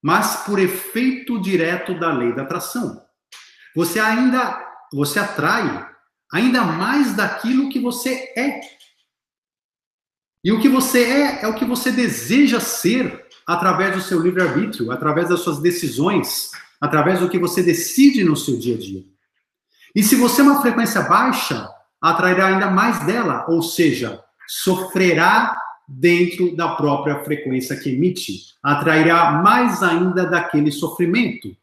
mas 0.00 0.44
por 0.44 0.58
efeito 0.58 1.40
direto 1.40 1.98
da 1.98 2.12
lei 2.12 2.34
da 2.34 2.42
atração. 2.42 3.09
Você 3.74 4.00
ainda 4.00 4.68
você 4.92 5.18
atrai 5.18 5.86
ainda 6.32 6.62
mais 6.62 7.14
daquilo 7.14 7.68
que 7.68 7.78
você 7.78 8.32
é. 8.36 8.60
E 10.44 10.52
o 10.52 10.60
que 10.60 10.68
você 10.68 11.04
é, 11.04 11.42
é 11.42 11.48
o 11.48 11.54
que 11.54 11.64
você 11.64 11.92
deseja 11.92 12.60
ser 12.60 13.26
através 13.46 13.94
do 13.94 14.02
seu 14.02 14.20
livre-arbítrio, 14.20 14.90
através 14.90 15.28
das 15.28 15.40
suas 15.40 15.58
decisões, 15.60 16.50
através 16.80 17.20
do 17.20 17.28
que 17.28 17.38
você 17.38 17.62
decide 17.62 18.24
no 18.24 18.36
seu 18.36 18.58
dia 18.58 18.74
a 18.74 18.78
dia. 18.78 19.04
E 19.94 20.02
se 20.02 20.16
você 20.16 20.40
é 20.40 20.44
uma 20.44 20.62
frequência 20.62 21.02
baixa, 21.02 21.68
atrairá 22.00 22.46
ainda 22.46 22.70
mais 22.70 23.04
dela, 23.04 23.44
ou 23.48 23.62
seja, 23.62 24.22
sofrerá 24.46 25.56
dentro 25.86 26.56
da 26.56 26.76
própria 26.76 27.22
frequência 27.24 27.76
que 27.76 27.90
emite, 27.90 28.54
atrairá 28.62 29.42
mais 29.42 29.82
ainda 29.82 30.24
daquele 30.24 30.70
sofrimento. 30.70 31.54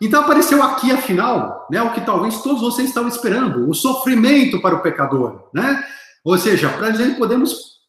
Então 0.00 0.22
apareceu 0.22 0.62
aqui, 0.62 0.90
afinal, 0.90 1.68
né, 1.70 1.82
o 1.82 1.92
que 1.92 2.00
talvez 2.00 2.42
todos 2.42 2.62
vocês 2.62 2.88
estavam 2.88 3.08
esperando, 3.08 3.68
o 3.68 3.74
sofrimento 3.74 4.60
para 4.60 4.74
o 4.74 4.80
pecador, 4.80 5.50
né? 5.52 5.84
Ou 6.24 6.38
seja, 6.38 6.70
para 6.70 6.92
gente 6.92 7.18
podemos 7.18 7.80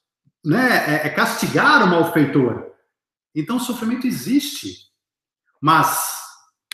né, 0.45 0.86
é, 0.88 1.07
é 1.07 1.09
castigar 1.09 1.84
o 1.84 1.88
malfeitor. 1.88 2.72
Então 3.34 3.57
o 3.57 3.62
sofrimento 3.62 4.05
existe. 4.05 4.89
Mas 5.62 6.03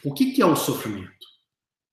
o 0.04 0.14
que, 0.14 0.32
que 0.32 0.42
é 0.42 0.46
o 0.46 0.56
sofrimento? 0.56 1.12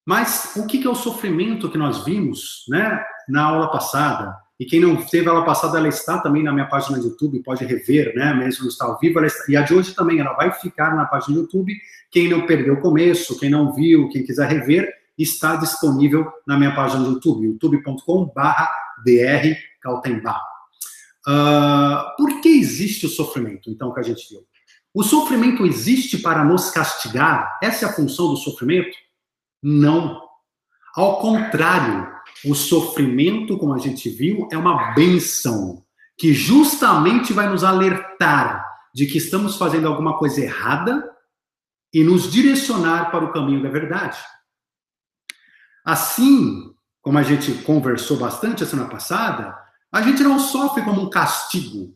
mas 0.05 0.53
o 0.57 0.65
que 0.65 0.85
é 0.85 0.89
o 0.89 0.95
sofrimento 0.95 1.69
que 1.69 1.77
nós 1.77 2.03
vimos, 2.03 2.65
né, 2.67 3.01
na 3.31 3.45
aula 3.45 3.71
passada? 3.71 4.35
E 4.59 4.65
quem 4.65 4.79
não 4.79 4.95
teve 4.95 5.27
aula 5.27 5.43
passada, 5.43 5.79
ela 5.79 5.87
está 5.87 6.19
também 6.19 6.43
na 6.43 6.53
minha 6.53 6.67
página 6.67 6.99
do 6.99 7.07
YouTube, 7.07 7.41
pode 7.41 7.65
rever, 7.65 8.13
né? 8.15 8.31
Mesmo 8.33 8.67
está 8.67 8.85
ao 8.85 8.99
vivo, 8.99 9.19
está, 9.25 9.43
e 9.51 9.57
a 9.57 9.63
de 9.63 9.73
hoje 9.73 9.95
também, 9.95 10.19
ela 10.19 10.33
vai 10.33 10.51
ficar 10.51 10.95
na 10.95 11.05
página 11.05 11.33
do 11.33 11.41
YouTube. 11.41 11.73
Quem 12.11 12.29
não 12.29 12.45
perdeu 12.45 12.75
o 12.75 12.79
começo, 12.81 13.39
quem 13.39 13.49
não 13.49 13.73
viu, 13.73 14.07
quem 14.09 14.23
quiser 14.23 14.47
rever, 14.47 14.87
está 15.17 15.55
disponível 15.55 16.31
na 16.45 16.57
minha 16.57 16.75
página 16.75 17.03
do 17.03 17.13
YouTube, 17.13 17.47
youtube.com/barra 17.47 18.69
dr 19.03 20.29
Uh, 21.27 22.15
por 22.17 22.41
que 22.41 22.49
existe 22.49 23.05
o 23.05 23.09
sofrimento, 23.09 23.69
então, 23.69 23.93
que 23.93 23.99
a 23.99 24.03
gente 24.03 24.27
viu? 24.27 24.41
O 24.93 25.03
sofrimento 25.03 25.65
existe 25.65 26.17
para 26.17 26.43
nos 26.43 26.69
castigar? 26.69 27.59
Essa 27.61 27.85
é 27.85 27.89
a 27.89 27.93
função 27.93 28.29
do 28.29 28.37
sofrimento? 28.37 28.95
Não. 29.61 30.21
Ao 30.95 31.19
contrário, 31.19 32.11
o 32.45 32.55
sofrimento, 32.55 33.57
como 33.57 33.73
a 33.73 33.77
gente 33.77 34.09
viu, 34.09 34.47
é 34.51 34.57
uma 34.57 34.93
benção 34.93 35.83
que 36.17 36.33
justamente 36.33 37.33
vai 37.33 37.49
nos 37.49 37.63
alertar 37.63 38.65
de 38.93 39.05
que 39.05 39.17
estamos 39.17 39.57
fazendo 39.57 39.87
alguma 39.87 40.17
coisa 40.17 40.41
errada 40.41 41.09
e 41.93 42.03
nos 42.03 42.31
direcionar 42.31 43.11
para 43.11 43.25
o 43.25 43.31
caminho 43.31 43.61
da 43.61 43.69
verdade. 43.69 44.19
Assim, 45.85 46.73
como 47.01 47.17
a 47.17 47.23
gente 47.23 47.51
conversou 47.63 48.17
bastante 48.17 48.63
a 48.63 48.67
semana 48.67 48.89
passada, 48.89 49.57
a 49.91 50.01
gente 50.01 50.23
não 50.23 50.39
sofre 50.39 50.83
como 50.83 51.01
um 51.01 51.09
castigo, 51.09 51.95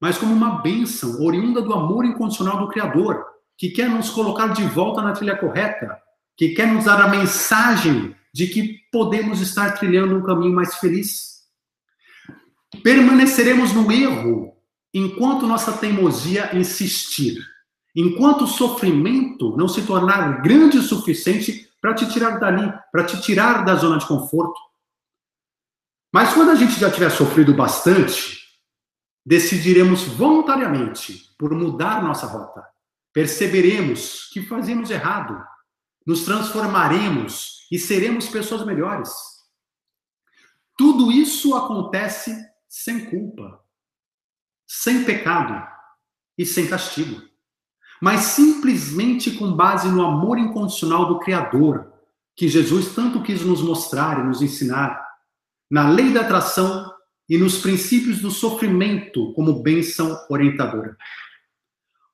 mas 0.00 0.18
como 0.18 0.34
uma 0.34 0.60
bênção 0.60 1.22
oriunda 1.24 1.62
do 1.62 1.72
amor 1.72 2.04
incondicional 2.04 2.58
do 2.58 2.68
Criador, 2.68 3.24
que 3.58 3.70
quer 3.70 3.88
nos 3.88 4.10
colocar 4.10 4.48
de 4.48 4.64
volta 4.64 5.00
na 5.00 5.12
trilha 5.12 5.36
correta, 5.36 5.98
que 6.36 6.50
quer 6.50 6.66
nos 6.66 6.84
dar 6.84 7.00
a 7.00 7.08
mensagem 7.08 8.14
de 8.36 8.48
que 8.48 8.80
podemos 8.92 9.40
estar 9.40 9.78
trilhando 9.78 10.14
um 10.14 10.22
caminho 10.22 10.52
mais 10.52 10.74
feliz. 10.74 11.46
Permaneceremos 12.82 13.72
no 13.72 13.90
erro 13.90 14.52
enquanto 14.92 15.46
nossa 15.46 15.72
teimosia 15.72 16.54
insistir, 16.54 17.38
enquanto 17.94 18.44
o 18.44 18.46
sofrimento 18.46 19.56
não 19.56 19.66
se 19.66 19.86
tornar 19.86 20.42
grande 20.42 20.76
o 20.76 20.82
suficiente 20.82 21.70
para 21.80 21.94
te 21.94 22.12
tirar 22.12 22.38
dali, 22.38 22.70
para 22.92 23.04
te 23.04 23.18
tirar 23.22 23.64
da 23.64 23.74
zona 23.74 23.96
de 23.96 24.06
conforto. 24.06 24.60
Mas 26.12 26.34
quando 26.34 26.50
a 26.50 26.56
gente 26.56 26.78
já 26.78 26.90
tiver 26.90 27.08
sofrido 27.08 27.54
bastante, 27.54 28.38
decidiremos 29.24 30.02
voluntariamente 30.02 31.34
por 31.38 31.54
mudar 31.54 32.02
nossa 32.02 32.26
rota. 32.26 32.62
Perceberemos 33.14 34.28
que 34.30 34.42
fazemos 34.42 34.90
errado, 34.90 35.42
nos 36.06 36.26
transformaremos 36.26 37.55
e 37.70 37.78
seremos 37.78 38.28
pessoas 38.28 38.64
melhores. 38.64 39.10
Tudo 40.76 41.10
isso 41.10 41.54
acontece 41.54 42.36
sem 42.68 43.06
culpa, 43.06 43.64
sem 44.66 45.04
pecado 45.04 45.66
e 46.36 46.44
sem 46.44 46.66
castigo 46.66 47.22
mas 48.00 48.20
simplesmente 48.20 49.30
com 49.32 49.52
base 49.52 49.88
no 49.88 50.04
amor 50.04 50.38
incondicional 50.38 51.06
do 51.06 51.18
Criador, 51.20 51.92
que 52.34 52.48
Jesus 52.48 52.94
tanto 52.94 53.22
quis 53.22 53.42
nos 53.42 53.62
mostrar 53.62 54.20
e 54.20 54.24
nos 54.24 54.42
ensinar, 54.42 55.02
na 55.70 55.88
lei 55.88 56.12
da 56.12 56.20
atração 56.20 56.92
e 57.28 57.36
nos 57.38 57.58
princípios 57.58 58.20
do 58.20 58.30
sofrimento 58.30 59.32
como 59.32 59.62
bênção 59.62 60.16
orientadora. 60.28 60.96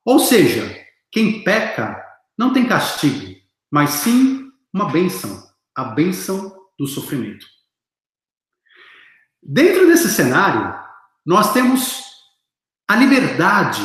Ou 0.05 0.19
seja, 0.19 0.75
quem 1.11 1.43
peca 1.43 2.03
não 2.39 2.53
tem 2.53 2.67
castigo, 2.67 3.37
mas 3.71 3.91
sim 3.91 4.42
uma 4.73 4.91
bênção, 4.91 5.49
a 5.75 5.85
bênção 5.85 6.57
do 6.79 6.87
sofrimento. 6.87 7.47
Dentro 9.43 9.87
desse 9.87 10.09
cenário, 10.09 10.81
nós 11.25 11.53
temos 11.53 12.05
a 12.89 12.97
liberdade 12.97 13.83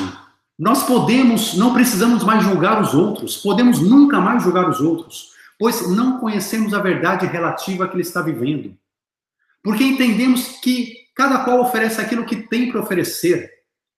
nós 0.57 0.83
podemos, 0.83 1.53
não 1.53 1.73
precisamos 1.73 2.23
mais 2.23 2.43
julgar 2.43 2.81
os 2.81 2.95
outros, 2.95 3.37
podemos 3.37 3.79
nunca 3.79 4.19
mais 4.19 4.41
julgar 4.41 4.67
os 4.67 4.81
outros, 4.81 5.29
pois 5.59 5.87
não 5.95 6.19
conhecemos 6.19 6.73
a 6.73 6.79
verdade 6.79 7.27
relativa 7.27 7.87
que 7.87 7.93
ele 7.93 8.01
está 8.01 8.23
vivendo. 8.23 8.75
Porque 9.63 9.83
entendemos 9.83 10.59
que 10.59 10.95
cada 11.15 11.43
qual 11.43 11.61
oferece 11.61 12.01
aquilo 12.01 12.25
que 12.25 12.47
tem 12.47 12.71
para 12.71 12.81
oferecer, 12.81 13.51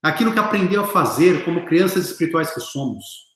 aquilo 0.04 0.34
que 0.34 0.40
aprendeu 0.40 0.84
a 0.84 0.88
fazer 0.88 1.46
como 1.46 1.66
crianças 1.66 2.10
espirituais 2.10 2.54
que 2.54 2.60
somos. 2.60 3.29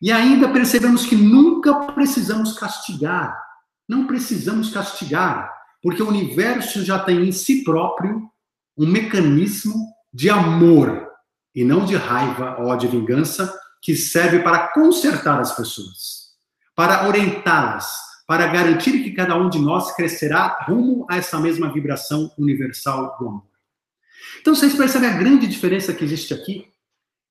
E 0.00 0.10
ainda 0.10 0.48
percebemos 0.48 1.04
que 1.04 1.14
nunca 1.14 1.92
precisamos 1.92 2.58
castigar. 2.58 3.38
Não 3.88 4.06
precisamos 4.06 4.70
castigar, 4.70 5.52
porque 5.82 6.02
o 6.02 6.08
universo 6.08 6.84
já 6.84 6.98
tem 6.98 7.28
em 7.28 7.32
si 7.32 7.64
próprio 7.64 8.30
um 8.76 8.86
mecanismo 8.86 9.74
de 10.12 10.30
amor 10.30 11.08
e 11.54 11.64
não 11.64 11.84
de 11.84 11.96
raiva 11.96 12.56
ou 12.60 12.76
de 12.76 12.86
vingança, 12.86 13.52
que 13.82 13.96
serve 13.96 14.40
para 14.40 14.68
consertar 14.68 15.40
as 15.40 15.54
pessoas, 15.54 16.34
para 16.74 17.08
orientá-las, 17.08 17.90
para 18.26 18.46
garantir 18.46 19.02
que 19.02 19.10
cada 19.10 19.36
um 19.36 19.48
de 19.48 19.58
nós 19.58 19.94
crescerá 19.96 20.64
rumo 20.66 21.06
a 21.10 21.16
essa 21.16 21.40
mesma 21.40 21.72
vibração 21.72 22.32
universal 22.38 23.16
do 23.18 23.28
amor. 23.28 23.50
Então, 24.40 24.54
vocês 24.54 24.74
percebem 24.74 25.08
a 25.08 25.16
grande 25.16 25.46
diferença 25.46 25.92
que 25.92 26.04
existe 26.04 26.32
aqui 26.32 26.68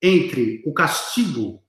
entre 0.01 0.61
o 0.65 0.74
castigo 0.74 1.63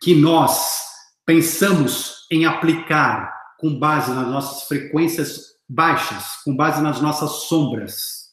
que 0.00 0.14
nós 0.14 0.80
pensamos 1.26 2.26
em 2.30 2.46
aplicar 2.46 3.32
com 3.58 3.78
base 3.78 4.10
nas 4.12 4.26
nossas 4.26 4.64
frequências 4.64 5.50
baixas, 5.68 6.42
com 6.44 6.56
base 6.56 6.82
nas 6.82 7.00
nossas 7.00 7.44
sombras, 7.44 8.30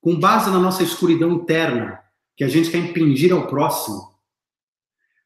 com 0.00 0.18
base 0.18 0.50
na 0.50 0.58
nossa 0.58 0.82
escuridão 0.82 1.30
interna, 1.32 2.00
que 2.36 2.44
a 2.44 2.48
gente 2.48 2.70
quer 2.70 2.78
impingir 2.78 3.32
ao 3.32 3.46
próximo, 3.46 4.14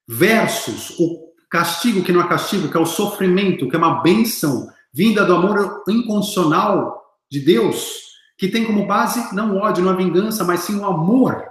versus 0.07 0.99
o, 0.99 1.31
castigo 1.51 2.05
que 2.05 2.13
não 2.13 2.23
é 2.23 2.29
castigo, 2.29 2.71
que 2.71 2.77
é 2.77 2.81
o 2.81 2.87
sofrimento, 2.87 3.69
que 3.69 3.75
é 3.75 3.79
uma 3.79 4.01
bênção 4.01 4.71
vinda 4.95 5.25
do 5.25 5.35
amor 5.35 5.83
incondicional 5.89 7.03
de 7.29 7.41
Deus, 7.41 8.11
que 8.39 8.49
tem 8.49 8.65
como 8.65 8.87
base 8.87 9.35
não 9.35 9.57
o 9.57 9.59
ódio, 9.59 9.85
não 9.85 9.91
a 9.91 9.97
vingança, 9.97 10.45
mas 10.45 10.61
sim 10.61 10.79
o 10.79 10.87
amor. 10.87 11.45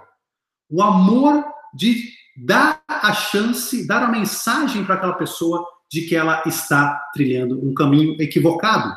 O 0.70 0.82
amor 0.82 1.44
de 1.74 2.14
dar 2.46 2.84
a 2.88 3.14
chance, 3.14 3.88
dar 3.88 4.04
a 4.04 4.12
mensagem 4.12 4.86
para 4.86 4.96
aquela 4.96 5.14
pessoa 5.14 5.66
de 5.92 6.02
que 6.02 6.16
ela 6.16 6.44
está 6.46 7.10
trilhando 7.14 7.60
um 7.66 7.74
caminho 7.74 8.22
equivocado, 8.22 8.96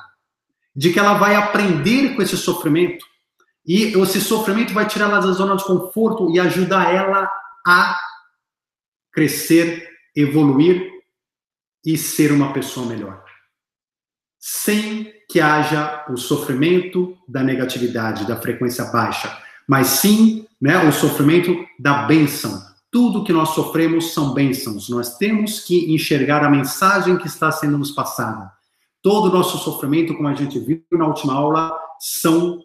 de 0.74 0.93
que 0.93 0.99
ela 0.99 1.14
vai 1.14 1.34
aprender 1.34 2.14
com 2.14 2.22
esse 2.22 2.36
sofrimento. 2.36 3.05
E 3.66 3.84
esse 3.99 4.20
sofrimento 4.20 4.74
vai 4.74 4.86
tirar 4.86 5.07
ela 5.07 5.20
da 5.20 5.32
zona 5.32 5.57
de 5.57 5.64
conforto 5.64 6.30
e 6.30 6.38
ajudar 6.38 6.93
ela 6.93 7.30
a 7.66 7.99
crescer, 9.12 9.88
evoluir 10.14 10.90
e 11.84 11.97
ser 11.97 12.32
uma 12.32 12.53
pessoa 12.53 12.86
melhor. 12.86 13.24
Sem 14.38 15.12
que 15.28 15.40
haja 15.40 16.05
o 16.11 16.16
sofrimento 16.16 17.16
da 17.28 17.43
negatividade, 17.43 18.26
da 18.26 18.36
frequência 18.36 18.84
baixa, 18.86 19.38
mas 19.66 19.86
sim 19.86 20.47
né, 20.61 20.78
o 20.84 20.93
sofrimento 20.93 21.57
da 21.78 22.03
bênção. 22.03 22.71
Tudo 22.93 23.24
que 23.24 23.32
nós 23.32 23.49
sofremos 23.55 24.12
são 24.12 24.34
bênçãos. 24.34 24.90
Nós 24.90 25.16
temos 25.16 25.61
que 25.61 25.95
enxergar 25.95 26.45
a 26.45 26.51
mensagem 26.51 27.16
que 27.16 27.26
está 27.26 27.51
sendo 27.51 27.78
nos 27.78 27.90
passada. 27.90 28.53
Todo 29.01 29.30
o 29.30 29.32
nosso 29.32 29.57
sofrimento, 29.57 30.14
como 30.14 30.28
a 30.28 30.34
gente 30.34 30.59
viu 30.61 30.84
na 30.93 31.07
última 31.07 31.32
aula, 31.32 31.74
são 31.99 32.62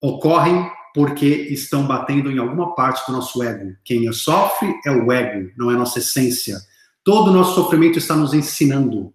ocorrem 0.00 0.70
porque 0.94 1.26
estão 1.26 1.84
batendo 1.84 2.30
em 2.30 2.38
alguma 2.38 2.76
parte 2.76 3.04
do 3.06 3.12
nosso 3.12 3.42
ego. 3.42 3.76
Quem 3.84 4.10
sofre 4.12 4.72
é 4.86 4.90
o 4.92 5.10
ego, 5.10 5.52
não 5.58 5.70
é 5.70 5.74
a 5.74 5.78
nossa 5.78 5.98
essência. 5.98 6.58
Todo 7.02 7.30
o 7.30 7.34
nosso 7.34 7.56
sofrimento 7.56 7.98
está 7.98 8.14
nos 8.14 8.32
ensinando. 8.32 9.12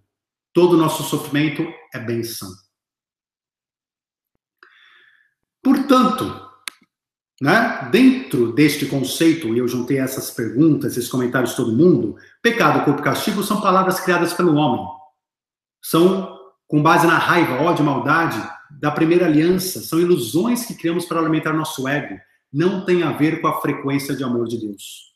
Todo 0.53 0.73
o 0.73 0.77
nosso 0.77 1.01
sofrimento 1.03 1.65
é 1.93 1.99
benção. 1.99 2.51
Portanto, 5.63 6.50
né, 7.41 7.89
dentro 7.91 8.53
deste 8.53 8.85
conceito, 8.85 9.47
e 9.47 9.57
eu 9.57 9.67
juntei 9.67 9.97
essas 9.97 10.29
perguntas, 10.29 10.95
esses 10.95 11.09
comentários 11.09 11.51
de 11.51 11.55
todo 11.55 11.75
mundo, 11.75 12.15
pecado, 12.39 12.85
corpo 12.85 13.01
e 13.01 13.03
castigo 13.03 13.41
são 13.41 13.59
palavras 13.59 13.99
criadas 13.99 14.31
pelo 14.31 14.53
homem. 14.53 14.85
São 15.81 16.37
com 16.67 16.83
base 16.83 17.07
na 17.07 17.17
raiva, 17.17 17.63
ódio, 17.63 17.83
maldade 17.83 18.37
da 18.79 18.91
primeira 18.91 19.25
aliança, 19.25 19.81
são 19.81 19.99
ilusões 19.99 20.65
que 20.67 20.75
criamos 20.75 21.05
para 21.05 21.19
alimentar 21.19 21.51
nosso 21.51 21.87
ego. 21.87 22.15
Não 22.53 22.85
tem 22.85 23.01
a 23.01 23.11
ver 23.11 23.41
com 23.41 23.47
a 23.47 23.59
frequência 23.59 24.15
de 24.15 24.23
amor 24.23 24.47
de 24.47 24.59
Deus. 24.59 25.11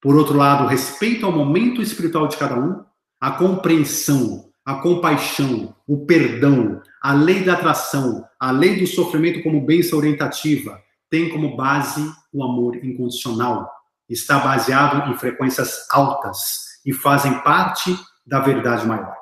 Por 0.00 0.14
outro 0.14 0.36
lado, 0.36 0.68
respeito 0.68 1.26
ao 1.26 1.32
momento 1.32 1.82
espiritual 1.82 2.28
de 2.28 2.36
cada 2.36 2.58
um, 2.58 2.84
a 3.20 3.32
compreensão, 3.32 4.45
a 4.66 4.74
compaixão, 4.74 5.76
o 5.86 6.04
perdão, 6.04 6.82
a 7.00 7.12
lei 7.12 7.44
da 7.44 7.52
atração, 7.52 8.26
a 8.38 8.50
lei 8.50 8.80
do 8.80 8.86
sofrimento 8.86 9.40
como 9.44 9.64
bênção 9.64 9.96
orientativa, 9.96 10.82
tem 11.08 11.28
como 11.28 11.56
base 11.56 12.04
o 12.32 12.42
amor 12.42 12.74
incondicional. 12.84 13.70
Está 14.08 14.40
baseado 14.40 15.08
em 15.08 15.16
frequências 15.16 15.86
altas 15.88 16.80
e 16.84 16.92
fazem 16.92 17.40
parte 17.42 17.96
da 18.26 18.40
verdade 18.40 18.84
maior. 18.84 19.14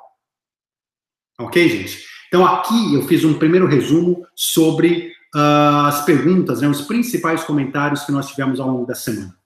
Ok, 1.39 1.69
gente? 1.69 2.03
Então, 2.27 2.43
aqui 2.43 2.95
eu 2.95 3.03
fiz 3.03 3.23
um 3.23 3.35
primeiro 3.35 3.67
resumo 3.67 4.25
sobre 4.35 5.11
uh, 5.35 5.85
as 5.85 6.03
perguntas, 6.05 6.61
né, 6.61 6.67
os 6.67 6.81
principais 6.81 7.43
comentários 7.43 8.03
que 8.03 8.11
nós 8.11 8.27
tivemos 8.27 8.59
ao 8.59 8.67
longo 8.67 8.87
da 8.87 8.95
semana. 8.95 9.37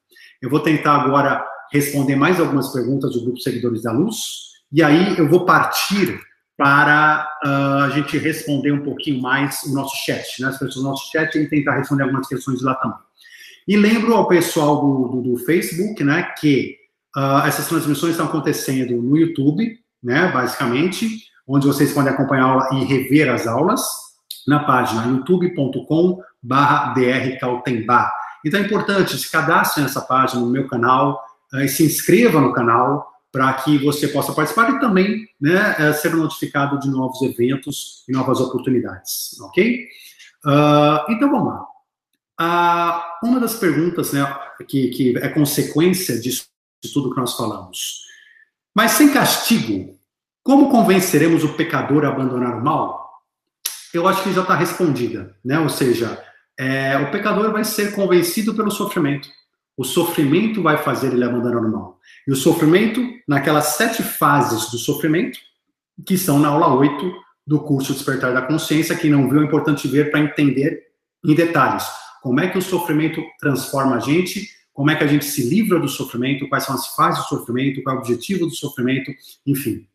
Eu 0.42 0.50
vou 0.50 0.62
tentar 0.62 0.94
agora 0.94 1.46
responder 1.74 2.16
mais 2.16 2.40
algumas 2.40 2.72
perguntas 2.72 3.12
do 3.14 3.22
grupo 3.22 3.40
Seguidores 3.40 3.84
da 3.84 3.92
Luz, 3.92 4.49
e 4.72 4.84
aí 4.84 5.18
eu 5.18 5.28
vou 5.28 5.46
partir 5.46 6.20
para 6.60 7.26
uh, 7.46 7.84
a 7.86 7.90
gente 7.92 8.18
responder 8.18 8.74
um 8.74 8.84
pouquinho 8.84 9.22
mais 9.22 9.64
o 9.64 9.74
nosso 9.74 9.96
chat, 10.06 10.42
né? 10.42 10.50
As 10.50 10.60
pessoas 10.60 10.76
do 10.76 10.84
nosso 10.84 11.10
chat 11.10 11.34
e 11.38 11.48
tentar 11.48 11.78
responder 11.78 12.04
algumas 12.04 12.28
questões 12.28 12.62
lá 12.62 12.76
também. 12.76 12.98
E 13.66 13.78
lembro 13.78 14.14
ao 14.14 14.28
pessoal 14.28 14.82
do, 14.82 15.08
do, 15.08 15.22
do 15.22 15.38
Facebook, 15.46 16.04
né, 16.04 16.24
que 16.40 16.76
uh, 17.16 17.46
essas 17.46 17.68
transmissões 17.68 18.12
estão 18.12 18.26
acontecendo 18.26 19.02
no 19.02 19.16
YouTube, 19.16 19.80
né, 20.04 20.32
basicamente, 20.34 21.08
onde 21.48 21.68
vocês 21.68 21.94
podem 21.94 22.12
acompanhar 22.12 22.46
a 22.46 22.48
aula 22.48 22.70
e 22.74 22.84
rever 22.84 23.30
as 23.30 23.48
aulas 23.48 23.82
na 24.48 24.64
página 24.64 25.06
youtube.com 25.06 26.20
barra 26.42 26.94
então 28.46 28.60
é 28.60 28.64
importante, 28.64 29.18
se 29.18 29.30
cadastre 29.30 29.84
nessa 29.84 30.02
página, 30.02 30.42
no 30.42 30.48
meu 30.48 30.68
canal, 30.68 31.24
uh, 31.54 31.60
e 31.60 31.70
se 31.70 31.86
inscreva 31.86 32.42
no 32.42 32.52
canal 32.52 33.08
para 33.32 33.54
que 33.54 33.78
você 33.78 34.08
possa 34.08 34.34
participar 34.34 34.72
e 34.72 34.80
também 34.80 35.28
né, 35.40 35.76
uh, 35.90 35.94
ser 35.94 36.16
notificado 36.16 36.80
de 36.80 36.90
novos 36.90 37.22
eventos 37.22 38.04
e 38.08 38.12
novas 38.12 38.40
oportunidades, 38.40 39.40
ok? 39.42 39.88
Uh, 40.46 41.12
então 41.12 41.30
vamos 41.30 41.54
lá. 41.54 41.66
Uh, 42.42 43.28
uma 43.28 43.40
das 43.40 43.56
perguntas 43.56 44.14
né, 44.14 44.26
que, 44.68 44.88
que 44.90 45.18
é 45.18 45.30
consequência 45.30 46.20
disso 46.20 46.48
de 46.84 46.92
tudo 46.92 47.14
que 47.14 47.20
nós 47.20 47.36
falamos. 47.36 48.06
Mas 48.74 48.92
sem 48.92 49.12
castigo, 49.12 50.00
como 50.44 50.70
convenceremos 50.70 51.44
o 51.44 51.54
pecador 51.54 52.06
a 52.06 52.10
abandonar 52.10 52.58
o 52.58 52.64
mal? 52.64 53.10
Eu 53.94 54.08
acho 54.08 54.24
que 54.24 54.34
já 54.34 54.42
está 54.42 54.56
respondida, 54.56 55.36
né? 55.44 55.60
Ou 55.60 55.70
seja, 55.70 56.24
é, 56.58 56.98
o 56.98 57.12
pecador 57.12 57.52
vai 57.52 57.64
ser 57.64 57.94
convencido 57.94 58.56
pelo 58.56 58.72
sofrimento. 58.72 59.28
O 59.80 59.86
sofrimento 59.86 60.62
vai 60.62 60.84
fazer 60.84 61.14
ele 61.14 61.24
abandonar 61.24 61.64
o 61.64 61.72
mal. 61.72 62.00
E 62.28 62.34
o 62.34 62.36
sofrimento, 62.36 63.02
naquelas 63.26 63.78
sete 63.78 64.04
fases 64.04 64.70
do 64.72 64.78
sofrimento, 64.78 65.40
que 66.06 66.18
são 66.18 66.38
na 66.38 66.50
aula 66.50 66.76
8 66.76 67.14
do 67.48 67.62
curso 67.62 67.94
Despertar 67.94 68.34
da 68.34 68.42
Consciência, 68.42 68.98
quem 68.98 69.10
não 69.10 69.30
viu 69.30 69.40
é 69.40 69.46
importante 69.46 69.88
ver 69.88 70.12
para 70.12 70.20
entender 70.20 70.82
em 71.26 71.34
detalhes 71.34 71.86
como 72.22 72.42
é 72.42 72.50
que 72.50 72.58
o 72.58 72.62
sofrimento 72.62 73.24
transforma 73.40 73.96
a 73.96 74.00
gente, 74.02 74.50
como 74.74 74.92
é 74.92 74.98
que 74.98 75.04
a 75.06 75.08
gente 75.08 75.24
se 75.24 75.48
livra 75.48 75.80
do 75.80 75.88
sofrimento, 75.88 76.50
quais 76.50 76.66
são 76.66 76.76
as 76.76 76.94
fases 76.94 77.24
do 77.24 77.30
sofrimento, 77.30 77.82
qual 77.82 77.96
é 77.96 78.00
o 78.00 78.02
objetivo 78.02 78.48
do 78.48 78.54
sofrimento, 78.54 79.10
enfim. 79.48 79.88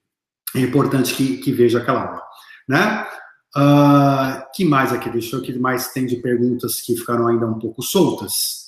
É 0.57 0.61
importante 0.61 1.15
que, 1.15 1.37
que 1.37 1.53
veja 1.53 1.81
aquela 1.81 2.07
aula. 2.07 2.23
Né? 2.67 3.07
Uh, 3.55 4.51
que 4.55 4.65
mais 4.65 4.95
aqui? 4.95 5.11
Deixa 5.11 5.37
eu 5.37 5.43
que 5.43 5.53
mais 5.59 5.93
tem 5.93 6.07
de 6.07 6.17
perguntas 6.17 6.81
que 6.81 6.97
ficaram 6.97 7.29
ainda 7.29 7.47
um 7.47 7.59
pouco 7.59 7.83
soltas. 7.83 8.64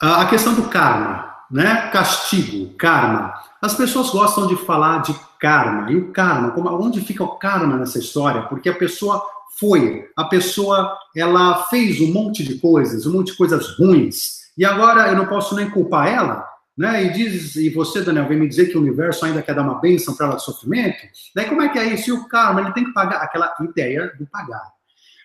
A 0.00 0.24
questão 0.24 0.54
do 0.54 0.62
karma, 0.62 1.30
né? 1.50 1.90
Castigo, 1.90 2.72
karma. 2.78 3.34
As 3.60 3.74
pessoas 3.74 4.08
gostam 4.08 4.46
de 4.46 4.56
falar 4.56 5.02
de 5.02 5.14
karma. 5.38 5.92
E 5.92 5.96
o 5.96 6.10
karma, 6.10 6.52
como, 6.52 6.70
onde 6.70 7.02
fica 7.02 7.22
o 7.22 7.36
karma 7.36 7.76
nessa 7.76 7.98
história? 7.98 8.42
Porque 8.44 8.70
a 8.70 8.74
pessoa 8.74 9.22
foi, 9.58 10.08
a 10.16 10.24
pessoa 10.24 10.96
ela 11.14 11.64
fez 11.64 12.00
um 12.00 12.10
monte 12.10 12.42
de 12.42 12.58
coisas, 12.58 13.04
um 13.04 13.12
monte 13.12 13.32
de 13.32 13.36
coisas 13.36 13.76
ruins. 13.76 14.40
E 14.56 14.64
agora 14.64 15.08
eu 15.08 15.16
não 15.16 15.26
posso 15.26 15.54
nem 15.54 15.68
culpar 15.68 16.08
ela, 16.08 16.48
né? 16.76 17.04
E 17.04 17.12
diz, 17.12 17.56
e 17.56 17.68
você, 17.68 18.00
Daniel, 18.00 18.26
vem 18.26 18.38
me 18.38 18.48
dizer 18.48 18.70
que 18.70 18.78
o 18.78 18.80
universo 18.80 19.26
ainda 19.26 19.42
quer 19.42 19.54
dar 19.54 19.62
uma 19.62 19.80
bênção 19.80 20.14
para 20.14 20.28
ela 20.28 20.36
de 20.36 20.44
sofrimento? 20.44 21.06
Daí 21.34 21.44
como 21.44 21.60
é 21.60 21.68
que 21.68 21.78
é 21.78 21.92
isso? 21.92 22.08
E 22.08 22.12
o 22.12 22.26
karma, 22.26 22.62
ele 22.62 22.72
tem 22.72 22.86
que 22.86 22.94
pagar 22.94 23.18
aquela 23.20 23.54
ideia 23.60 24.10
do 24.18 24.26
pagar. 24.26 24.66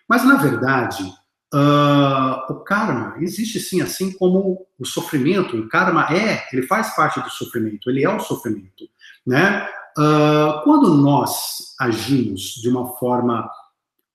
Mas, 0.05 0.26
na 0.26 0.36
verdade, 0.36 1.13
uh, 1.55 2.51
o 2.51 2.55
karma 2.55 3.15
existe 3.19 3.59
sim, 3.59 3.81
assim 3.81 4.11
como 4.11 4.67
o 4.77 4.85
sofrimento. 4.85 5.57
O 5.57 5.69
karma 5.69 6.05
é, 6.13 6.45
ele 6.51 6.63
faz 6.63 6.93
parte 6.95 7.21
do 7.21 7.29
sofrimento, 7.29 7.89
ele 7.89 8.03
é 8.03 8.09
o 8.09 8.19
sofrimento, 8.19 8.85
né? 9.25 9.65
Uh, 9.97 10.61
quando 10.65 10.93
nós 10.95 11.73
agimos 11.79 12.55
de 12.61 12.67
uma 12.67 12.97
forma, 12.97 13.49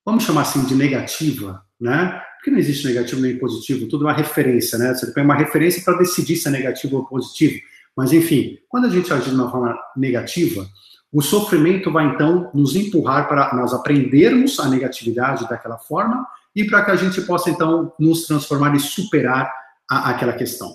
vamos 0.05 0.25
chamar 0.25 0.43
assim, 0.43 0.65
de 0.65 0.75
negativa, 0.75 1.65
né? 1.81 2.23
Porque 2.37 2.51
não 2.51 2.59
existe 2.59 2.87
negativo 2.87 3.21
nem 3.21 3.39
positivo, 3.39 3.89
tudo 3.89 4.05
é 4.05 4.09
uma 4.09 4.17
referência, 4.17 4.79
né? 4.79 4.95
Você 4.95 5.13
tem 5.13 5.25
uma 5.25 5.35
referência 5.35 5.83
para 5.83 5.99
decidir 5.99 6.37
se 6.37 6.49
é 6.49 6.51
negativo 6.51 6.99
ou 6.99 7.07
positivo. 7.07 7.59
Mas, 7.97 8.13
enfim, 8.13 8.59
quando 8.69 8.87
a 8.87 8.91
gente 8.91 9.13
agir 9.13 9.31
de 9.31 9.35
uma 9.35 9.51
forma 9.51 9.77
negativa, 9.97 10.67
o 11.13 11.21
sofrimento 11.21 11.91
vai, 11.91 12.07
então, 12.07 12.51
nos 12.55 12.77
empurrar 12.77 13.27
para 13.27 13.55
nós 13.55 13.75
aprendermos 13.75 14.61
a 14.61 14.69
negatividade 14.69 15.49
daquela 15.49 15.77
forma 15.77 16.27
e 16.55 16.65
para 16.65 16.85
que 16.85 16.91
a 16.91 16.97
gente 16.97 17.21
possa, 17.23 17.51
então, 17.51 17.93
nos 17.99 18.27
transformar 18.27 18.75
e 18.75 18.81
superar 18.81 19.53
a, 19.91 20.11
aquela 20.11 20.33
questão. 20.33 20.75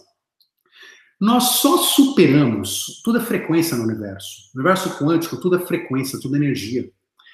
Nós 1.19 1.43
só 1.59 1.77
superamos, 1.77 3.01
tudo 3.03 3.19
é 3.19 3.21
frequência 3.21 3.77
no 3.77 3.83
universo. 3.83 4.51
No 4.53 4.61
universo 4.61 4.97
quântico, 4.97 5.37
tudo 5.37 5.55
é 5.55 5.59
frequência, 5.59 6.19
tudo 6.19 6.35
é 6.35 6.39
energia. 6.39 6.89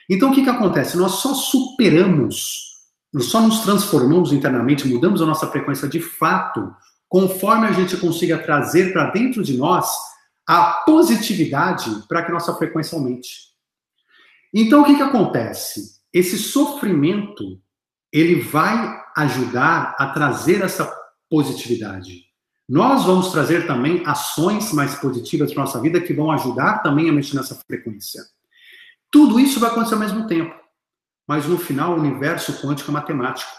Então, 0.09 0.31
o 0.31 0.33
que, 0.33 0.43
que 0.43 0.49
acontece? 0.49 0.97
Nós 0.97 1.13
só 1.13 1.33
superamos 1.33 2.71
nós 3.13 3.25
só 3.25 3.41
nos 3.41 3.59
transformamos 3.59 4.31
internamente, 4.31 4.87
mudamos 4.87 5.21
a 5.21 5.25
nossa 5.25 5.47
frequência 5.47 5.87
de 5.87 5.99
fato, 5.99 6.73
conforme 7.09 7.67
a 7.67 7.71
gente 7.73 7.97
consiga 7.97 8.37
trazer 8.37 8.93
para 8.93 9.11
dentro 9.11 9.43
de 9.43 9.57
nós 9.57 9.89
a 10.47 10.83
positividade 10.85 11.89
para 12.07 12.23
que 12.23 12.31
nossa 12.31 12.55
frequência 12.55 12.97
aumente. 12.97 13.51
Então, 14.53 14.81
o 14.81 14.85
que, 14.85 14.95
que 14.95 15.01
acontece? 15.01 15.99
Esse 16.13 16.37
sofrimento, 16.37 17.59
ele 18.11 18.41
vai 18.41 19.01
ajudar 19.15 19.95
a 19.97 20.07
trazer 20.07 20.61
essa 20.61 20.91
positividade. 21.29 22.29
nós 22.67 23.05
vamos 23.05 23.31
trazer 23.31 23.67
também 23.67 24.01
ações 24.05 24.71
mais 24.71 24.95
positivas 24.95 25.53
para 25.53 25.63
nossa 25.63 25.81
vida 25.81 25.99
que 25.99 26.13
vão 26.13 26.31
ajudar 26.31 26.79
também 26.79 27.09
a 27.09 27.13
mexer 27.13 27.35
nessa 27.35 27.55
frequência. 27.67 28.21
Tudo 29.11 29.39
isso 29.39 29.59
vai 29.59 29.69
acontecer 29.69 29.95
ao 29.95 29.99
mesmo 29.99 30.25
tempo, 30.25 30.55
mas 31.27 31.45
no 31.45 31.57
final 31.57 31.93
o 31.93 31.99
universo 31.99 32.61
quântico 32.61 32.89
é 32.91 32.93
matemático. 32.93 33.51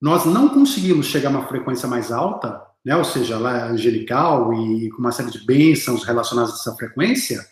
Nós 0.00 0.26
não 0.26 0.50
conseguimos 0.50 1.06
chegar 1.06 1.28
a 1.28 1.32
uma 1.32 1.48
frequência 1.48 1.88
mais 1.88 2.12
alta, 2.12 2.62
né, 2.84 2.96
ou 2.96 3.04
seja, 3.04 3.38
lá 3.38 3.66
angelical 3.66 4.52
e 4.54 4.90
com 4.90 4.98
uma 4.98 5.12
série 5.12 5.30
de 5.30 5.44
bênçãos 5.44 6.04
relacionadas 6.04 6.52
a 6.52 6.56
essa 6.56 6.76
frequência, 6.76 7.46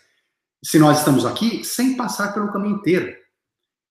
se 0.63 0.79
nós 0.79 0.99
estamos 0.99 1.25
aqui, 1.25 1.65
sem 1.65 1.97
passar 1.97 2.33
pelo 2.35 2.53
caminho 2.53 2.77
inteiro. 2.77 3.15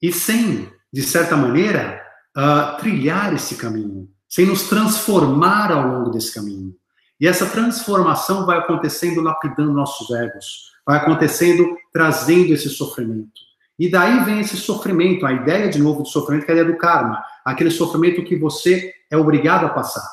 E 0.02 0.12
sem, 0.12 0.72
de 0.92 1.02
certa 1.04 1.36
maneira, 1.36 2.07
uh, 2.38 2.78
trilhar 2.78 3.34
esse 3.34 3.56
caminho, 3.56 4.08
sem 4.30 4.46
nos 4.46 4.64
transformar 4.70 5.72
ao 5.72 5.88
longo 5.88 6.12
desse 6.12 6.34
caminho. 6.34 6.76
E 7.20 7.28
essa 7.28 7.48
transformação 7.48 8.46
vai 8.46 8.60
acontecendo 8.60 9.22
lapidando 9.22 9.74
nossos 9.74 10.12
egos, 10.12 10.72
vai 10.86 10.98
acontecendo 10.98 11.76
trazendo 11.92 12.54
esse 12.54 12.70
sofrimento. 12.70 13.48
E 13.80 13.90
daí 13.90 14.24
vem 14.24 14.40
esse 14.40 14.58
sofrimento, 14.58 15.26
a 15.26 15.34
ideia 15.34 15.70
de 15.70 15.80
novo 15.80 16.04
do 16.04 16.08
sofrimento, 16.08 16.46
que 16.46 16.52
é 16.52 16.56
a 16.56 16.58
ideia 16.58 16.72
do 16.72 16.78
karma, 16.78 17.24
aquele 17.44 17.72
sofrimento 17.72 18.24
que 18.24 18.36
você 18.36 18.94
é 19.10 19.18
obrigado 19.18 19.66
a 19.66 19.70
passar, 19.70 20.08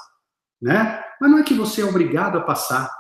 né? 0.61 1.03
Mas 1.21 1.31
não 1.31 1.39
é 1.39 1.43
que 1.43 1.55
você 1.55 1.83
é 1.83 1.85
obrigado 1.85 2.39
a 2.39 2.41
passar. 2.41 2.91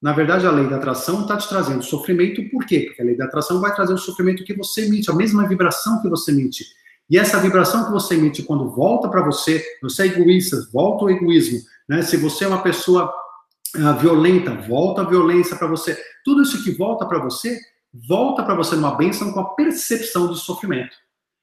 Na 0.00 0.12
verdade, 0.12 0.46
a 0.46 0.50
lei 0.50 0.68
da 0.68 0.76
atração 0.76 1.22
está 1.22 1.36
te 1.36 1.48
trazendo 1.48 1.82
sofrimento, 1.82 2.42
por 2.50 2.66
quê? 2.66 2.84
Porque 2.86 3.02
a 3.02 3.04
lei 3.04 3.16
da 3.16 3.24
atração 3.24 3.60
vai 3.60 3.72
trazer 3.74 3.94
o 3.94 3.98
sofrimento 3.98 4.44
que 4.44 4.54
você 4.54 4.86
emite, 4.86 5.10
a 5.10 5.14
mesma 5.14 5.46
vibração 5.46 6.02
que 6.02 6.08
você 6.08 6.32
emite. 6.32 6.64
E 7.12 7.18
essa 7.18 7.38
vibração 7.38 7.84
que 7.84 7.90
você 7.90 8.14
emite, 8.14 8.42
quando 8.42 8.70
volta 8.70 9.06
para 9.06 9.22
você, 9.22 9.62
você 9.82 10.04
é 10.04 10.06
egoísta, 10.06 10.56
volta 10.72 11.04
o 11.04 11.10
egoísmo. 11.10 11.60
Né? 11.86 12.00
Se 12.00 12.16
você 12.16 12.44
é 12.44 12.48
uma 12.48 12.62
pessoa 12.62 13.12
uh, 13.76 13.98
violenta, 14.00 14.54
volta 14.54 15.02
a 15.02 15.04
violência 15.04 15.54
para 15.54 15.68
você. 15.68 15.94
Tudo 16.24 16.40
isso 16.40 16.64
que 16.64 16.70
volta 16.70 17.04
para 17.04 17.18
você, 17.18 17.60
volta 18.08 18.42
para 18.42 18.54
você 18.54 18.76
numa 18.76 18.96
bênção 18.96 19.30
com 19.30 19.40
a 19.40 19.54
percepção 19.54 20.26
do 20.26 20.34
sofrimento. 20.34 20.96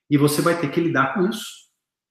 E 0.09 0.17
você 0.17 0.41
vai 0.41 0.59
ter 0.59 0.72
que 0.72 0.82
lidar 0.82 1.13
com 1.13 1.30
isso. 1.30 1.70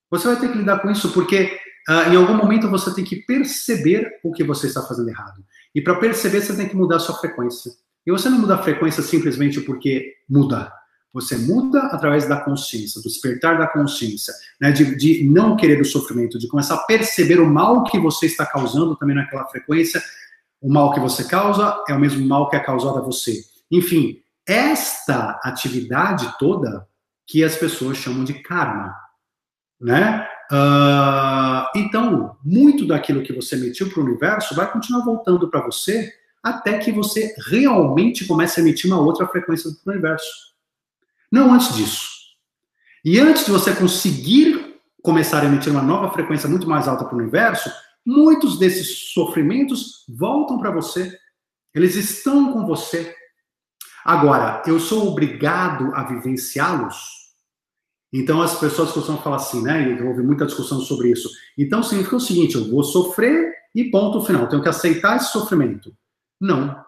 Você 0.08 0.28
vai 0.28 0.36
ter 0.36 0.52
que 0.52 0.58
lidar 0.58 0.78
com 0.78 0.88
isso 0.88 1.12
porque 1.12 1.58
uh, 1.88 2.12
em 2.12 2.14
algum 2.14 2.34
momento 2.34 2.70
você 2.70 2.94
tem 2.94 3.02
que 3.02 3.16
perceber 3.26 4.20
o 4.22 4.30
que 4.30 4.44
você 4.44 4.68
está 4.68 4.82
fazendo 4.82 5.08
errado. 5.08 5.44
E 5.74 5.82
para 5.82 5.96
perceber, 5.96 6.42
você 6.42 6.54
tem 6.54 6.68
que 6.68 6.76
mudar 6.76 6.98
a 6.98 7.00
sua 7.00 7.16
frequência. 7.16 7.72
E 8.06 8.12
você 8.12 8.30
não 8.30 8.38
muda 8.38 8.54
a 8.54 8.62
frequência 8.62 9.02
simplesmente 9.02 9.60
porque 9.62 10.14
muda. 10.30 10.72
Você 11.20 11.36
muda 11.36 11.80
através 11.86 12.28
da 12.28 12.40
consciência, 12.40 13.00
do 13.00 13.08
despertar 13.08 13.58
da 13.58 13.66
consciência, 13.66 14.32
né? 14.60 14.70
de, 14.70 14.96
de 14.96 15.24
não 15.24 15.56
querer 15.56 15.80
o 15.80 15.84
sofrimento, 15.84 16.38
de 16.38 16.48
começar 16.48 16.74
a 16.74 16.84
perceber 16.84 17.40
o 17.40 17.50
mal 17.50 17.84
que 17.84 17.98
você 17.98 18.26
está 18.26 18.46
causando 18.46 18.96
também 18.96 19.16
naquela 19.16 19.46
frequência. 19.46 20.02
O 20.60 20.72
mal 20.72 20.92
que 20.92 21.00
você 21.00 21.24
causa 21.24 21.82
é 21.88 21.94
o 21.94 21.98
mesmo 21.98 22.26
mal 22.26 22.48
que 22.48 22.56
é 22.56 22.60
causado 22.60 22.98
a 22.98 23.02
você. 23.02 23.40
Enfim, 23.70 24.20
esta 24.46 25.38
atividade 25.42 26.34
toda 26.38 26.86
que 27.26 27.44
as 27.44 27.56
pessoas 27.56 27.98
chamam 27.98 28.24
de 28.24 28.34
karma, 28.42 28.94
né? 29.80 30.26
Uh, 30.50 31.78
então, 31.78 32.36
muito 32.42 32.86
daquilo 32.86 33.22
que 33.22 33.34
você 33.34 33.54
emitiu 33.54 33.90
para 33.90 34.00
o 34.00 34.04
universo 34.04 34.54
vai 34.54 34.70
continuar 34.70 35.04
voltando 35.04 35.50
para 35.50 35.60
você 35.60 36.10
até 36.42 36.78
que 36.78 36.90
você 36.90 37.34
realmente 37.46 38.26
comece 38.26 38.58
a 38.58 38.62
emitir 38.62 38.90
uma 38.90 39.00
outra 39.00 39.26
frequência 39.26 39.70
do 39.70 39.76
universo. 39.86 40.48
Não 41.30 41.52
antes 41.52 41.74
disso. 41.74 42.08
E 43.04 43.18
antes 43.18 43.44
de 43.44 43.50
você 43.50 43.74
conseguir 43.74 44.80
começar 45.02 45.42
a 45.42 45.46
emitir 45.46 45.70
uma 45.70 45.82
nova 45.82 46.12
frequência 46.12 46.48
muito 46.48 46.68
mais 46.68 46.88
alta 46.88 47.04
para 47.04 47.14
o 47.14 47.18
universo, 47.18 47.70
muitos 48.04 48.58
desses 48.58 49.12
sofrimentos 49.12 50.04
voltam 50.08 50.58
para 50.58 50.70
você. 50.70 51.16
Eles 51.74 51.94
estão 51.94 52.52
com 52.52 52.66
você. 52.66 53.14
Agora, 54.04 54.62
eu 54.66 54.80
sou 54.80 55.08
obrigado 55.08 55.94
a 55.94 56.02
vivenciá-los? 56.04 57.18
Então, 58.12 58.40
as 58.40 58.58
pessoas 58.58 58.90
costumam 58.90 59.20
falar 59.20 59.36
assim, 59.36 59.62
né? 59.62 59.90
E 59.90 60.02
houve 60.02 60.22
muita 60.22 60.46
discussão 60.46 60.80
sobre 60.80 61.10
isso. 61.10 61.28
Então, 61.58 61.82
significa 61.82 62.16
o 62.16 62.20
seguinte: 62.20 62.54
eu 62.54 62.70
vou 62.70 62.82
sofrer 62.82 63.52
e 63.74 63.90
ponto 63.90 64.24
final. 64.24 64.48
Tenho 64.48 64.62
que 64.62 64.68
aceitar 64.68 65.16
esse 65.16 65.30
sofrimento. 65.30 65.94
Não 66.40 66.87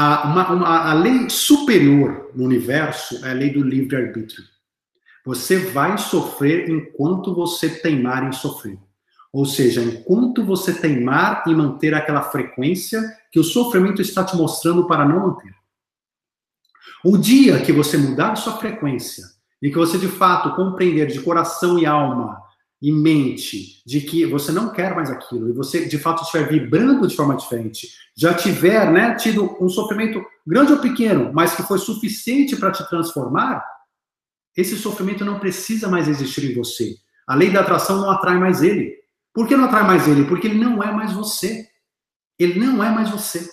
a, 0.00 0.28
uma, 0.28 0.52
uma, 0.52 0.90
a 0.90 0.94
lei 0.94 1.28
superior 1.28 2.30
no 2.32 2.44
universo 2.44 3.26
é 3.26 3.30
a 3.30 3.34
lei 3.34 3.50
do 3.50 3.64
livre-arbítrio. 3.64 4.44
Você 5.26 5.58
vai 5.58 5.98
sofrer 5.98 6.70
enquanto 6.70 7.34
você 7.34 7.68
teimar 7.68 8.22
em 8.22 8.30
sofrer. 8.30 8.78
Ou 9.32 9.44
seja, 9.44 9.82
enquanto 9.82 10.44
você 10.44 10.72
teimar 10.72 11.42
em 11.48 11.54
manter 11.54 11.94
aquela 11.94 12.22
frequência 12.22 13.02
que 13.32 13.40
o 13.40 13.44
sofrimento 13.44 14.00
está 14.00 14.22
te 14.22 14.36
mostrando 14.36 14.86
para 14.86 15.04
não 15.04 15.26
manter. 15.26 15.52
O 17.04 17.18
dia 17.18 17.60
que 17.60 17.72
você 17.72 17.98
mudar 17.98 18.36
sua 18.36 18.56
frequência 18.56 19.24
e 19.60 19.68
que 19.68 19.76
você 19.76 19.98
de 19.98 20.06
fato 20.06 20.54
compreender 20.54 21.08
de 21.08 21.20
coração 21.20 21.76
e 21.76 21.84
alma 21.84 22.40
e 22.80 22.92
mente 22.92 23.82
de 23.84 24.00
que 24.00 24.24
você 24.24 24.52
não 24.52 24.70
quer 24.70 24.94
mais 24.94 25.10
aquilo 25.10 25.48
e 25.48 25.52
você 25.52 25.86
de 25.86 25.98
fato 25.98 26.22
estiver 26.22 26.48
vibrando 26.48 27.06
de 27.06 27.16
forma 27.16 27.36
diferente, 27.36 27.88
já 28.16 28.32
tiver, 28.32 28.90
né, 28.92 29.14
tido 29.16 29.56
um 29.60 29.68
sofrimento 29.68 30.24
grande 30.46 30.72
ou 30.72 30.78
pequeno, 30.78 31.32
mas 31.32 31.54
que 31.54 31.62
foi 31.62 31.78
suficiente 31.78 32.56
para 32.56 32.70
te 32.70 32.88
transformar, 32.88 33.64
esse 34.56 34.76
sofrimento 34.76 35.24
não 35.24 35.38
precisa 35.38 35.88
mais 35.88 36.08
existir 36.08 36.50
em 36.50 36.54
você. 36.54 36.96
A 37.26 37.34
lei 37.34 37.50
da 37.50 37.60
atração 37.60 38.00
não 38.00 38.10
atrai 38.10 38.38
mais 38.38 38.62
ele. 38.62 38.96
Por 39.32 39.46
que 39.46 39.56
não 39.56 39.64
atrai 39.64 39.84
mais 39.84 40.08
ele? 40.08 40.24
Porque 40.24 40.46
ele 40.46 40.58
não 40.58 40.82
é 40.82 40.90
mais 40.90 41.12
você. 41.12 41.68
Ele 42.38 42.58
não 42.58 42.82
é 42.82 42.90
mais 42.90 43.10
você. 43.10 43.48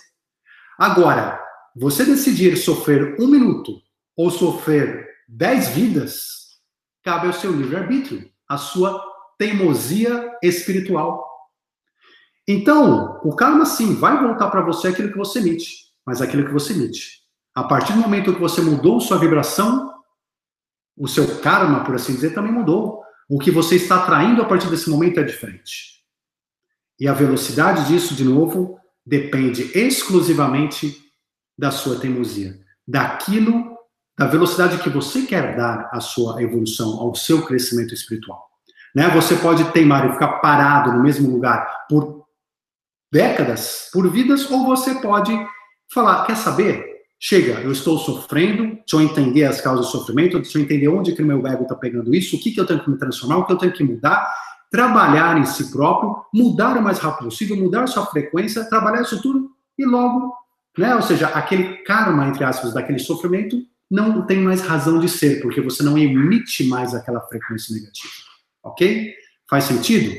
Agora, 0.78 1.40
você 1.74 2.04
decidir 2.04 2.56
sofrer 2.56 3.16
um 3.20 3.26
minuto 3.28 3.80
ou 4.16 4.30
sofrer 4.30 5.06
dez 5.28 5.68
vidas, 5.68 6.58
cabe 7.04 7.26
ao 7.26 7.32
seu 7.32 7.52
livre-arbítrio, 7.52 8.30
a 8.48 8.56
sua 8.56 9.00
teimosia 9.38 10.32
espiritual. 10.42 11.24
Então, 12.48 13.20
o 13.24 13.34
karma 13.34 13.66
sim 13.66 13.94
vai 13.94 14.22
voltar 14.22 14.48
para 14.50 14.62
você 14.62 14.88
aquilo 14.88 15.10
que 15.10 15.18
você 15.18 15.40
emite, 15.40 15.86
mas 16.04 16.22
aquilo 16.22 16.44
que 16.44 16.52
você 16.52 16.72
emite. 16.72 17.22
A 17.54 17.64
partir 17.64 17.92
do 17.92 17.98
momento 17.98 18.32
que 18.32 18.40
você 18.40 18.60
mudou 18.60 19.00
sua 19.00 19.18
vibração, 19.18 19.92
o 20.96 21.08
seu 21.08 21.40
karma, 21.40 21.84
por 21.84 21.94
assim 21.94 22.14
dizer, 22.14 22.34
também 22.34 22.52
mudou. 22.52 23.02
O 23.28 23.38
que 23.38 23.50
você 23.50 23.76
está 23.76 23.96
atraindo 24.02 24.40
a 24.40 24.44
partir 24.44 24.70
desse 24.70 24.88
momento 24.88 25.18
é 25.18 25.24
diferente. 25.24 25.96
E 26.98 27.08
a 27.08 27.12
velocidade 27.12 27.86
disso, 27.86 28.14
de 28.14 28.24
novo, 28.24 28.78
depende 29.04 29.70
exclusivamente 29.76 30.96
da 31.58 31.70
sua 31.70 31.98
teimosia, 31.98 32.58
daquilo, 32.86 33.76
da 34.16 34.26
velocidade 34.26 34.78
que 34.78 34.88
você 34.88 35.22
quer 35.22 35.56
dar 35.56 35.90
à 35.92 36.00
sua 36.00 36.42
evolução, 36.42 37.00
ao 37.00 37.14
seu 37.14 37.44
crescimento 37.44 37.92
espiritual. 37.92 38.55
Né? 38.96 39.10
Você 39.10 39.36
pode 39.36 39.62
teimar 39.72 40.08
e 40.08 40.12
ficar 40.14 40.38
parado 40.38 40.90
no 40.90 41.02
mesmo 41.02 41.30
lugar 41.30 41.84
por 41.86 42.24
décadas, 43.12 43.90
por 43.92 44.10
vidas, 44.10 44.50
ou 44.50 44.64
você 44.64 44.94
pode 44.94 45.38
falar, 45.92 46.24
quer 46.24 46.34
saber? 46.34 46.96
Chega, 47.20 47.60
eu 47.60 47.70
estou 47.72 47.98
sofrendo, 47.98 48.62
deixa 48.64 48.94
eu 48.94 49.00
entender 49.02 49.44
as 49.44 49.60
causas 49.60 49.86
do 49.86 49.92
sofrimento, 49.92 50.38
deixa 50.38 50.56
eu 50.56 50.62
entender 50.62 50.88
onde 50.88 51.14
que 51.14 51.22
meu 51.22 51.46
ego 51.46 51.64
está 51.64 51.74
pegando 51.74 52.14
isso, 52.14 52.36
o 52.36 52.40
que, 52.40 52.50
que 52.50 52.60
eu 52.60 52.64
tenho 52.64 52.82
que 52.82 52.88
me 52.88 52.96
transformar, 52.96 53.36
o 53.36 53.44
que 53.44 53.52
eu 53.52 53.58
tenho 53.58 53.72
que 53.72 53.84
mudar, 53.84 54.26
trabalhar 54.70 55.36
em 55.36 55.44
si 55.44 55.70
próprio, 55.70 56.16
mudar 56.32 56.76
o 56.78 56.82
mais 56.82 56.98
rápido 56.98 57.26
possível, 57.26 57.56
mudar 57.56 57.86
sua 57.86 58.06
frequência, 58.06 58.64
trabalhar 58.64 59.02
isso 59.02 59.20
tudo 59.20 59.50
e 59.78 59.84
logo, 59.84 60.32
né? 60.76 60.94
Ou 60.94 61.02
seja, 61.02 61.28
aquele 61.28 61.82
karma, 61.84 62.28
entre 62.28 62.44
aspas, 62.44 62.72
daquele 62.72 62.98
sofrimento 62.98 63.58
não 63.90 64.26
tem 64.26 64.40
mais 64.40 64.62
razão 64.62 64.98
de 64.98 65.08
ser, 65.08 65.42
porque 65.42 65.60
você 65.60 65.82
não 65.82 65.98
emite 65.98 66.66
mais 66.66 66.94
aquela 66.94 67.20
frequência 67.20 67.74
negativa. 67.74 68.25
Ok? 68.66 69.14
Faz 69.48 69.64
sentido? 69.64 70.12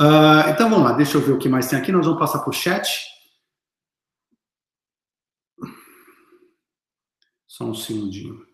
Uh, 0.00 0.48
então 0.48 0.70
vamos 0.70 0.84
lá, 0.84 0.92
deixa 0.92 1.18
eu 1.18 1.20
ver 1.20 1.32
o 1.32 1.38
que 1.38 1.48
mais 1.48 1.68
tem 1.68 1.78
aqui. 1.78 1.92
Nós 1.92 2.06
vamos 2.06 2.20
passar 2.20 2.38
para 2.38 2.50
o 2.50 2.52
chat. 2.52 2.88
Só 7.46 7.64
um 7.64 7.74
segundinho. 7.74 8.46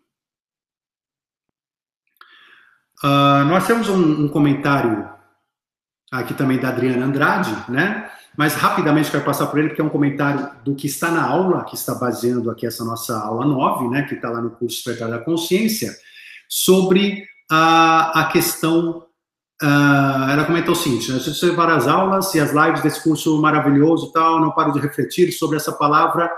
Uh, 3.02 3.44
nós 3.46 3.66
temos 3.66 3.88
um, 3.88 4.24
um, 4.24 4.28
comentário 4.28 5.06
aqui 6.10 6.32
também 6.32 6.58
da 6.58 6.70
Adriana 6.70 7.04
Andrade, 7.04 7.70
né? 7.70 8.10
Mas 8.36 8.54
rapidamente 8.54 9.10
quero 9.10 9.24
passar 9.24 9.46
por 9.48 9.58
ele, 9.58 9.68
porque 9.68 9.82
é 9.82 9.84
um 9.84 9.90
comentário 9.90 10.50
do 10.64 10.74
que 10.74 10.86
está 10.86 11.10
na 11.10 11.22
aula, 11.22 11.64
que 11.64 11.74
está 11.74 11.94
baseando 11.94 12.50
aqui 12.50 12.66
essa 12.66 12.84
nossa 12.84 13.16
aula 13.18 13.44
9, 13.44 13.88
né? 13.88 14.02
Que 14.04 14.14
está 14.14 14.30
lá 14.30 14.40
no 14.40 14.50
curso 14.50 14.76
Despertar 14.76 15.10
da 15.10 15.22
Consciência, 15.22 15.94
sobre 16.48 17.28
a, 17.50 18.20
a 18.22 18.24
questão. 18.26 19.04
Uh, 19.62 20.30
ela 20.30 20.44
comentou 20.44 20.72
o 20.72 20.76
seguinte: 20.76 21.10
né, 21.10 21.16
assisti 21.16 21.50
várias 21.50 21.86
aulas 21.86 22.34
e 22.34 22.40
as 22.40 22.52
lives 22.52 22.82
desse 22.82 23.02
curso 23.02 23.40
maravilhoso 23.40 24.12
tal, 24.12 24.40
não 24.40 24.50
paro 24.50 24.72
de 24.72 24.80
refletir 24.80 25.32
sobre 25.32 25.56
essa 25.56 25.72
palavra 25.72 26.30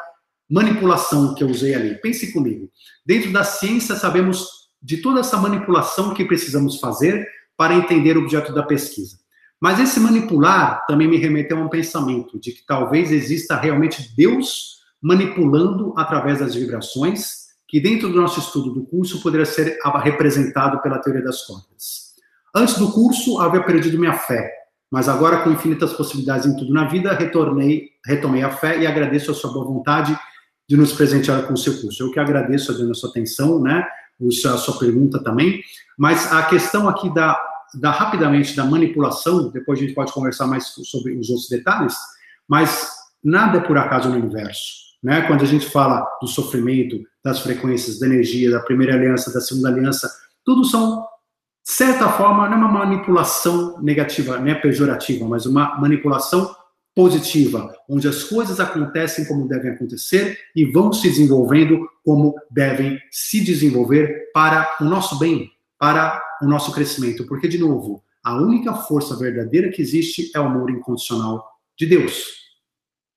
manipulação 0.48 1.34
que 1.34 1.42
eu 1.42 1.48
usei 1.48 1.74
ali. 1.74 1.94
Pense 2.00 2.32
comigo. 2.32 2.70
Dentro 3.04 3.32
da 3.32 3.42
ciência, 3.42 3.96
sabemos 3.96 4.48
de 4.80 4.98
toda 4.98 5.20
essa 5.20 5.36
manipulação 5.36 6.14
que 6.14 6.24
precisamos 6.24 6.78
fazer 6.78 7.26
para 7.56 7.74
entender 7.74 8.16
o 8.16 8.22
objeto 8.22 8.52
da 8.52 8.62
pesquisa. 8.62 9.18
Mas 9.60 9.80
esse 9.80 9.98
manipular 9.98 10.84
também 10.86 11.08
me 11.08 11.16
remeteu 11.16 11.58
a 11.58 11.62
um 11.62 11.68
pensamento 11.68 12.38
de 12.38 12.52
que 12.52 12.64
talvez 12.66 13.10
exista 13.10 13.56
realmente 13.56 14.14
Deus 14.14 14.76
manipulando 15.02 15.94
através 15.96 16.40
das 16.40 16.54
vibrações, 16.54 17.45
que 17.68 17.80
dentro 17.80 18.08
do 18.08 18.20
nosso 18.20 18.38
estudo 18.38 18.72
do 18.72 18.84
curso 18.84 19.20
poderia 19.22 19.46
ser 19.46 19.78
representado 20.02 20.80
pela 20.80 20.98
teoria 20.98 21.22
das 21.22 21.42
cordas. 21.42 22.14
Antes 22.54 22.78
do 22.78 22.90
curso, 22.92 23.40
havia 23.40 23.62
perdido 23.62 23.98
minha 23.98 24.14
fé, 24.14 24.50
mas 24.90 25.08
agora, 25.08 25.42
com 25.42 25.50
infinitas 25.50 25.92
possibilidades 25.92 26.46
em 26.46 26.56
tudo 26.56 26.72
na 26.72 26.86
vida, 26.86 27.12
retornei, 27.12 27.90
retomei 28.04 28.42
a 28.42 28.50
fé 28.50 28.78
e 28.78 28.86
agradeço 28.86 29.30
a 29.30 29.34
sua 29.34 29.52
boa 29.52 29.64
vontade 29.64 30.16
de 30.68 30.76
nos 30.76 30.92
presentear 30.92 31.46
com 31.46 31.54
o 31.54 31.56
seu 31.56 31.80
curso. 31.80 32.02
Eu 32.02 32.10
que 32.10 32.20
agradeço 32.20 32.72
a 32.72 32.94
sua 32.94 33.10
atenção, 33.10 33.60
né? 33.60 33.86
A 34.20 34.56
sua 34.56 34.78
pergunta 34.78 35.22
também. 35.22 35.60
Mas 35.98 36.32
a 36.32 36.42
questão 36.44 36.88
aqui 36.88 37.12
da, 37.12 37.38
da 37.74 37.90
rapidamente 37.90 38.56
da 38.56 38.64
manipulação, 38.64 39.50
depois 39.50 39.78
a 39.78 39.82
gente 39.82 39.94
pode 39.94 40.12
conversar 40.12 40.46
mais 40.46 40.66
sobre 40.66 41.16
os 41.18 41.28
outros 41.28 41.48
detalhes, 41.48 41.94
mas 42.48 42.90
nada 43.22 43.58
é 43.58 43.60
por 43.60 43.76
acaso 43.76 44.08
no 44.08 44.16
universo. 44.16 44.86
Né? 45.02 45.22
Quando 45.22 45.42
a 45.42 45.46
gente 45.46 45.66
fala 45.66 46.06
do 46.20 46.26
sofrimento, 46.26 46.96
das 47.26 47.40
frequências, 47.40 47.98
da 47.98 48.06
energia, 48.06 48.52
da 48.52 48.60
primeira 48.60 48.94
aliança, 48.94 49.32
da 49.32 49.40
segunda 49.40 49.68
aliança, 49.68 50.08
tudo 50.44 50.64
são, 50.64 51.00
de 51.66 51.72
certa 51.72 52.08
forma, 52.08 52.48
não 52.48 52.56
é 52.56 52.60
uma 52.60 52.68
manipulação 52.68 53.82
negativa, 53.82 54.38
não 54.38 54.46
é 54.46 54.54
pejorativa, 54.54 55.26
mas 55.26 55.44
uma 55.44 55.76
manipulação 55.80 56.54
positiva, 56.94 57.74
onde 57.88 58.06
as 58.06 58.22
coisas 58.22 58.60
acontecem 58.60 59.24
como 59.24 59.48
devem 59.48 59.72
acontecer 59.72 60.38
e 60.54 60.64
vão 60.66 60.92
se 60.92 61.08
desenvolvendo 61.08 61.88
como 62.04 62.32
devem 62.48 62.96
se 63.10 63.42
desenvolver 63.42 64.30
para 64.32 64.76
o 64.80 64.84
nosso 64.84 65.18
bem, 65.18 65.50
para 65.76 66.22
o 66.40 66.46
nosso 66.46 66.70
crescimento. 66.70 67.26
Porque, 67.26 67.48
de 67.48 67.58
novo, 67.58 68.04
a 68.24 68.36
única 68.36 68.72
força 68.72 69.16
verdadeira 69.16 69.68
que 69.72 69.82
existe 69.82 70.30
é 70.32 70.38
o 70.38 70.44
amor 70.44 70.70
incondicional 70.70 71.44
de 71.76 71.86
Deus. 71.86 72.22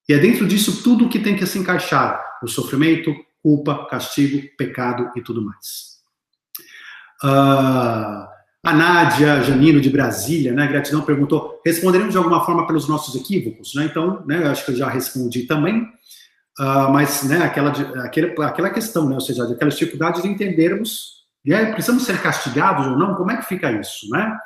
E 0.08 0.12
é 0.12 0.18
dentro 0.18 0.48
disso 0.48 0.82
tudo 0.82 1.08
que 1.08 1.20
tem 1.20 1.36
que 1.36 1.46
se 1.46 1.60
encaixar: 1.60 2.20
o 2.42 2.48
sofrimento, 2.48 3.14
culpa, 3.42 3.86
castigo, 3.86 4.42
pecado 4.56 5.10
e 5.16 5.22
tudo 5.22 5.42
mais. 5.42 6.00
Uh, 7.22 8.28
a 8.62 8.74
Nádia 8.74 9.42
Janino, 9.42 9.80
de 9.80 9.88
Brasília, 9.88 10.52
né, 10.52 10.66
gratidão, 10.66 11.02
perguntou: 11.02 11.60
responderemos 11.64 12.12
de 12.12 12.18
alguma 12.18 12.44
forma 12.44 12.66
pelos 12.66 12.88
nossos 12.88 13.14
equívocos? 13.14 13.74
Né? 13.74 13.84
Então, 13.84 14.24
né, 14.26 14.46
acho 14.48 14.64
que 14.64 14.72
eu 14.72 14.76
já 14.76 14.88
respondi 14.88 15.44
também, 15.44 15.82
uh, 16.58 16.90
mas 16.92 17.22
né, 17.24 17.38
aquela, 17.38 17.70
aquela, 18.04 18.46
aquela 18.46 18.70
questão, 18.70 19.08
né, 19.08 19.14
ou 19.14 19.20
seja, 19.20 19.44
aquelas 19.44 19.76
dificuldades 19.76 20.22
de 20.22 20.28
entendermos, 20.28 21.20
né, 21.44 21.72
precisamos 21.72 22.04
ser 22.04 22.20
castigados 22.20 22.86
ou 22.86 22.98
não, 22.98 23.14
como 23.14 23.30
é 23.30 23.36
que 23.38 23.46
fica 23.46 23.72
isso? 23.72 24.08
Né? 24.10 24.36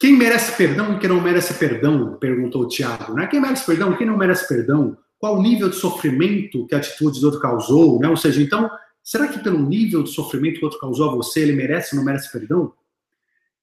Quem 0.00 0.16
merece 0.16 0.56
perdão 0.56 0.94
e 0.94 0.98
quem 0.98 1.08
não 1.08 1.20
merece 1.20 1.54
perdão? 1.54 2.16
Perguntou 2.18 2.62
o 2.62 2.68
Tiago. 2.68 3.14
Né? 3.14 3.26
Quem 3.26 3.40
merece 3.40 3.66
perdão, 3.66 3.96
quem 3.96 4.06
não 4.06 4.16
merece 4.16 4.46
perdão? 4.46 4.96
Qual 5.18 5.36
o 5.36 5.42
nível 5.42 5.68
de 5.68 5.76
sofrimento 5.76 6.66
que 6.66 6.74
a 6.74 6.78
atitude 6.78 7.20
do 7.20 7.26
outro 7.26 7.40
causou? 7.40 7.98
Né? 7.98 8.08
Ou 8.08 8.16
seja, 8.16 8.42
então, 8.42 8.70
Será 9.08 9.26
que 9.26 9.38
pelo 9.38 9.58
nível 9.58 10.02
de 10.02 10.10
sofrimento 10.10 10.58
que 10.58 10.62
o 10.62 10.66
outro 10.66 10.78
causou 10.78 11.08
a 11.08 11.14
você, 11.14 11.40
ele 11.40 11.52
merece 11.52 11.94
ou 11.94 11.96
não 11.96 12.04
merece 12.04 12.30
perdão? 12.30 12.74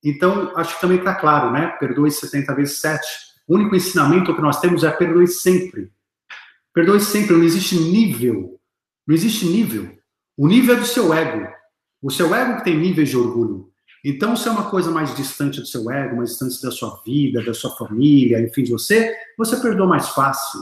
Então, 0.03 0.51
acho 0.56 0.74
que 0.74 0.82
também 0.82 0.97
está 0.97 1.14
claro, 1.14 1.51
né? 1.51 1.68
Perdoe 1.80 2.10
70 2.10 2.56
vezes 2.56 2.80
7. 2.80 3.06
O 3.47 3.53
único 3.53 3.76
ensinamento 3.76 4.36
que 4.36 4.41
nós 4.41 4.60
temos 4.60 4.84
é 4.84 4.89
perdoe 4.89 5.28
sempre. 5.28 5.91
Perdoe 6.74 6.99
sempre, 6.99 7.36
não 7.36 7.43
existe 7.43 7.76
nível. 7.78 8.60
Não 9.06 9.14
existe 9.14 9.45
nível. 9.45 9.95
O 10.36 10.47
nível 10.47 10.78
é 10.78 10.80
do 10.80 10.86
seu 10.88 11.14
ego. 11.14 11.47
O 12.01 12.10
seu 12.10 12.34
ego 12.34 12.58
que 12.58 12.64
tem 12.64 12.80
níveis 12.80 13.10
de 13.10 13.16
orgulho. 13.16 13.70
Então, 14.03 14.36
se 14.36 14.47
é 14.47 14.51
uma 14.51 14.72
coisa 14.72 14.89
mais 14.89 15.16
distante 15.16 15.62
do 15.62 15.68
seu 15.68 15.91
ego, 15.91 16.18
mais 16.18 16.32
distante 16.32 16.60
da 16.60 16.72
sua 16.72 17.03
vida, 17.06 17.43
da 17.43 17.53
sua 17.53 17.70
família, 17.78 18.41
enfim, 18.41 18.64
de 18.64 18.72
você, 18.72 19.16
você 19.38 19.58
perdoa 19.58 19.86
mais 19.86 20.10
fácil. 20.10 20.62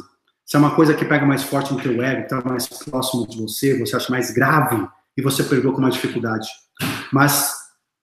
Se 0.53 0.57
é 0.57 0.59
uma 0.59 0.75
coisa 0.75 0.93
que 0.93 1.03
pega 1.03 1.25
mais 1.25 1.41
forte 1.41 1.73
no 1.73 1.81
teu 1.81 1.99
ego, 2.03 2.21
está 2.21 2.39
mais 2.47 2.67
próximo 2.67 3.27
de 3.27 3.41
você, 3.41 3.75
você 3.79 3.95
acha 3.95 4.11
mais 4.11 4.29
grave 4.29 4.87
e 5.17 5.21
você 5.23 5.43
perdoa 5.43 5.73
com 5.73 5.81
mais 5.81 5.95
dificuldade. 5.95 6.47
Mas 7.11 7.51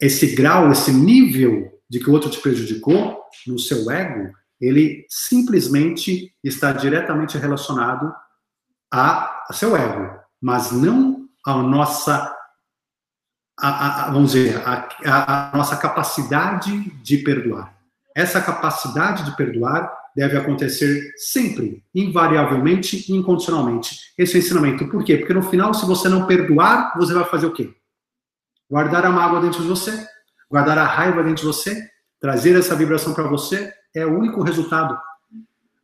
esse 0.00 0.34
grau, 0.34 0.68
esse 0.72 0.92
nível 0.92 1.70
de 1.88 2.00
que 2.00 2.10
o 2.10 2.12
outro 2.12 2.28
te 2.28 2.40
prejudicou 2.40 3.22
no 3.46 3.56
seu 3.56 3.88
ego, 3.88 4.32
ele 4.60 5.06
simplesmente 5.08 6.34
está 6.42 6.72
diretamente 6.72 7.38
relacionado 7.38 8.12
a, 8.92 9.44
a 9.48 9.52
seu 9.52 9.76
ego, 9.76 10.18
mas 10.42 10.72
não 10.72 11.28
a 11.46 11.54
nossa, 11.54 12.36
a, 13.60 14.06
a, 14.06 14.10
vamos 14.10 14.32
dizer, 14.32 14.60
a 14.66 15.52
nossa 15.54 15.76
capacidade 15.76 16.90
de 17.00 17.18
perdoar. 17.18 17.72
Essa 18.12 18.40
capacidade 18.40 19.24
de 19.24 19.36
perdoar 19.36 19.99
deve 20.16 20.36
acontecer 20.36 21.12
sempre, 21.16 21.84
invariavelmente 21.94 23.10
e 23.10 23.16
incondicionalmente. 23.16 23.96
Esse 24.18 24.34
é 24.34 24.36
o 24.36 24.42
ensinamento. 24.42 24.88
Por 24.88 25.04
quê? 25.04 25.16
Porque 25.16 25.34
no 25.34 25.42
final, 25.42 25.72
se 25.72 25.86
você 25.86 26.08
não 26.08 26.26
perdoar, 26.26 26.92
você 26.96 27.14
vai 27.14 27.24
fazer 27.24 27.46
o 27.46 27.52
quê? 27.52 27.72
Guardar 28.70 29.04
a 29.04 29.10
mágoa 29.10 29.40
dentro 29.40 29.62
de 29.62 29.68
você, 29.68 30.06
guardar 30.50 30.78
a 30.78 30.84
raiva 30.84 31.22
dentro 31.22 31.42
de 31.42 31.46
você, 31.46 31.88
trazer 32.20 32.56
essa 32.56 32.74
vibração 32.74 33.14
para 33.14 33.28
você 33.28 33.72
é 33.94 34.04
o 34.04 34.16
único 34.16 34.42
resultado. 34.42 34.98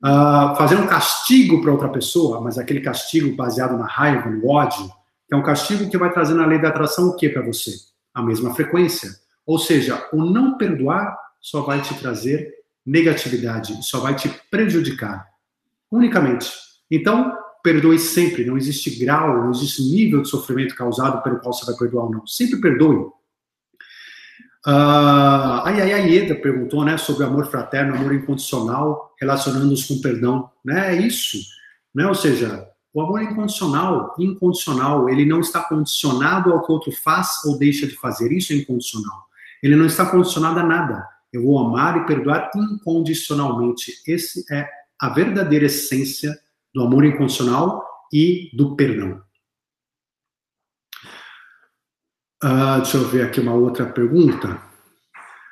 Uh, 0.04 0.54
fazer 0.56 0.76
um 0.76 0.86
castigo 0.86 1.62
para 1.62 1.72
outra 1.72 1.88
pessoa, 1.88 2.40
mas 2.40 2.58
aquele 2.58 2.80
castigo 2.80 3.34
baseado 3.34 3.76
na 3.78 3.86
raiva, 3.86 4.28
no 4.28 4.48
ódio, 4.48 4.88
é 5.32 5.34
um 5.34 5.42
castigo 5.42 5.88
que 5.90 5.98
vai 5.98 6.12
trazer 6.12 6.34
na 6.34 6.46
lei 6.46 6.60
da 6.60 6.68
atração 6.68 7.08
o 7.08 7.16
que 7.16 7.28
para 7.28 7.42
você? 7.42 7.72
A 8.14 8.22
mesma 8.22 8.54
frequência. 8.54 9.10
Ou 9.44 9.58
seja, 9.58 10.06
o 10.12 10.24
não 10.24 10.56
perdoar 10.56 11.16
só 11.40 11.62
vai 11.62 11.80
te 11.80 11.94
trazer 11.94 12.52
negatividade, 12.86 13.84
só 13.84 14.00
vai 14.00 14.14
te 14.14 14.28
prejudicar. 14.50 15.26
Unicamente. 15.90 16.50
Então, 16.90 17.36
perdoe 17.62 17.98
sempre. 17.98 18.44
Não 18.44 18.56
existe 18.56 18.90
grau, 18.98 19.42
não 19.42 19.50
existe 19.50 19.82
nível 19.82 20.22
de 20.22 20.28
sofrimento 20.28 20.76
causado 20.76 21.22
pelo 21.22 21.40
qual 21.40 21.52
você 21.52 21.66
vai 21.66 21.74
perdoar 21.74 22.04
ou 22.04 22.10
não. 22.12 22.26
Sempre 22.26 22.60
perdoe. 22.60 23.10
Uh, 24.66 25.62
a 25.64 25.70
Ieda 25.70 26.34
perguntou 26.34 26.84
né, 26.84 26.96
sobre 26.96 27.24
amor 27.24 27.48
fraterno, 27.50 27.94
amor 27.94 28.14
incondicional, 28.14 29.14
relacionando-os 29.20 29.84
com 29.84 30.00
perdão. 30.00 30.50
Né, 30.64 30.96
é 30.96 31.00
isso. 31.00 31.38
Né? 31.94 32.06
Ou 32.06 32.14
seja, 32.14 32.68
o 32.92 33.00
amor 33.00 33.22
incondicional, 33.22 34.14
incondicional, 34.18 35.08
ele 35.08 35.24
não 35.24 35.40
está 35.40 35.60
condicionado 35.62 36.52
ao 36.52 36.64
que 36.64 36.70
o 36.70 36.74
outro 36.74 36.92
faz 36.92 37.44
ou 37.44 37.58
deixa 37.58 37.86
de 37.86 37.94
fazer. 37.94 38.32
Isso 38.32 38.52
é 38.52 38.56
incondicional. 38.56 39.26
Ele 39.62 39.76
não 39.76 39.86
está 39.86 40.06
condicionado 40.06 40.60
a 40.60 40.62
nada. 40.62 41.06
Eu 41.36 41.42
vou 41.42 41.58
amar 41.58 41.98
e 41.98 42.06
perdoar 42.06 42.50
incondicionalmente. 42.56 43.92
Esse 44.06 44.42
é 44.50 44.66
a 44.98 45.10
verdadeira 45.10 45.66
essência 45.66 46.34
do 46.74 46.82
amor 46.82 47.04
incondicional 47.04 47.84
e 48.10 48.50
do 48.56 48.74
perdão. 48.74 49.20
Uh, 52.42 52.80
deixa 52.80 52.96
eu 52.96 53.04
ver 53.06 53.26
aqui 53.26 53.40
uma 53.40 53.52
outra 53.52 53.84
pergunta. 53.84 54.62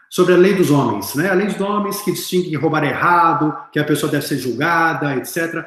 Sobre 0.09 0.33
a 0.33 0.39
lei 0.39 0.55
dos 0.55 0.71
homens, 0.71 1.15
né? 1.17 1.29
A 1.29 1.35
lei 1.35 1.49
dos 1.49 1.61
homens 1.61 2.01
que 2.01 2.13
distingue 2.13 2.49
que 2.49 2.57
roubar 2.57 2.85
é 2.85 2.89
errado, 2.89 3.55
que 3.71 3.79
a 3.79 3.85
pessoa 3.85 4.11
deve 4.11 4.27
ser 4.27 4.39
julgada, 4.39 5.17
etc. 5.17 5.67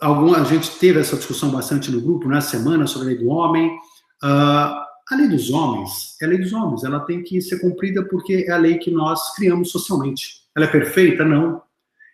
Algum, 0.00 0.34
a 0.34 0.44
gente 0.44 0.70
teve 0.78 1.00
essa 1.00 1.16
discussão 1.16 1.50
bastante 1.50 1.90
no 1.90 2.00
grupo, 2.00 2.28
na 2.28 2.40
semana, 2.40 2.86
sobre 2.86 3.08
a 3.08 3.10
lei 3.10 3.18
do 3.18 3.28
homem. 3.28 3.76
Uh, 4.24 4.85
a 5.10 5.16
lei 5.16 5.28
dos 5.28 5.50
homens 5.50 6.16
é 6.20 6.24
a 6.24 6.28
lei 6.28 6.38
dos 6.38 6.52
homens, 6.52 6.84
ela 6.84 7.00
tem 7.00 7.22
que 7.22 7.40
ser 7.40 7.60
cumprida 7.60 8.02
porque 8.04 8.44
é 8.48 8.52
a 8.52 8.56
lei 8.56 8.78
que 8.78 8.90
nós 8.90 9.34
criamos 9.34 9.70
socialmente. 9.70 10.42
Ela 10.54 10.66
é 10.66 10.68
perfeita? 10.68 11.24
Não. 11.24 11.62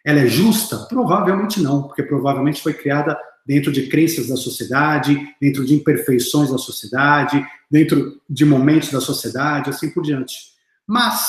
Ela 0.05 0.21
é 0.21 0.27
justa? 0.27 0.79
Provavelmente 0.89 1.61
não, 1.61 1.83
porque 1.83 2.03
provavelmente 2.03 2.61
foi 2.61 2.75
criada 2.75 3.17
dentro 3.47 3.73
de 3.73 3.89
crenças 3.89 4.29
da 4.29 4.37
sociedade, 4.37 5.19
dentro 5.41 5.65
de 5.65 5.75
imperfeições 5.75 6.51
da 6.51 6.59
sociedade, 6.59 7.45
dentro 7.71 8.21
de 8.29 8.45
momentos 8.45 8.91
da 8.91 9.01
sociedade, 9.01 9.71
assim 9.71 9.91
por 9.91 10.03
diante. 10.03 10.53
Mas 10.87 11.27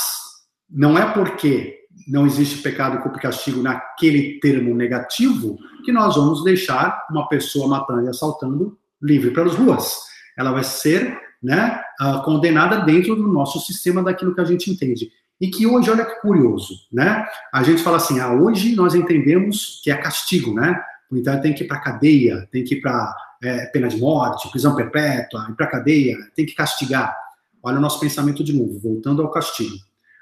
não 0.69 0.97
é 0.97 1.11
porque 1.13 1.79
não 2.07 2.25
existe 2.25 2.61
pecado, 2.61 3.01
culpa 3.01 3.17
e 3.17 3.21
castigo 3.21 3.61
naquele 3.61 4.39
termo 4.39 4.75
negativo 4.75 5.57
que 5.85 5.91
nós 5.91 6.15
vamos 6.15 6.43
deixar 6.43 7.05
uma 7.09 7.27
pessoa 7.29 7.67
matando 7.67 8.05
e 8.05 8.09
assaltando 8.09 8.77
livre 9.01 9.31
pelas 9.31 9.55
ruas. 9.55 10.01
Ela 10.37 10.51
vai 10.51 10.63
ser 10.63 11.17
né, 11.43 11.81
uh, 12.01 12.23
condenada 12.23 12.79
dentro 12.79 13.15
do 13.15 13.27
nosso 13.27 13.59
sistema 13.59 14.01
daquilo 14.01 14.33
que 14.33 14.41
a 14.41 14.45
gente 14.45 14.71
entende. 14.71 15.11
E 15.41 15.49
que 15.49 15.67
hoje, 15.67 15.91
olha 15.91 16.05
que 16.05 16.21
curioso, 16.21 16.73
né? 16.91 17.25
A 17.53 17.63
gente 17.63 17.83
fala 17.83 17.97
assim, 17.97 18.19
ah, 18.19 18.31
hoje 18.31 18.75
nós 18.75 18.95
entendemos 18.95 19.81
que 19.83 19.91
é 19.91 19.97
castigo, 19.97 20.53
né? 20.53 20.81
Então 21.11 21.41
tem 21.41 21.53
que 21.53 21.63
ir 21.63 21.67
para 21.67 21.81
cadeia, 21.81 22.47
tem 22.51 22.63
que 22.63 22.75
ir 22.75 22.81
para 22.81 23.13
é, 23.43 23.65
pena 23.65 23.89
de 23.89 23.97
morte, 23.97 24.49
prisão 24.49 24.75
perpétua, 24.75 25.47
ir 25.49 25.55
para 25.55 25.67
cadeia, 25.67 26.17
tem 26.33 26.45
que 26.45 26.55
castigar. 26.55 27.13
Olha 27.61 27.77
o 27.77 27.81
nosso 27.81 27.99
pensamento 27.99 28.43
de 28.43 28.53
novo, 28.53 28.79
voltando 28.79 29.21
ao 29.21 29.29
castigo. 29.29 29.75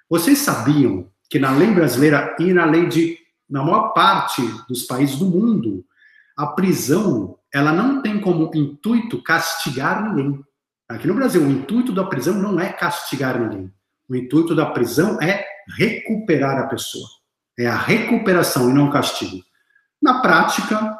Vocês 0.10 0.40
sabiam 0.40 1.08
que 1.30 1.40
na 1.40 1.52
lei 1.52 1.72
brasileira 1.72 2.36
e 2.40 2.52
na 2.52 2.66
lei 2.66 2.88
de 2.88 3.18
na 3.50 3.64
maior 3.64 3.90
parte 3.90 4.42
dos 4.68 4.84
países 4.84 5.18
do 5.18 5.26
mundo, 5.26 5.86
a 6.38 6.48
prisão 6.48 7.38
ela 7.54 7.74
não 7.74 8.02
tem 8.02 8.20
como 8.20 8.50
intuito 8.56 9.22
castigar 9.22 10.04
ninguém. 10.04 10.42
Aqui 10.96 11.08
no 11.08 11.16
Brasil, 11.16 11.42
o 11.42 11.50
intuito 11.50 11.94
da 11.94 12.04
prisão 12.04 12.36
não 12.36 12.60
é 12.60 12.72
castigar 12.72 13.40
ninguém. 13.40 13.72
O 14.10 14.16
intuito 14.16 14.54
da 14.54 14.66
prisão 14.66 15.22
é 15.22 15.46
recuperar 15.78 16.58
a 16.60 16.68
pessoa. 16.68 17.08
É 17.58 17.66
a 17.66 17.78
recuperação 17.78 18.70
e 18.70 18.74
não 18.74 18.90
o 18.90 18.92
castigo. 18.92 19.42
Na 20.02 20.22
prática, 20.22 20.98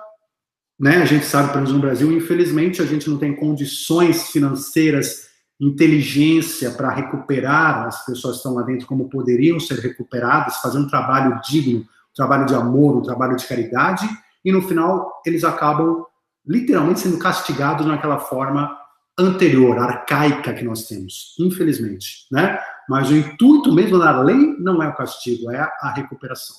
né, 0.80 0.98
a 1.02 1.06
gente 1.06 1.26
sabe, 1.26 1.50
pelo 1.50 1.64
menos 1.64 1.74
no 1.74 1.80
Brasil, 1.80 2.12
infelizmente, 2.12 2.82
a 2.82 2.86
gente 2.86 3.10
não 3.10 3.18
tem 3.18 3.36
condições 3.36 4.30
financeiras, 4.30 5.30
inteligência 5.60 6.72
para 6.72 6.90
recuperar 6.90 7.86
as 7.88 8.06
pessoas 8.06 8.36
que 8.36 8.38
estão 8.38 8.54
lá 8.54 8.62
dentro 8.64 8.88
como 8.88 9.10
poderiam 9.10 9.60
ser 9.60 9.80
recuperadas, 9.80 10.58
fazer 10.58 10.78
um 10.78 10.88
trabalho 10.88 11.40
digno, 11.42 11.82
um 11.82 12.16
trabalho 12.16 12.46
de 12.46 12.56
amor, 12.56 12.98
um 12.98 13.02
trabalho 13.02 13.36
de 13.36 13.46
caridade, 13.46 14.08
e 14.44 14.52
no 14.52 14.62
final 14.62 15.22
eles 15.26 15.44
acabam 15.44 16.06
literalmente 16.46 17.02
sendo 17.02 17.20
castigados 17.20 17.86
naquela 17.86 18.18
forma 18.18 18.81
anterior, 19.18 19.78
arcaica 19.78 20.54
que 20.54 20.64
nós 20.64 20.88
temos, 20.88 21.36
infelizmente, 21.40 22.26
né? 22.32 22.60
Mas 22.90 23.10
o 23.10 23.16
intuito 23.16 23.72
mesmo 23.72 24.00
da 24.00 24.22
lei 24.22 24.56
não 24.60 24.82
é 24.82 24.88
o 24.88 24.96
castigo, 24.96 25.52
é 25.52 25.60
a 25.60 25.94
recuperação, 25.96 26.56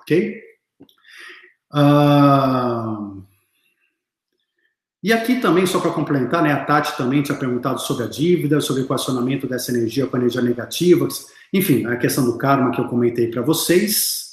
ok? 0.00 0.40
Uh... 1.72 3.24
E 5.06 5.12
aqui 5.12 5.36
também, 5.36 5.64
só 5.66 5.78
para 5.78 5.92
complementar, 5.92 6.42
né, 6.42 6.52
a 6.52 6.64
Tati 6.64 6.96
também 6.96 7.22
tinha 7.22 7.38
perguntado 7.38 7.80
sobre 7.80 8.02
a 8.02 8.08
dívida, 8.08 8.60
sobre 8.60 8.82
o 8.82 8.84
equacionamento 8.84 9.46
dessa 9.46 9.70
energia 9.70 10.04
com 10.04 10.16
energia 10.16 10.42
negativa, 10.42 11.06
enfim, 11.52 11.86
a 11.86 11.96
questão 11.96 12.24
do 12.24 12.36
karma 12.36 12.72
que 12.72 12.80
eu 12.80 12.88
comentei 12.88 13.30
para 13.30 13.40
vocês. 13.40 14.25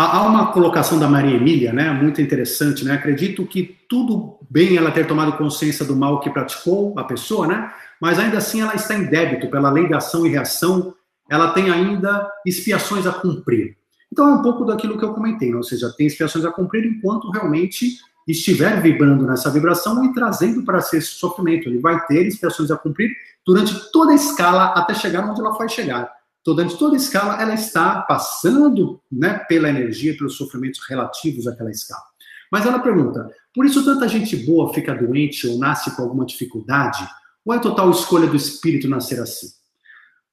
Há 0.00 0.22
uma 0.28 0.52
colocação 0.52 0.96
da 0.96 1.08
Maria 1.08 1.34
Emília, 1.34 1.72
né, 1.72 1.90
muito 1.90 2.22
interessante, 2.22 2.84
né? 2.84 2.92
Acredito 2.92 3.44
que 3.44 3.76
tudo 3.88 4.38
bem 4.48 4.76
ela 4.76 4.92
ter 4.92 5.04
tomado 5.04 5.36
consciência 5.36 5.84
do 5.84 5.96
mal 5.96 6.20
que 6.20 6.30
praticou 6.30 6.96
a 6.96 7.02
pessoa, 7.02 7.48
né? 7.48 7.72
Mas 8.00 8.16
ainda 8.16 8.38
assim 8.38 8.60
ela 8.60 8.76
está 8.76 8.94
em 8.94 9.06
débito 9.06 9.50
pela 9.50 9.72
lei 9.72 9.88
da 9.88 9.96
ação 9.96 10.24
e 10.24 10.28
reação, 10.28 10.94
ela 11.28 11.50
tem 11.50 11.68
ainda 11.68 12.30
expiações 12.46 13.08
a 13.08 13.12
cumprir. 13.12 13.76
Então 14.12 14.28
é 14.28 14.34
um 14.34 14.40
pouco 14.40 14.64
daquilo 14.64 14.96
que 14.96 15.04
eu 15.04 15.12
comentei, 15.12 15.50
né? 15.50 15.56
ou 15.56 15.64
seja, 15.64 15.92
tem 15.96 16.06
expiações 16.06 16.44
a 16.44 16.52
cumprir 16.52 16.86
enquanto 16.86 17.28
realmente 17.32 17.98
estiver 18.28 18.80
vibrando 18.80 19.26
nessa 19.26 19.50
vibração 19.50 20.04
e 20.04 20.14
trazendo 20.14 20.62
para 20.64 20.80
si 20.80 20.98
esse 20.98 21.08
sofrimento. 21.08 21.68
Ele 21.68 21.80
vai 21.80 22.06
ter 22.06 22.24
expiações 22.24 22.70
a 22.70 22.76
cumprir 22.76 23.10
durante 23.44 23.90
toda 23.90 24.12
a 24.12 24.14
escala 24.14 24.66
até 24.76 24.94
chegar 24.94 25.28
onde 25.28 25.40
ela 25.40 25.58
vai 25.58 25.68
chegar 25.68 26.17
durante 26.54 26.78
toda 26.78 26.94
a 26.94 26.96
escala, 26.96 27.40
ela 27.40 27.52
está 27.52 28.00
passando 28.02 29.00
né, 29.10 29.38
pela 29.40 29.68
energia, 29.68 30.16
pelos 30.16 30.36
sofrimentos 30.36 30.80
relativos 30.88 31.46
àquela 31.46 31.70
escala. 31.70 32.02
Mas 32.50 32.64
ela 32.64 32.78
pergunta: 32.78 33.30
por 33.54 33.66
isso 33.66 33.84
tanta 33.84 34.08
gente 34.08 34.34
boa 34.36 34.72
fica 34.72 34.94
doente 34.94 35.46
ou 35.46 35.58
nasce 35.58 35.94
com 35.94 36.02
alguma 36.02 36.24
dificuldade? 36.24 37.06
Ou 37.44 37.54
é 37.54 37.58
total 37.58 37.90
escolha 37.90 38.26
do 38.26 38.36
espírito 38.36 38.88
nascer 38.88 39.20
assim? 39.20 39.48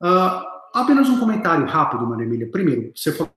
Uh, 0.02 0.42
apenas 0.74 1.10
um 1.10 1.20
comentário 1.20 1.66
rápido, 1.66 2.08
Maria 2.08 2.26
Emília. 2.26 2.50
Primeiro, 2.50 2.92
você 2.96 3.12
falou 3.12 3.34